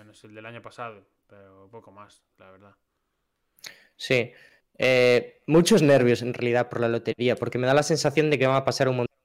[0.01, 2.75] Bueno, es el del año pasado, pero poco más, la verdad.
[3.95, 4.31] Sí.
[4.79, 8.47] Eh, muchos nervios en realidad por la lotería, porque me da la sensación de que
[8.47, 9.15] van a pasar un montón.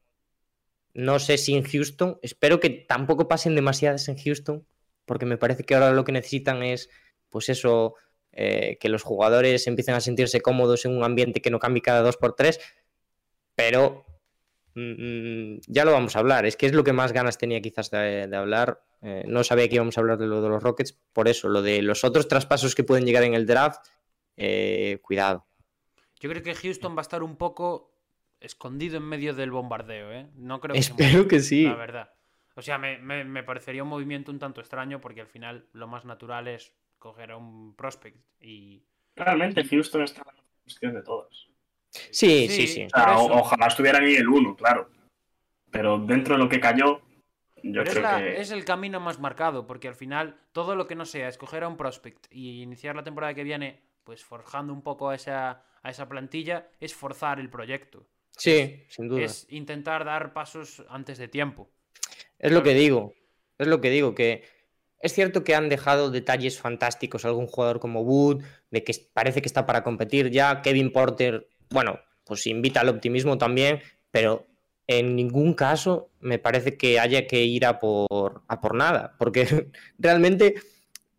[0.93, 4.67] No sé si en Houston, espero que tampoco pasen demasiadas en Houston,
[5.07, 6.91] porque me parece que ahora lo que necesitan es,
[7.31, 7.95] pues eso,
[8.33, 12.03] eh, que los jugadores empiecen a sentirse cómodos en un ambiente que no cambie cada
[12.03, 12.61] dos por tres,
[13.55, 14.05] pero
[14.75, 17.91] mm, ya lo vamos a hablar, es que es lo que más ganas tenía quizás
[17.91, 18.86] de hablar.
[19.03, 21.63] Eh, no sabía que íbamos a hablar de lo de los Rockets, por eso, lo
[21.63, 23.87] de los otros traspasos que pueden llegar en el draft,
[24.37, 25.47] eh, cuidado.
[26.21, 27.93] Yo creo que Houston va a estar un poco
[28.41, 30.29] escondido en medio del bombardeo, ¿eh?
[30.35, 31.65] No creo que Espero que sí.
[31.65, 32.11] La verdad.
[32.55, 35.87] O sea, me, me- me parecería un movimiento un tanto extraño porque al final lo
[35.89, 38.83] más natural es coger a un prospect y...
[39.15, 41.47] Realmente Houston está en la posición de todas.
[41.91, 42.49] Sí, Sí.
[42.49, 42.85] sí, sí.
[42.85, 44.91] O sea, ojalá estuvieran ahí el uno, claro.
[45.71, 47.01] Pero dentro de lo que cayó,
[47.63, 48.41] yo Pero es, creo la- que.
[48.41, 51.69] es el camino más marcado, porque al final todo lo que no sea escoger a
[51.69, 55.91] un prospect y iniciar la temporada que viene, pues forjando un poco a esa, a
[55.91, 58.07] esa plantilla, es forzar el proyecto.
[58.37, 59.23] Sí, sin duda.
[59.23, 61.71] Es intentar dar pasos antes de tiempo.
[62.39, 63.15] Es lo que digo.
[63.59, 64.45] Es lo que digo, que
[65.01, 69.41] es cierto que han dejado detalles fantásticos a algún jugador como Wood, de que parece
[69.41, 70.61] que está para competir ya.
[70.61, 73.81] Kevin Porter, bueno, pues invita al optimismo también,
[74.11, 74.47] pero
[74.87, 79.69] en ningún caso me parece que haya que ir a por, a por nada, porque
[79.99, 80.55] realmente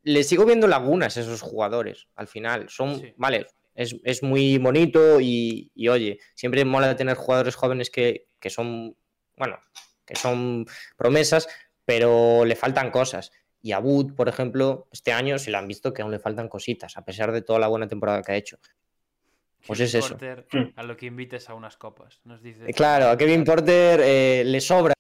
[0.04, 2.70] le sigo viendo lagunas a esos jugadores al final.
[2.70, 3.14] Son, Sí.
[3.18, 8.50] vale, es, es muy bonito y, y, oye, siempre mola tener jugadores jóvenes que, que
[8.50, 8.96] son,
[9.36, 9.60] bueno,
[10.06, 10.66] que son
[10.96, 11.48] promesas,
[11.86, 13.32] pero le faltan cosas.
[13.62, 16.48] Y a Wood, por ejemplo, este año se le han visto que aún le faltan
[16.48, 18.60] cositas, a pesar de toda la buena temporada que ha hecho.
[19.68, 20.10] Pues es eso.
[20.10, 20.70] Porter, Hmm.
[20.76, 22.22] a lo que invites a unas copas.
[22.24, 22.64] Nos dice.
[22.70, 24.94] Eh, Claro, a Kevin Porter eh, le sobra,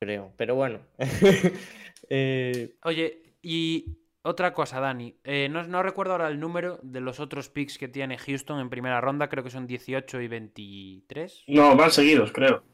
[0.00, 0.80] creo, pero bueno.
[2.08, 5.16] Eh, Oye, y otra cosa, Dani.
[5.24, 8.68] eh, no, no recuerdo ahora el número de los otros picks que tiene Houston en
[8.70, 9.28] primera ronda.
[9.28, 11.44] Creo que son 18 y 23.
[11.48, 12.64] No, van seguidos, creo.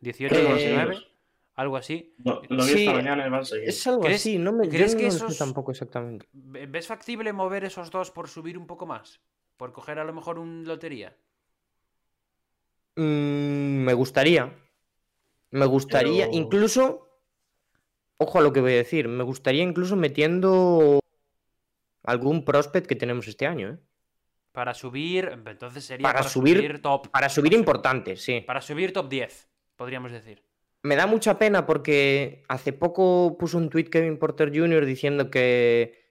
[0.00, 0.94] 18 Creo y que van 19.
[0.94, 1.14] seguidos.
[1.56, 2.14] Algo así.
[2.18, 3.74] No, lo vi Sí, esta mañana y van seguidos.
[3.74, 6.26] es algo ¿Crees- así, no me, yo crees no que esos- tampoco exactamente.
[6.32, 9.20] Ve- ¿Ves factible mover esos dos por subir un poco más?
[9.56, 11.16] Por coger a lo mejor un lotería.
[12.96, 14.52] Mm, me gustaría.
[15.50, 17.08] Me gustaría, Pero- incluso,
[18.18, 21.00] ojo a lo que voy a decir, me gustaría incluso metiendo
[22.02, 23.78] algún prospect que tenemos este año, ¿eh?
[24.52, 25.30] Para subir.
[25.46, 27.08] Entonces sería Para para, subir- subir, top.
[27.08, 28.40] Para subir importante, sí.
[28.40, 30.42] Para subir top 10, podríamos decir.
[30.82, 34.84] Me da mucha pena porque hace poco puso un tweet Kevin Porter Jr.
[34.84, 36.03] diciendo que,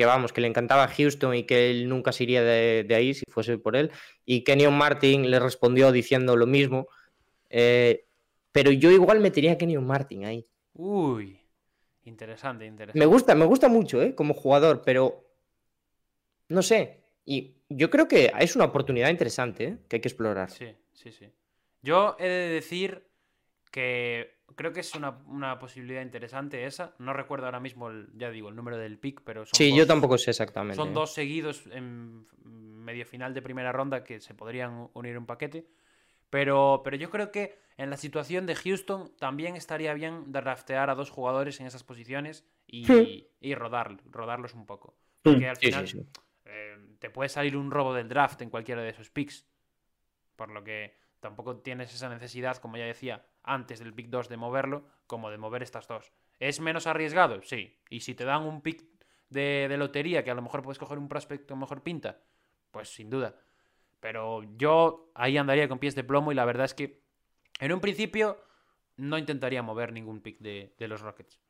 [0.00, 3.12] que vamos, que le encantaba Houston y que él nunca se iría de, de ahí
[3.12, 3.90] si fuese por él.
[4.24, 6.88] Y Kenyon Martin le respondió diciendo lo mismo.
[7.50, 8.06] Eh,
[8.50, 10.48] pero yo igual metería a Kenyon Martin ahí.
[10.72, 11.38] Uy.
[12.04, 12.98] Interesante, interesante.
[12.98, 14.14] Me gusta, me gusta mucho, ¿eh?
[14.14, 15.22] Como jugador, pero
[16.48, 17.04] no sé.
[17.26, 19.76] Y yo creo que es una oportunidad interesante, ¿eh?
[19.86, 20.50] Que hay que explorar.
[20.50, 21.26] Sí, sí, sí.
[21.82, 23.06] Yo he de decir
[23.70, 26.94] que creo que es una, una posibilidad interesante esa.
[26.98, 29.78] No recuerdo ahora mismo, el, ya digo, el número del pick, pero son Sí, dos,
[29.78, 30.76] yo tampoco sé exactamente.
[30.76, 30.92] Son ¿eh?
[30.94, 35.66] dos seguidos en medio final de primera ronda que se podrían unir un paquete.
[36.30, 40.94] Pero, pero yo creo que en la situación de Houston también estaría bien draftear a
[40.94, 44.96] dos jugadores en esas posiciones y, y rodar, rodarlos un poco.
[45.22, 46.06] Porque al Sí, final sí, sí.
[46.44, 49.46] eh, te puede salir un robo del draft en cualquiera de esos picks.
[50.36, 54.36] Por lo que tampoco tienes esa necesidad, como ya decía, antes del pick 2 de
[54.36, 56.12] moverlo, como de mover estas dos.
[56.38, 57.42] ¿Es menos arriesgado?
[57.42, 57.78] Sí.
[57.88, 58.84] Y si te dan un pick
[59.28, 62.20] de, de lotería, que a lo mejor puedes coger un prospecto mejor pinta,
[62.70, 63.34] pues sin duda.
[64.00, 67.02] Pero yo ahí andaría con pies de plomo y la verdad es que
[67.60, 68.38] en un principio
[68.96, 71.40] no intentaría mover ningún pick de, de los Rockets.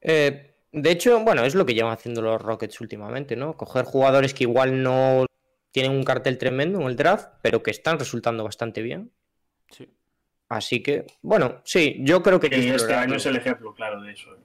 [0.00, 3.56] Eh, de hecho, bueno, es lo que llevan haciendo los Rockets últimamente, ¿no?
[3.56, 5.26] Coger jugadores que igual no
[5.72, 9.10] tienen un cartel tremendo en el draft, pero que están resultando bastante bien.
[9.70, 9.88] Sí.
[10.48, 14.12] Así que, bueno, sí, yo creo que Y este año es el ejemplo claro de
[14.12, 14.36] eso.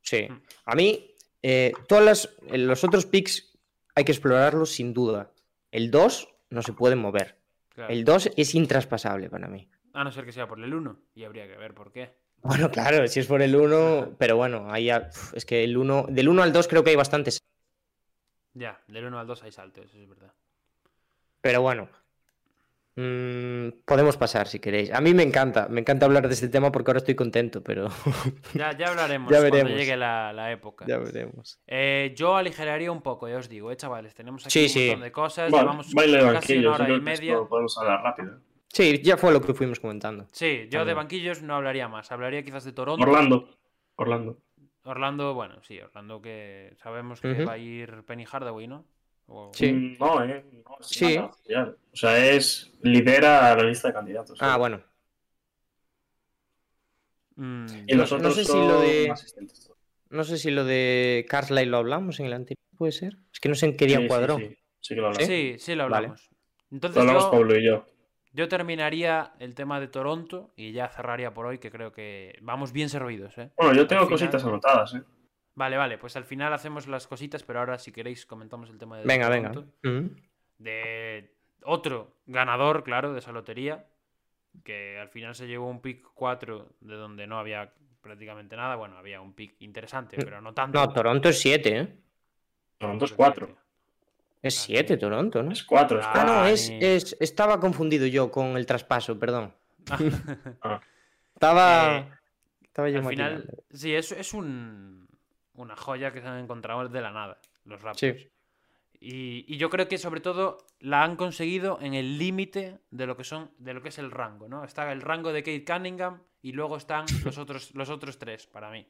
[0.00, 0.26] Sí.
[0.28, 0.42] Mm.
[0.64, 3.52] A mí, eh, todas las, eh, los otros picks
[3.94, 5.30] hay que explorarlos sin duda.
[5.70, 7.36] El 2 no se puede mover.
[7.68, 7.92] Claro.
[7.92, 9.68] El 2 es intraspasable para mí.
[9.92, 10.96] A no ser que sea por el 1.
[11.14, 12.14] Y habría que ver por qué.
[12.42, 16.28] Bueno, claro, si es por el 1, pero bueno, ahí es que el 1, del
[16.28, 17.38] 1 al 2 creo que hay bastantes.
[18.52, 20.32] Ya, del 1 al 2 hay saltos, eso es verdad.
[21.40, 21.88] Pero bueno,
[22.96, 24.92] mm, podemos pasar si queréis.
[24.92, 27.88] A mí me encanta, me encanta hablar de este tema porque ahora estoy contento, pero
[28.54, 29.72] Ya, ya hablaremos Ya cuando veremos.
[29.78, 30.84] llegue la, la época.
[30.86, 31.60] ya veremos.
[31.66, 34.14] Eh, yo aligeraría un poco, ya os digo, eh, chavales.
[34.14, 34.86] Tenemos aquí Sí, un sí.
[34.88, 35.50] montón de cosas.
[35.50, 35.86] Bueno, llevamos
[36.40, 37.38] casi una hora y media.
[37.48, 38.40] podemos hablar rápido.
[38.68, 40.26] Sí, ya fue lo que fuimos comentando.
[40.32, 42.10] Sí, yo de banquillos no hablaría más.
[42.10, 43.04] Hablaría quizás de Toronto.
[43.04, 43.48] Orlando.
[43.96, 44.38] Orlando.
[44.86, 48.84] Orlando, bueno, sí, Orlando que sabemos que va a ir Penny Hardaway, ¿no?
[49.26, 49.96] O- Sí.
[49.98, 50.44] No, eh.
[50.66, 51.16] No, es Sí.
[51.18, 52.70] O sea, es.
[52.82, 54.38] Lidera la lista de candidatos.
[54.40, 54.58] Ah, ¿eh?
[54.58, 54.82] bueno.
[57.36, 59.70] Mm, Y los no otros sé si son lo de- asistentes.
[60.10, 63.16] No sé si lo de Carlisle lo hablamos en el anterior, puede ser.
[63.32, 64.36] Es que no sé en qué día Sí, sí, cuadró.
[64.38, 65.26] Sí, sí que lo hablamos.
[65.26, 65.96] sí, sí, lo Vale.
[65.96, 66.30] hablamos.
[66.70, 67.86] Entonces Lo hablamos yo, Pablo y yo.
[68.32, 72.72] yo terminaría el tema de Toronto y ya cerraría por hoy, que creo que vamos
[72.72, 73.50] bien servidos, ¿eh?
[73.56, 75.02] Bueno, yo tengo final- cositas anotadas, ¿eh?
[75.56, 78.98] Vale, vale, pues al final hacemos las cositas, pero ahora si queréis comentamos el tema
[78.98, 79.52] de Venga, venga.
[79.52, 79.72] Toronto.
[79.82, 80.06] Mm.
[80.58, 81.30] de
[81.62, 83.86] otro ganador, claro, de esa lotería,
[84.64, 88.76] que al final se llevó un pick 4 de donde no había prácticamente nada.
[88.76, 90.78] Bueno, había un pick interesante, pero no tanto.
[90.78, 91.96] No, Toronto es 7, ¿eh?
[92.78, 93.56] Toronto es 4.
[94.42, 95.52] Es Ah, 7 Toronto, ¿no?
[95.52, 99.54] Es 4, es Ah, Ah, no, es, es- estaba confundido yo con el traspaso, perdón.
[100.60, 100.80] Ah.
[101.34, 101.98] Estaba.
[101.98, 102.08] Eh,
[102.62, 105.03] estaba yo al final, sí, es, es un,
[105.54, 108.20] una joya que se han encontrado de la nada, los Raptors.
[108.22, 108.30] Sí.
[109.00, 113.16] Y, y yo creo que sobre todo la han conseguido en el límite de lo
[113.16, 114.64] que son, de lo que es el rango, ¿no?
[114.64, 118.70] Está el rango de Kate Cunningham y luego están los otros, los otros tres, para
[118.70, 118.86] mí.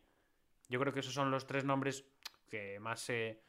[0.69, 2.05] Yo creo que esos son los tres nombres
[2.49, 3.43] que más se-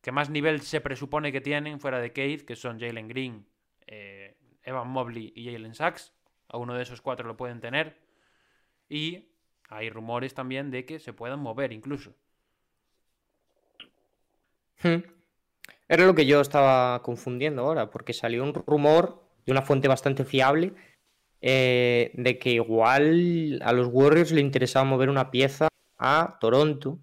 [0.00, 3.46] que más nivel se presupone que tienen fuera de Kate, que son Jalen Green,
[3.86, 6.12] eh, Evan Mobley y Jalen Sachs.
[6.48, 8.02] A uno de esos cuatro lo pueden tener.
[8.88, 9.28] Y
[9.68, 12.14] hay rumores también de que se puedan mover incluso.
[14.82, 15.02] Hmm.
[15.88, 20.24] Era lo que yo estaba confundiendo ahora, porque salió un rumor de una fuente bastante
[20.24, 20.72] fiable
[21.40, 25.68] eh, de que igual a los Warriors le interesaba mover una pieza
[25.98, 26.98] a Toronto.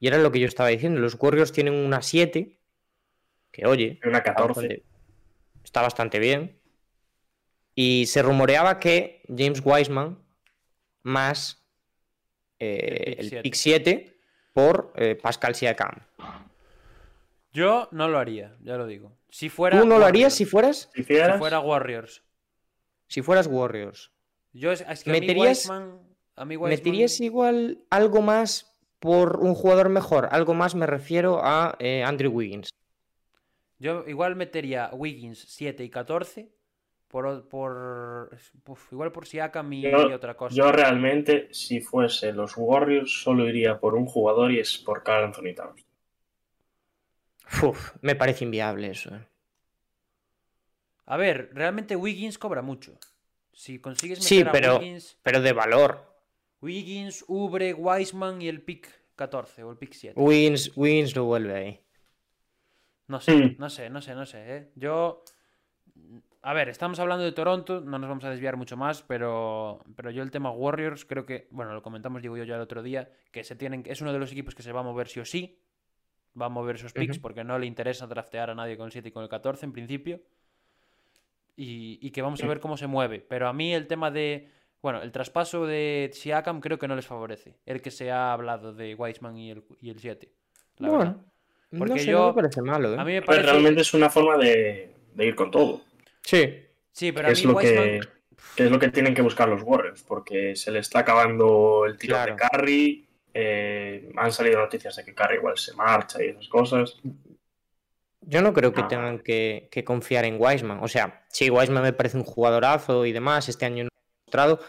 [0.00, 1.00] Y era lo que yo estaba diciendo.
[1.00, 2.58] Los Warriors tienen una 7,
[3.50, 4.48] que oye, Una está 14.
[4.48, 4.82] bastante,
[5.64, 6.58] está bastante bien.
[7.74, 10.18] Y se rumoreaba que James Wiseman
[11.02, 11.64] más
[12.58, 13.42] eh, El pick el siete.
[13.42, 14.16] pick 7
[14.52, 16.00] por eh, Pascal Siakam.
[17.54, 19.16] Yo no lo haría, ya lo digo.
[19.30, 19.80] Si fuera.
[19.80, 22.22] ¿Tú no lo harías si fueras, Si Si fuera Warriors.
[23.06, 24.10] si fueras Warriors?
[24.52, 26.00] Yo es, es que a mí ¿Meterías- Wiseman-
[26.36, 30.28] a mí Wiseman- ¿Meterías igual algo más por un jugador mejor?
[30.32, 32.70] Algo más me refiero a eh, Andrew Wiggins.
[33.78, 36.50] Yo igual metería Wiggins 7 y 14
[37.08, 38.30] por, por
[38.66, 40.54] uf, igual por Siakam y, y otra cosa.
[40.56, 45.24] yo realmente, si fuese los Warriors, solo iría por un jugador y es por Carl
[45.24, 45.84] Anthony Towns.
[47.62, 49.14] Uf, me parece inviable eso.
[49.14, 49.26] eh.
[51.06, 52.98] A ver, realmente Wiggins cobra mucho.
[53.52, 56.12] Si consigues meter Sí, a pero, Wiggins, pero de valor.
[56.60, 60.18] Wiggins, Ubre, Wiseman y el pick 14 o el pick 7.
[60.20, 61.80] Wiggins, Wiggins no vuelve ahí.
[63.06, 63.56] No sé, Mm.
[63.58, 64.56] no sé, no sé, no sé.
[64.56, 64.70] ¿eh?
[64.76, 65.22] Yo.
[66.40, 70.10] A ver, estamos hablando de Toronto, no nos vamos a desviar mucho más, pero, pero
[70.10, 73.10] yo el tema Warriors creo que, bueno, lo comentamos, digo yo ya el otro día,
[73.30, 75.24] que se tienen, es uno de los equipos que se va a mover sí o
[75.24, 75.58] sí,
[76.40, 79.08] va a mover esos picks porque no le interesa draftear a nadie con el 7
[79.08, 80.20] y con el 14 en principio,
[81.56, 83.20] y, y que vamos a ver cómo se mueve.
[83.20, 84.48] Pero a mí el tema de,
[84.82, 88.72] bueno, el traspaso de Siakam creo que no les favorece, el que se ha hablado
[88.74, 90.30] de Wiseman y el, y el 7.
[90.78, 90.98] la verdad.
[91.16, 91.24] Bueno,
[91.70, 92.98] no Porque sé, yo- no me parece malo, ¿eh?
[92.98, 93.50] A mí me Pero parece...
[93.50, 95.82] realmente es una forma de, de ir con todo.
[96.22, 96.60] Sí,
[96.92, 98.00] Sí, pero a es mí lo que, Wiseman...
[98.56, 101.96] que es lo que tienen que buscar los Warriors, porque se le está acabando el
[101.98, 102.36] tiro Claro.
[102.36, 103.08] de Curry.
[103.34, 106.96] Eh, han salido noticias de que Curry igual se marcha y esas cosas.
[108.26, 108.88] yo no creo que Ah.
[108.88, 110.78] tengan que, que confiar en Wiseman.
[110.82, 114.24] O sea, sí, Wiseman me parece un jugadorazo y demás, este año no lo ha
[114.26, 114.60] mostrado,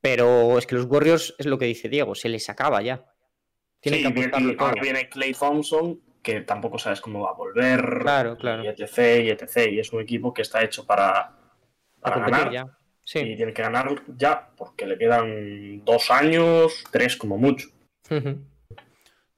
[0.00, 3.04] pero es que los Warriors, es lo que dice Diego, se les acaba ya.
[3.80, 7.98] Tienen Sí, que y ahora viene Clay Thompson, que tampoco sabes cómo va a volver.
[8.00, 8.64] Claro, claro.
[8.64, 9.70] Y etc, y etc.
[9.70, 11.36] Y es un equipo que está hecho para,
[12.00, 12.50] para ganar.
[12.50, 12.66] ya.
[13.04, 13.18] Sí.
[13.20, 17.68] Y tiene que ganar ya, porque le quedan dos años, tres como mucho.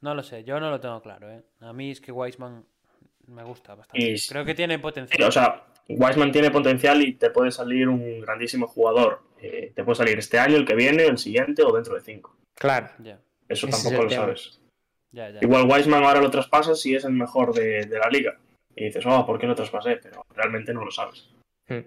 [0.01, 1.43] No lo sé, yo no lo tengo claro, ¿eh?
[1.61, 2.65] A mí es que Wiseman
[3.29, 4.05] me gusta bastante.
[4.13, 5.29] Y- Creo que tiene potencial.
[5.29, 9.23] o sea, Wiseman tiene potencial y te puede salir un grandísimo jugador.
[9.41, 12.37] Eh, te puede salir este año, el que viene, el siguiente o dentro de cinco.
[12.55, 12.89] Claro.
[13.03, 14.23] Ya, Eso Ese tampoco lo tema.
[14.23, 14.61] sabes.
[15.41, 18.39] Igual Wiseman ahora lo traspasas y es el mejor de, de la liga.
[18.75, 19.97] Y dices, oh, ¿por qué lo traspasé?
[19.97, 21.29] Pero realmente no lo sabes.
[21.69, 21.79] Mm.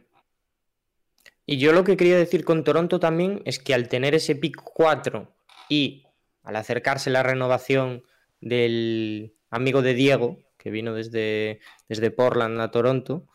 [1.45, 4.56] Y yo lo que quería decir con Toronto también es que al tener ese pick
[4.64, 5.27] 4
[5.68, 6.06] y
[6.44, 8.03] al acercarse la renovación
[8.41, 13.28] del amigo de Diego, que vino desde, desde Portland a Toronto,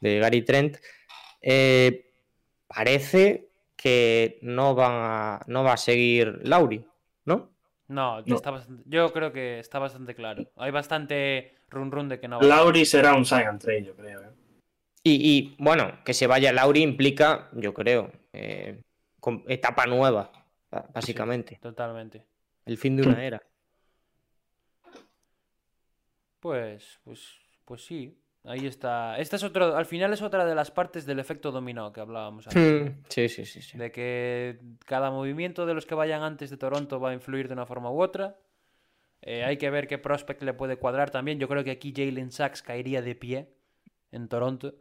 [0.00, 0.76] de Gary Trent,
[1.42, 2.12] eh,
[2.66, 6.84] parece que no, van a, no va a seguir Lauri,
[7.24, 7.50] ¿no?
[7.88, 8.36] No, No.
[8.36, 10.50] está bastante- yo creo que está bastante claro.
[10.56, 12.46] Hay bastante run run de que no va.
[12.46, 14.20] Lauri será un sign and trade, yo creo.
[14.22, 14.30] ¿eh?
[15.02, 18.80] Y, y, bueno, que se vaya Lauri implica, yo creo, eh,
[19.48, 20.30] etapa nueva,
[20.94, 21.58] básicamente.
[21.60, 22.24] Totalmente.
[22.70, 23.42] El fin de una era.
[26.38, 28.16] Pues, pues, pues sí.
[28.44, 29.18] Ahí está.
[29.18, 32.46] Esta es otro, al final es otra de las partes del efecto dominó que hablábamos
[32.46, 32.62] antes.
[32.62, 33.76] Mm, Sí, sí, sí, sí.
[33.76, 37.54] De que cada movimiento de los que vayan antes de Toronto va a influir de
[37.54, 38.38] una forma u otra.
[39.22, 41.40] Eh, hay que ver qué prospect le puede cuadrar también.
[41.40, 43.52] Yo creo que aquí Jalen Sachs caería de pie
[44.12, 44.74] en Toronto.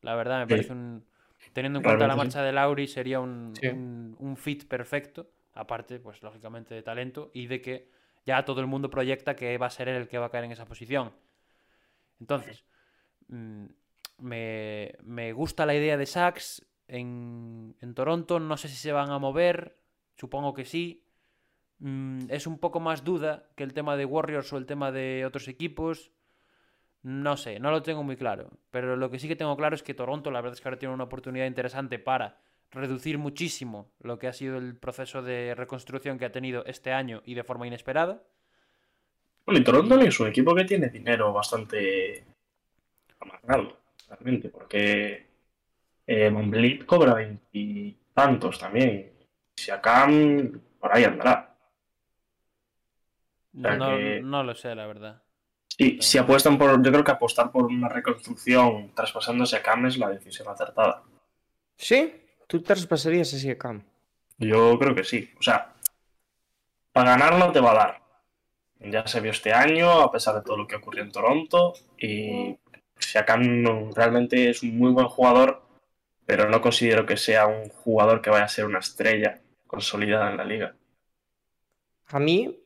[0.00, 1.04] La verdad, me parece un.
[1.52, 5.30] Teniendo en cuenta la marcha de Lauri, sería un- un fit perfecto.
[5.56, 7.90] Aparte, pues lógicamente de talento y de que
[8.24, 10.44] ya todo el mundo proyecta que va a ser él el que va a caer
[10.44, 11.12] en esa posición.
[12.20, 12.64] Entonces,
[13.28, 13.64] mm,
[14.18, 18.38] me, me gusta la idea de Sachs en, en Toronto.
[18.38, 19.78] No sé si se van a mover.
[20.16, 21.04] Supongo que sí.
[21.78, 25.24] Mm, es un poco más duda que el tema de Warriors o el tema de
[25.26, 26.12] otros equipos.
[27.02, 28.50] No sé, no lo tengo muy claro.
[28.70, 30.78] Pero lo que sí que tengo claro es que Toronto, la verdad es que ahora
[30.78, 36.18] tiene una oportunidad interesante para reducir muchísimo lo que ha sido el proceso de reconstrucción
[36.18, 38.22] que ha tenido este año y de forma inesperada.
[39.44, 42.24] Bueno, y Toronto también es un equipo que tiene dinero bastante
[43.20, 43.78] amarrado,
[44.08, 45.26] realmente, porque
[46.06, 49.12] eh, cobra veintitantos también.
[49.56, 51.56] Siakam por ahí andará.
[53.60, 55.22] sea No, que- no lo sé, la verdad.
[55.68, 59.98] Sí, si apuestan por, yo creo que apostar por una reconstrucción traspasándose a Cam es
[59.98, 61.02] la decisión acertada.
[61.76, 62.14] ¿Sí?
[62.46, 63.82] ¿Tú traspasarías ese Cam?
[64.38, 65.30] Yo creo que sí.
[65.38, 65.74] O sea,
[66.92, 68.02] para ganarlo te va a dar.
[68.80, 71.74] Ya se vio este año, a pesar de todo lo que ocurrió en Toronto.
[71.98, 72.58] Y
[72.98, 75.62] Siakam realmente es un muy buen jugador,
[76.24, 80.36] pero no considero que sea un jugador que vaya a ser una estrella consolidada en
[80.36, 80.76] la liga.
[82.08, 82.62] A mí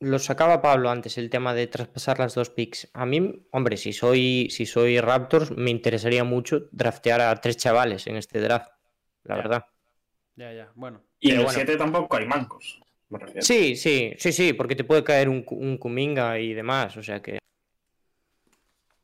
[0.00, 2.90] lo sacaba Pablo antes, el tema de traspasar las dos picks.
[2.92, 8.06] A mí, hombre, si soy, si soy Raptors, me interesaría mucho draftear a tres chavales
[8.06, 8.70] en este draft,
[9.26, 9.42] la Ya.
[9.42, 9.66] verdad.
[10.36, 10.72] Ya, ya.
[10.74, 11.02] Bueno.
[11.20, 11.54] Y en el bueno.
[11.58, 12.80] 7 tampoco hay mancos.
[13.40, 17.22] Sí, sí, sí, sí, porque te puede caer un, un Kuminga y demás, o sea
[17.22, 17.38] que...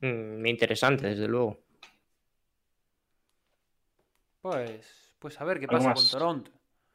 [0.00, 1.58] Mm, interesante, desde luego.
[4.40, 6.00] Pues, pues a ver qué ¿Algo pasa más?
[6.10, 6.50] con Toronto.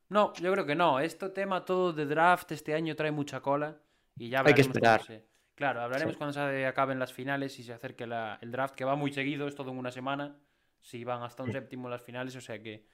[0.09, 0.99] No, yo creo que no.
[0.99, 3.77] Este tema todo de draft este año trae mucha cola
[4.17, 5.03] y ya Hay que esperar.
[5.03, 5.25] se-
[5.55, 6.17] Claro, hablaremos Sí.
[6.19, 9.47] cuando se acaben las finales y se acerque la- el draft, que va muy seguido,
[9.47, 10.37] es todo en una semana.
[10.81, 12.85] Si van hasta un séptimo las finales, o sea que,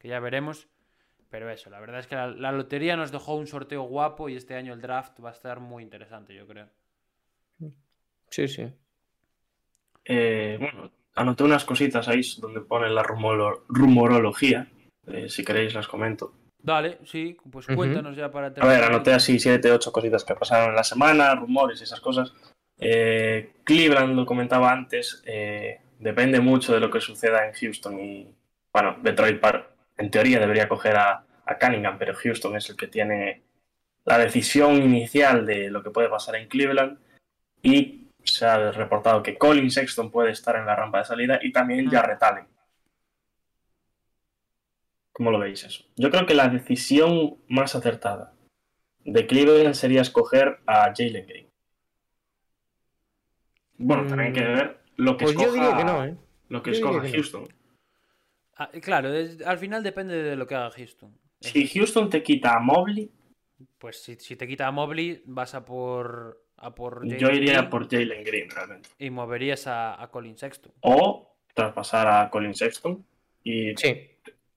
[0.00, 0.66] que ya veremos.
[1.30, 4.34] Pero eso, la verdad es que la, la lotería nos dejó un sorteo guapo y
[4.34, 6.66] este año el draft va a estar muy interesante, yo creo.
[8.30, 8.66] Sí, sí.
[10.04, 14.66] Eh, bueno, anoté unas cositas ahí donde pone la rumorología.
[15.06, 16.32] Eh, si queréis las comento.
[16.62, 18.84] Dale, sí, pues cuéntanos ya para A ver, terminar.
[18.84, 22.34] anoté así 7, 8 cositas que pasaron en la semana, rumores y esas cosas.
[22.78, 28.34] Eh, Cleveland, lo comentaba antes, eh, depende mucho de lo que suceda en Houston y,
[28.72, 29.69] bueno, Detroit par-
[30.00, 33.42] en teoría debería coger a, a Cunningham, pero Houston es el que tiene
[34.06, 36.98] la decisión inicial de lo que puede pasar en Cleveland
[37.62, 41.52] y se ha reportado que Colin Sexton puede estar en la rampa de salida y
[41.52, 41.88] también.
[41.90, 42.46] Jarrett Allen.
[45.12, 45.84] ¿Cómo lo veis eso?
[45.96, 48.32] Yo creo que la decisión más acertada
[49.04, 51.46] de Cleveland sería escoger a Jalen Green.
[53.76, 56.16] Bueno, también hay que Mm, ver lo que Pues yo escoja, diría que no, ¿eh?
[56.48, 57.59] lo que yo escoja que no.
[58.62, 61.16] Ah, claro, es- al final depende de lo que haga Houston.
[61.40, 63.10] Si Houston te quita a Mobley,
[63.78, 66.44] Pues si, si te quita a Mobley, vas a por.
[66.58, 68.90] A por yo iría Green por Jalen Green realmente.
[68.98, 70.72] Y moverías a, a Colin Sexton.
[70.82, 73.02] O traspasar a Colin Sexton
[73.42, 74.10] y, Sí,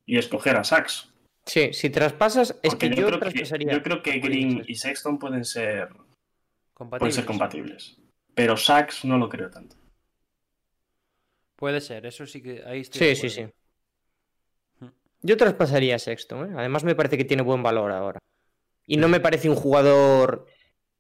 [0.06, 1.10] y escoger a Sachs.
[1.46, 3.72] sí, si traspasas, es Porque que yo, yo, creo que, traspasaría.
[3.72, 4.66] yo creo que Green Sexton.
[4.72, 6.06] y Sexton pueden ser, pueden
[6.74, 7.16] Compatibles.
[7.16, 7.98] ser compatibles.
[8.36, 9.78] Pero Sachs no lo creo tanto.
[11.56, 12.64] Puede ser, eso sí que.
[12.66, 13.46] Ahí estoy Sí, sí, sí.
[15.24, 16.56] Yo traspasaría a Sexton, ¿eh?
[16.58, 18.20] Además me parece que tiene buen valor ahora.
[18.86, 20.46] Y no me parece un jugador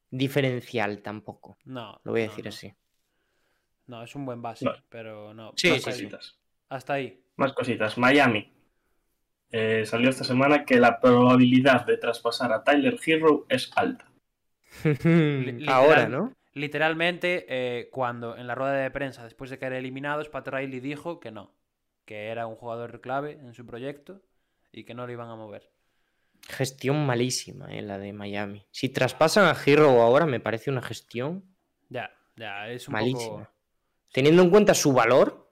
[0.10, 1.58] diferencial tampoco.
[1.66, 2.00] No.
[2.04, 2.50] Lo voy a no, decir no.
[2.50, 2.74] así.
[3.88, 5.52] No, es un buen base, pero no.
[5.58, 5.95] Sí, Más hasta, ahí.
[5.98, 6.38] cositas.
[6.70, 7.22] hasta ahí.
[7.36, 7.98] Más cositas.
[7.98, 8.50] Miami.
[9.52, 14.10] Eh, salió esta semana que la probabilidad de traspasar a Tyler Hero es alta.
[15.68, 16.34] Ahora, ¿no?
[16.54, 21.20] Literalmente, eh, cuando en la rueda de prensa, después de caer eliminados, Pat Riley dijo
[21.20, 21.52] que no.
[22.06, 24.22] Que era un jugador clave en su proyecto
[24.72, 25.72] y que no lo iban a mover.
[26.48, 27.82] Gestión malísima, ¿eh?
[27.82, 28.66] La de Miami.
[28.72, 31.46] Si traspasan a Hero ahora, me parece una gestión
[31.90, 33.38] Ya, ya, es un malísima.
[33.38, 33.48] poco.
[34.12, 35.50] Teniendo en cuenta su valor.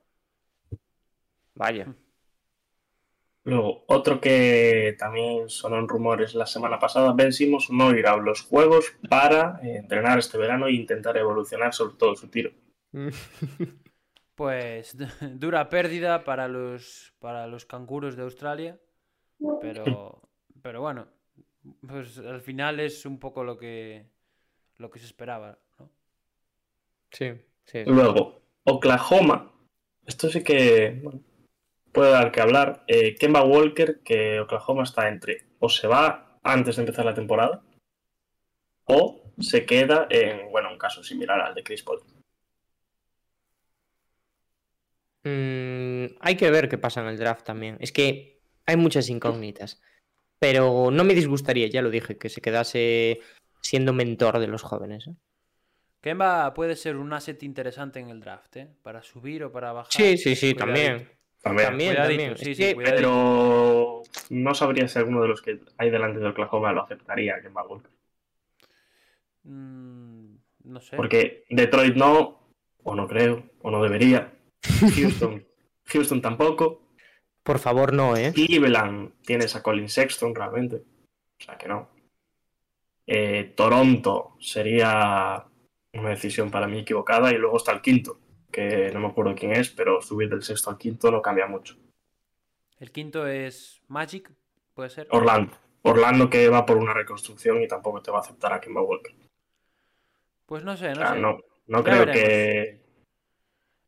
[1.55, 1.87] Vaya.
[3.43, 8.17] Luego, otro que también sonó en rumores la semana pasada, Ben Simmons no irá a
[8.17, 12.51] los juegos para eh, entrenar este verano e intentar evolucionar sobre todo su tiro.
[14.41, 18.79] Pues dura pérdida para los, para los canguros de Australia.
[19.61, 20.19] Pero,
[20.63, 21.07] pero bueno,
[21.87, 24.07] pues al final es un poco lo que,
[24.77, 25.59] lo que se esperaba.
[25.77, 25.91] ¿no?
[27.11, 27.33] Sí,
[27.65, 27.83] sí.
[27.85, 29.51] Luego, Oklahoma.
[30.07, 31.21] Esto sí que bueno,
[31.91, 32.83] puede dar que hablar.
[32.87, 37.61] Eh, Kemba Walker, que Oklahoma está entre o se va antes de empezar la temporada
[38.85, 42.01] o se queda en, bueno, un caso similar al de Chris Paul.
[45.23, 47.77] Mm, hay que ver qué pasa en el draft también.
[47.79, 49.81] Es que hay muchas incógnitas.
[50.39, 53.19] Pero no me disgustaría, ya lo dije, que se quedase
[53.61, 55.07] siendo mentor de los jóvenes.
[55.07, 55.13] ¿eh?
[56.01, 58.67] Kemba puede ser un asset interesante en el draft, ¿eh?
[58.81, 59.91] Para subir o para bajar.
[59.91, 60.65] Sí, sí, sí, Cuidadito.
[60.65, 61.09] también.
[61.43, 61.67] También.
[61.69, 62.37] También, Cuidadito, también.
[62.37, 62.97] sí, Es sí, que- cuidadito.
[63.01, 67.63] Pero no sabría si alguno de los que hay delante de Oklahoma lo aceptaría, Kemba
[67.67, 67.91] Walker.
[69.43, 70.95] Mm, no sé.
[70.95, 72.47] Porque Detroit no,
[72.83, 74.31] o no creo, o no debería.
[74.95, 75.45] Houston,
[75.85, 76.81] Houston tampoco.
[77.43, 78.31] Por favor, no, ¿eh?
[78.33, 80.77] Cleveland tienes a Colin Sexton realmente.
[80.77, 81.89] O sea que no.
[83.07, 85.45] Eh, Toronto sería
[85.93, 87.31] una decisión para mí equivocada.
[87.31, 88.19] Y luego está el quinto,
[88.51, 91.75] que no me acuerdo quién es, pero subir del sexto al quinto no cambia mucho.
[92.79, 94.31] El quinto es Magic,
[94.75, 95.07] puede ser.
[95.11, 95.57] Orlando.
[95.83, 99.15] Orlando que va por una reconstrucción y tampoco te va a aceptar a Kemba Walker.
[100.45, 101.19] Pues no sé, no O sea, sé.
[101.19, 101.39] no,
[101.83, 102.15] creo veremos.
[102.15, 102.80] que.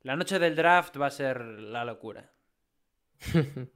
[0.04, 2.32] La noche del draft va a ser la locura.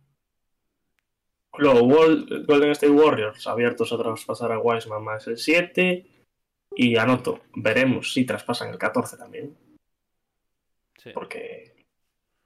[1.58, 6.06] Luego, Golden State Warriors abiertos a traspasar a Wiseman más el 7.
[6.76, 9.58] Y anoto, veremos si traspasan el 14 también.
[10.98, 11.12] Sí.
[11.14, 11.86] Porque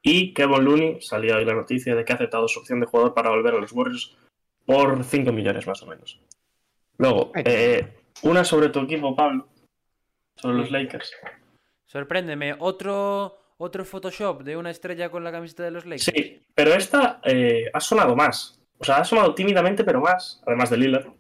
[0.04, 3.14] Y Kevin Looney salió ahí la noticia de que ha aceptado su opción de jugador
[3.14, 4.16] para volver a los Warriors
[4.66, 6.22] por 5 millones más o menos.
[6.98, 9.48] Luego, eh, una sobre tu equipo, Pablo,
[10.36, 11.12] sobre los Lakers.
[11.88, 16.06] Sorpréndeme, otro, otro Photoshop de una estrella con la camiseta de los Lakers.
[16.06, 18.60] Sí, pero esta eh, ha sonado más.
[18.80, 21.14] O sea, ha sonado tímidamente, pero más, además de Lillard.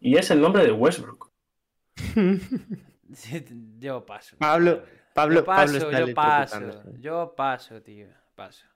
[0.00, 1.30] Y es el nombre de Westbrook.
[3.78, 4.36] Yo paso.
[4.38, 4.82] Pablo,
[5.14, 6.82] Pablo, yo paso, Pablo está yo paso.
[7.00, 8.06] Yo paso, tío.
[8.34, 8.66] Paso.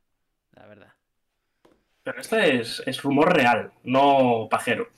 [0.53, 0.93] La verdad.
[2.03, 4.89] Pero este es, es rumor real, no pajero.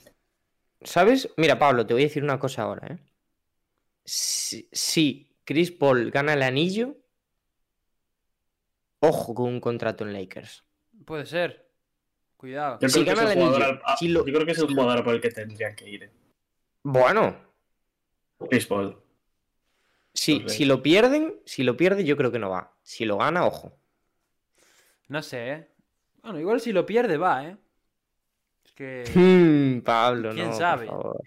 [0.81, 1.29] ¿Sabes?
[1.37, 2.99] Mira, Pablo, te voy a decir una cosa ahora, ¿eh?
[4.03, 6.97] Si, si Chris Paul gana el anillo,
[9.07, 10.63] ojo con un contrato en Lakers.
[11.05, 11.65] Puede ser.
[12.37, 12.77] Cuidado.
[12.81, 14.59] Yo Si creo, que es el jugador al- ah, si lo- yo creo que es
[14.59, 16.03] el si jugador por el que tendrían que ir.
[16.03, 16.11] eh.
[16.83, 17.35] Bueno,
[18.49, 18.97] Chris Paul.
[20.13, 22.73] si, Pues si lo pierden, si lo pierde, yo creo que no va.
[22.83, 23.73] Si lo gana, ojo.
[25.07, 25.67] No sé, ¿eh?
[26.21, 27.57] Bueno, igual si lo pierde va, ¿eh?
[28.65, 29.03] Es que...
[29.15, 30.87] Hmm, Pablo, ¿Quién no, por sabe?
[30.87, 31.21] favor.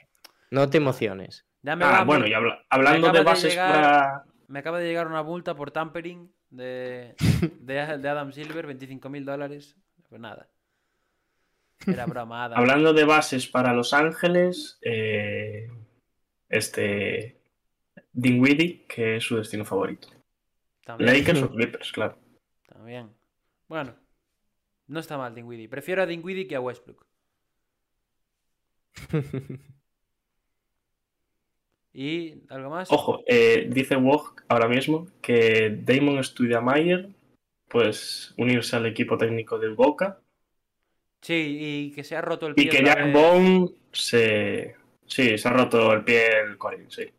[0.51, 1.45] No te emociones.
[1.63, 4.25] Ya me, Ah, bueno, y habla- hablando de de bases llegar- para.
[4.49, 7.15] me acaba de llegar una multa por tampering de,
[7.61, 9.77] de, de Adam Silver, 25 mil dólares.
[10.09, 10.49] Pues nada.
[11.87, 12.59] Era broma, Adam.
[12.59, 15.71] Hablando de bases para Los Ángeles, eh,
[16.49, 17.41] este.
[18.13, 20.09] Dinwiddie, que es su destino favorito.
[20.85, 22.19] También, Lakers o Clippers, claro.
[22.67, 23.11] también.
[23.69, 23.95] Bueno,
[24.87, 25.69] no está mal Dinwiddie.
[25.69, 27.07] Prefiero a Dinwiddie que a Westbrook.
[31.93, 32.91] ¿Y algo más?
[32.93, 37.09] Ojo, eh, dice Woj ahora mismo que Damon Studamayer,
[37.69, 40.21] pues unirse al equipo técnico del Boca
[41.21, 41.57] Sí,
[41.91, 42.69] y que se ha roto el y pie.
[42.71, 43.13] que otra Jack vez.
[43.15, 44.77] Bone se.
[45.07, 47.11] Sí, se ha roto el pie el Corin, sí.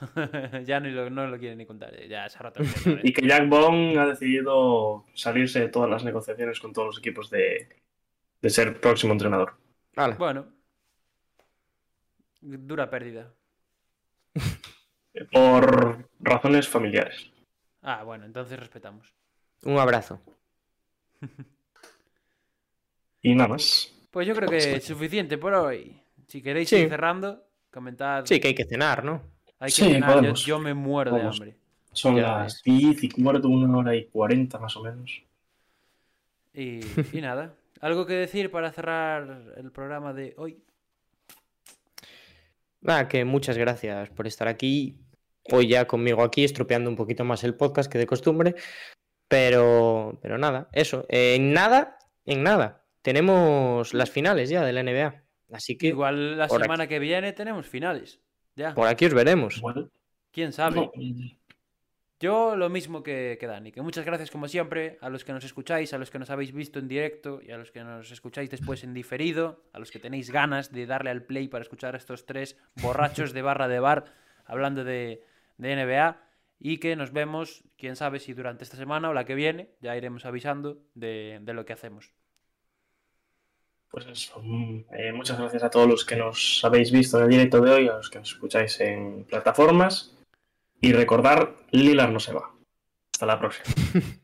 [0.64, 1.92] ya ni lo- no lo quiere ni contar.
[2.06, 3.00] Ya se ha roto el pie.
[3.02, 7.30] Y que Jack Bone ha decidido salirse de todas las negociaciones con todos los equipos
[7.30, 7.68] de,
[8.40, 9.54] de ser próximo entrenador.
[9.96, 10.14] Hala.
[10.14, 10.46] Bueno.
[12.40, 13.32] Dura pérdida.
[15.30, 17.30] Por razones familiares.
[17.82, 19.12] Ah, bueno, entonces respetamos.
[19.64, 20.20] Un abrazo.
[23.22, 23.92] Y nada más.
[24.10, 25.96] Pues yo creo que es suficiente por hoy.
[26.26, 26.76] Si queréis Sí.
[26.76, 28.24] ir cerrando, comentad.
[28.26, 29.22] Sí, que hay que cenar, ¿no?
[29.58, 30.44] Hay que Sí, cenar, yo- podemos.
[30.46, 31.56] Yo, me muero de hambre.
[31.92, 35.22] Son Ya las 10 y cuarto, una hora y 40 más o menos.
[36.54, 36.80] Y,
[37.12, 37.54] y nada.
[37.80, 40.58] ¿Algo que decir para cerrar el programa de hoy?
[42.82, 44.98] Nada, que muchas gracias por estar aquí.
[45.50, 48.54] Hoy ya conmigo aquí, estropeando un poquito más el podcast que de costumbre.
[49.28, 51.06] Pero, pero nada, eso.
[51.08, 52.84] eh, en nada, en nada.
[53.02, 55.24] Tenemos las finales ya de la NBA.
[55.52, 56.56] Así que Igual la aquí.
[56.60, 58.20] semana que viene tenemos finales.
[58.54, 58.74] Ya.
[58.74, 59.60] por aquí os veremos.
[59.62, 59.88] Bueno,
[60.30, 60.76] ¿Quién sabe?
[60.76, 60.92] no,
[62.22, 65.92] Yo lo mismo que, Dani, que muchas gracias como siempre a los que nos escucháis,
[65.92, 68.84] a los que nos habéis visto en directo y a los que nos escucháis después
[68.84, 72.24] en diferido, a los que tenéis ganas de darle al play para escuchar a estos
[72.24, 74.04] tres borrachos de barra de bar
[74.44, 75.24] hablando de,
[75.58, 76.16] NBA
[76.60, 79.96] y que nos vemos, quién sabe si durante esta semana o la que viene, ya
[79.96, 82.12] iremos avisando de, lo que hacemos.
[83.90, 84.40] Pues eso.
[84.92, 87.88] eh, muchas gracias a todos los que nos habéis visto en el directo de hoy,
[87.88, 90.16] a los que nos escucháis en plataformas.
[90.82, 92.50] Y recordar, Lilar no se va.
[93.12, 93.64] Hasta la próxima.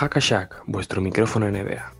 [0.00, 1.97] Hackashack, vuestro micrófono NBA.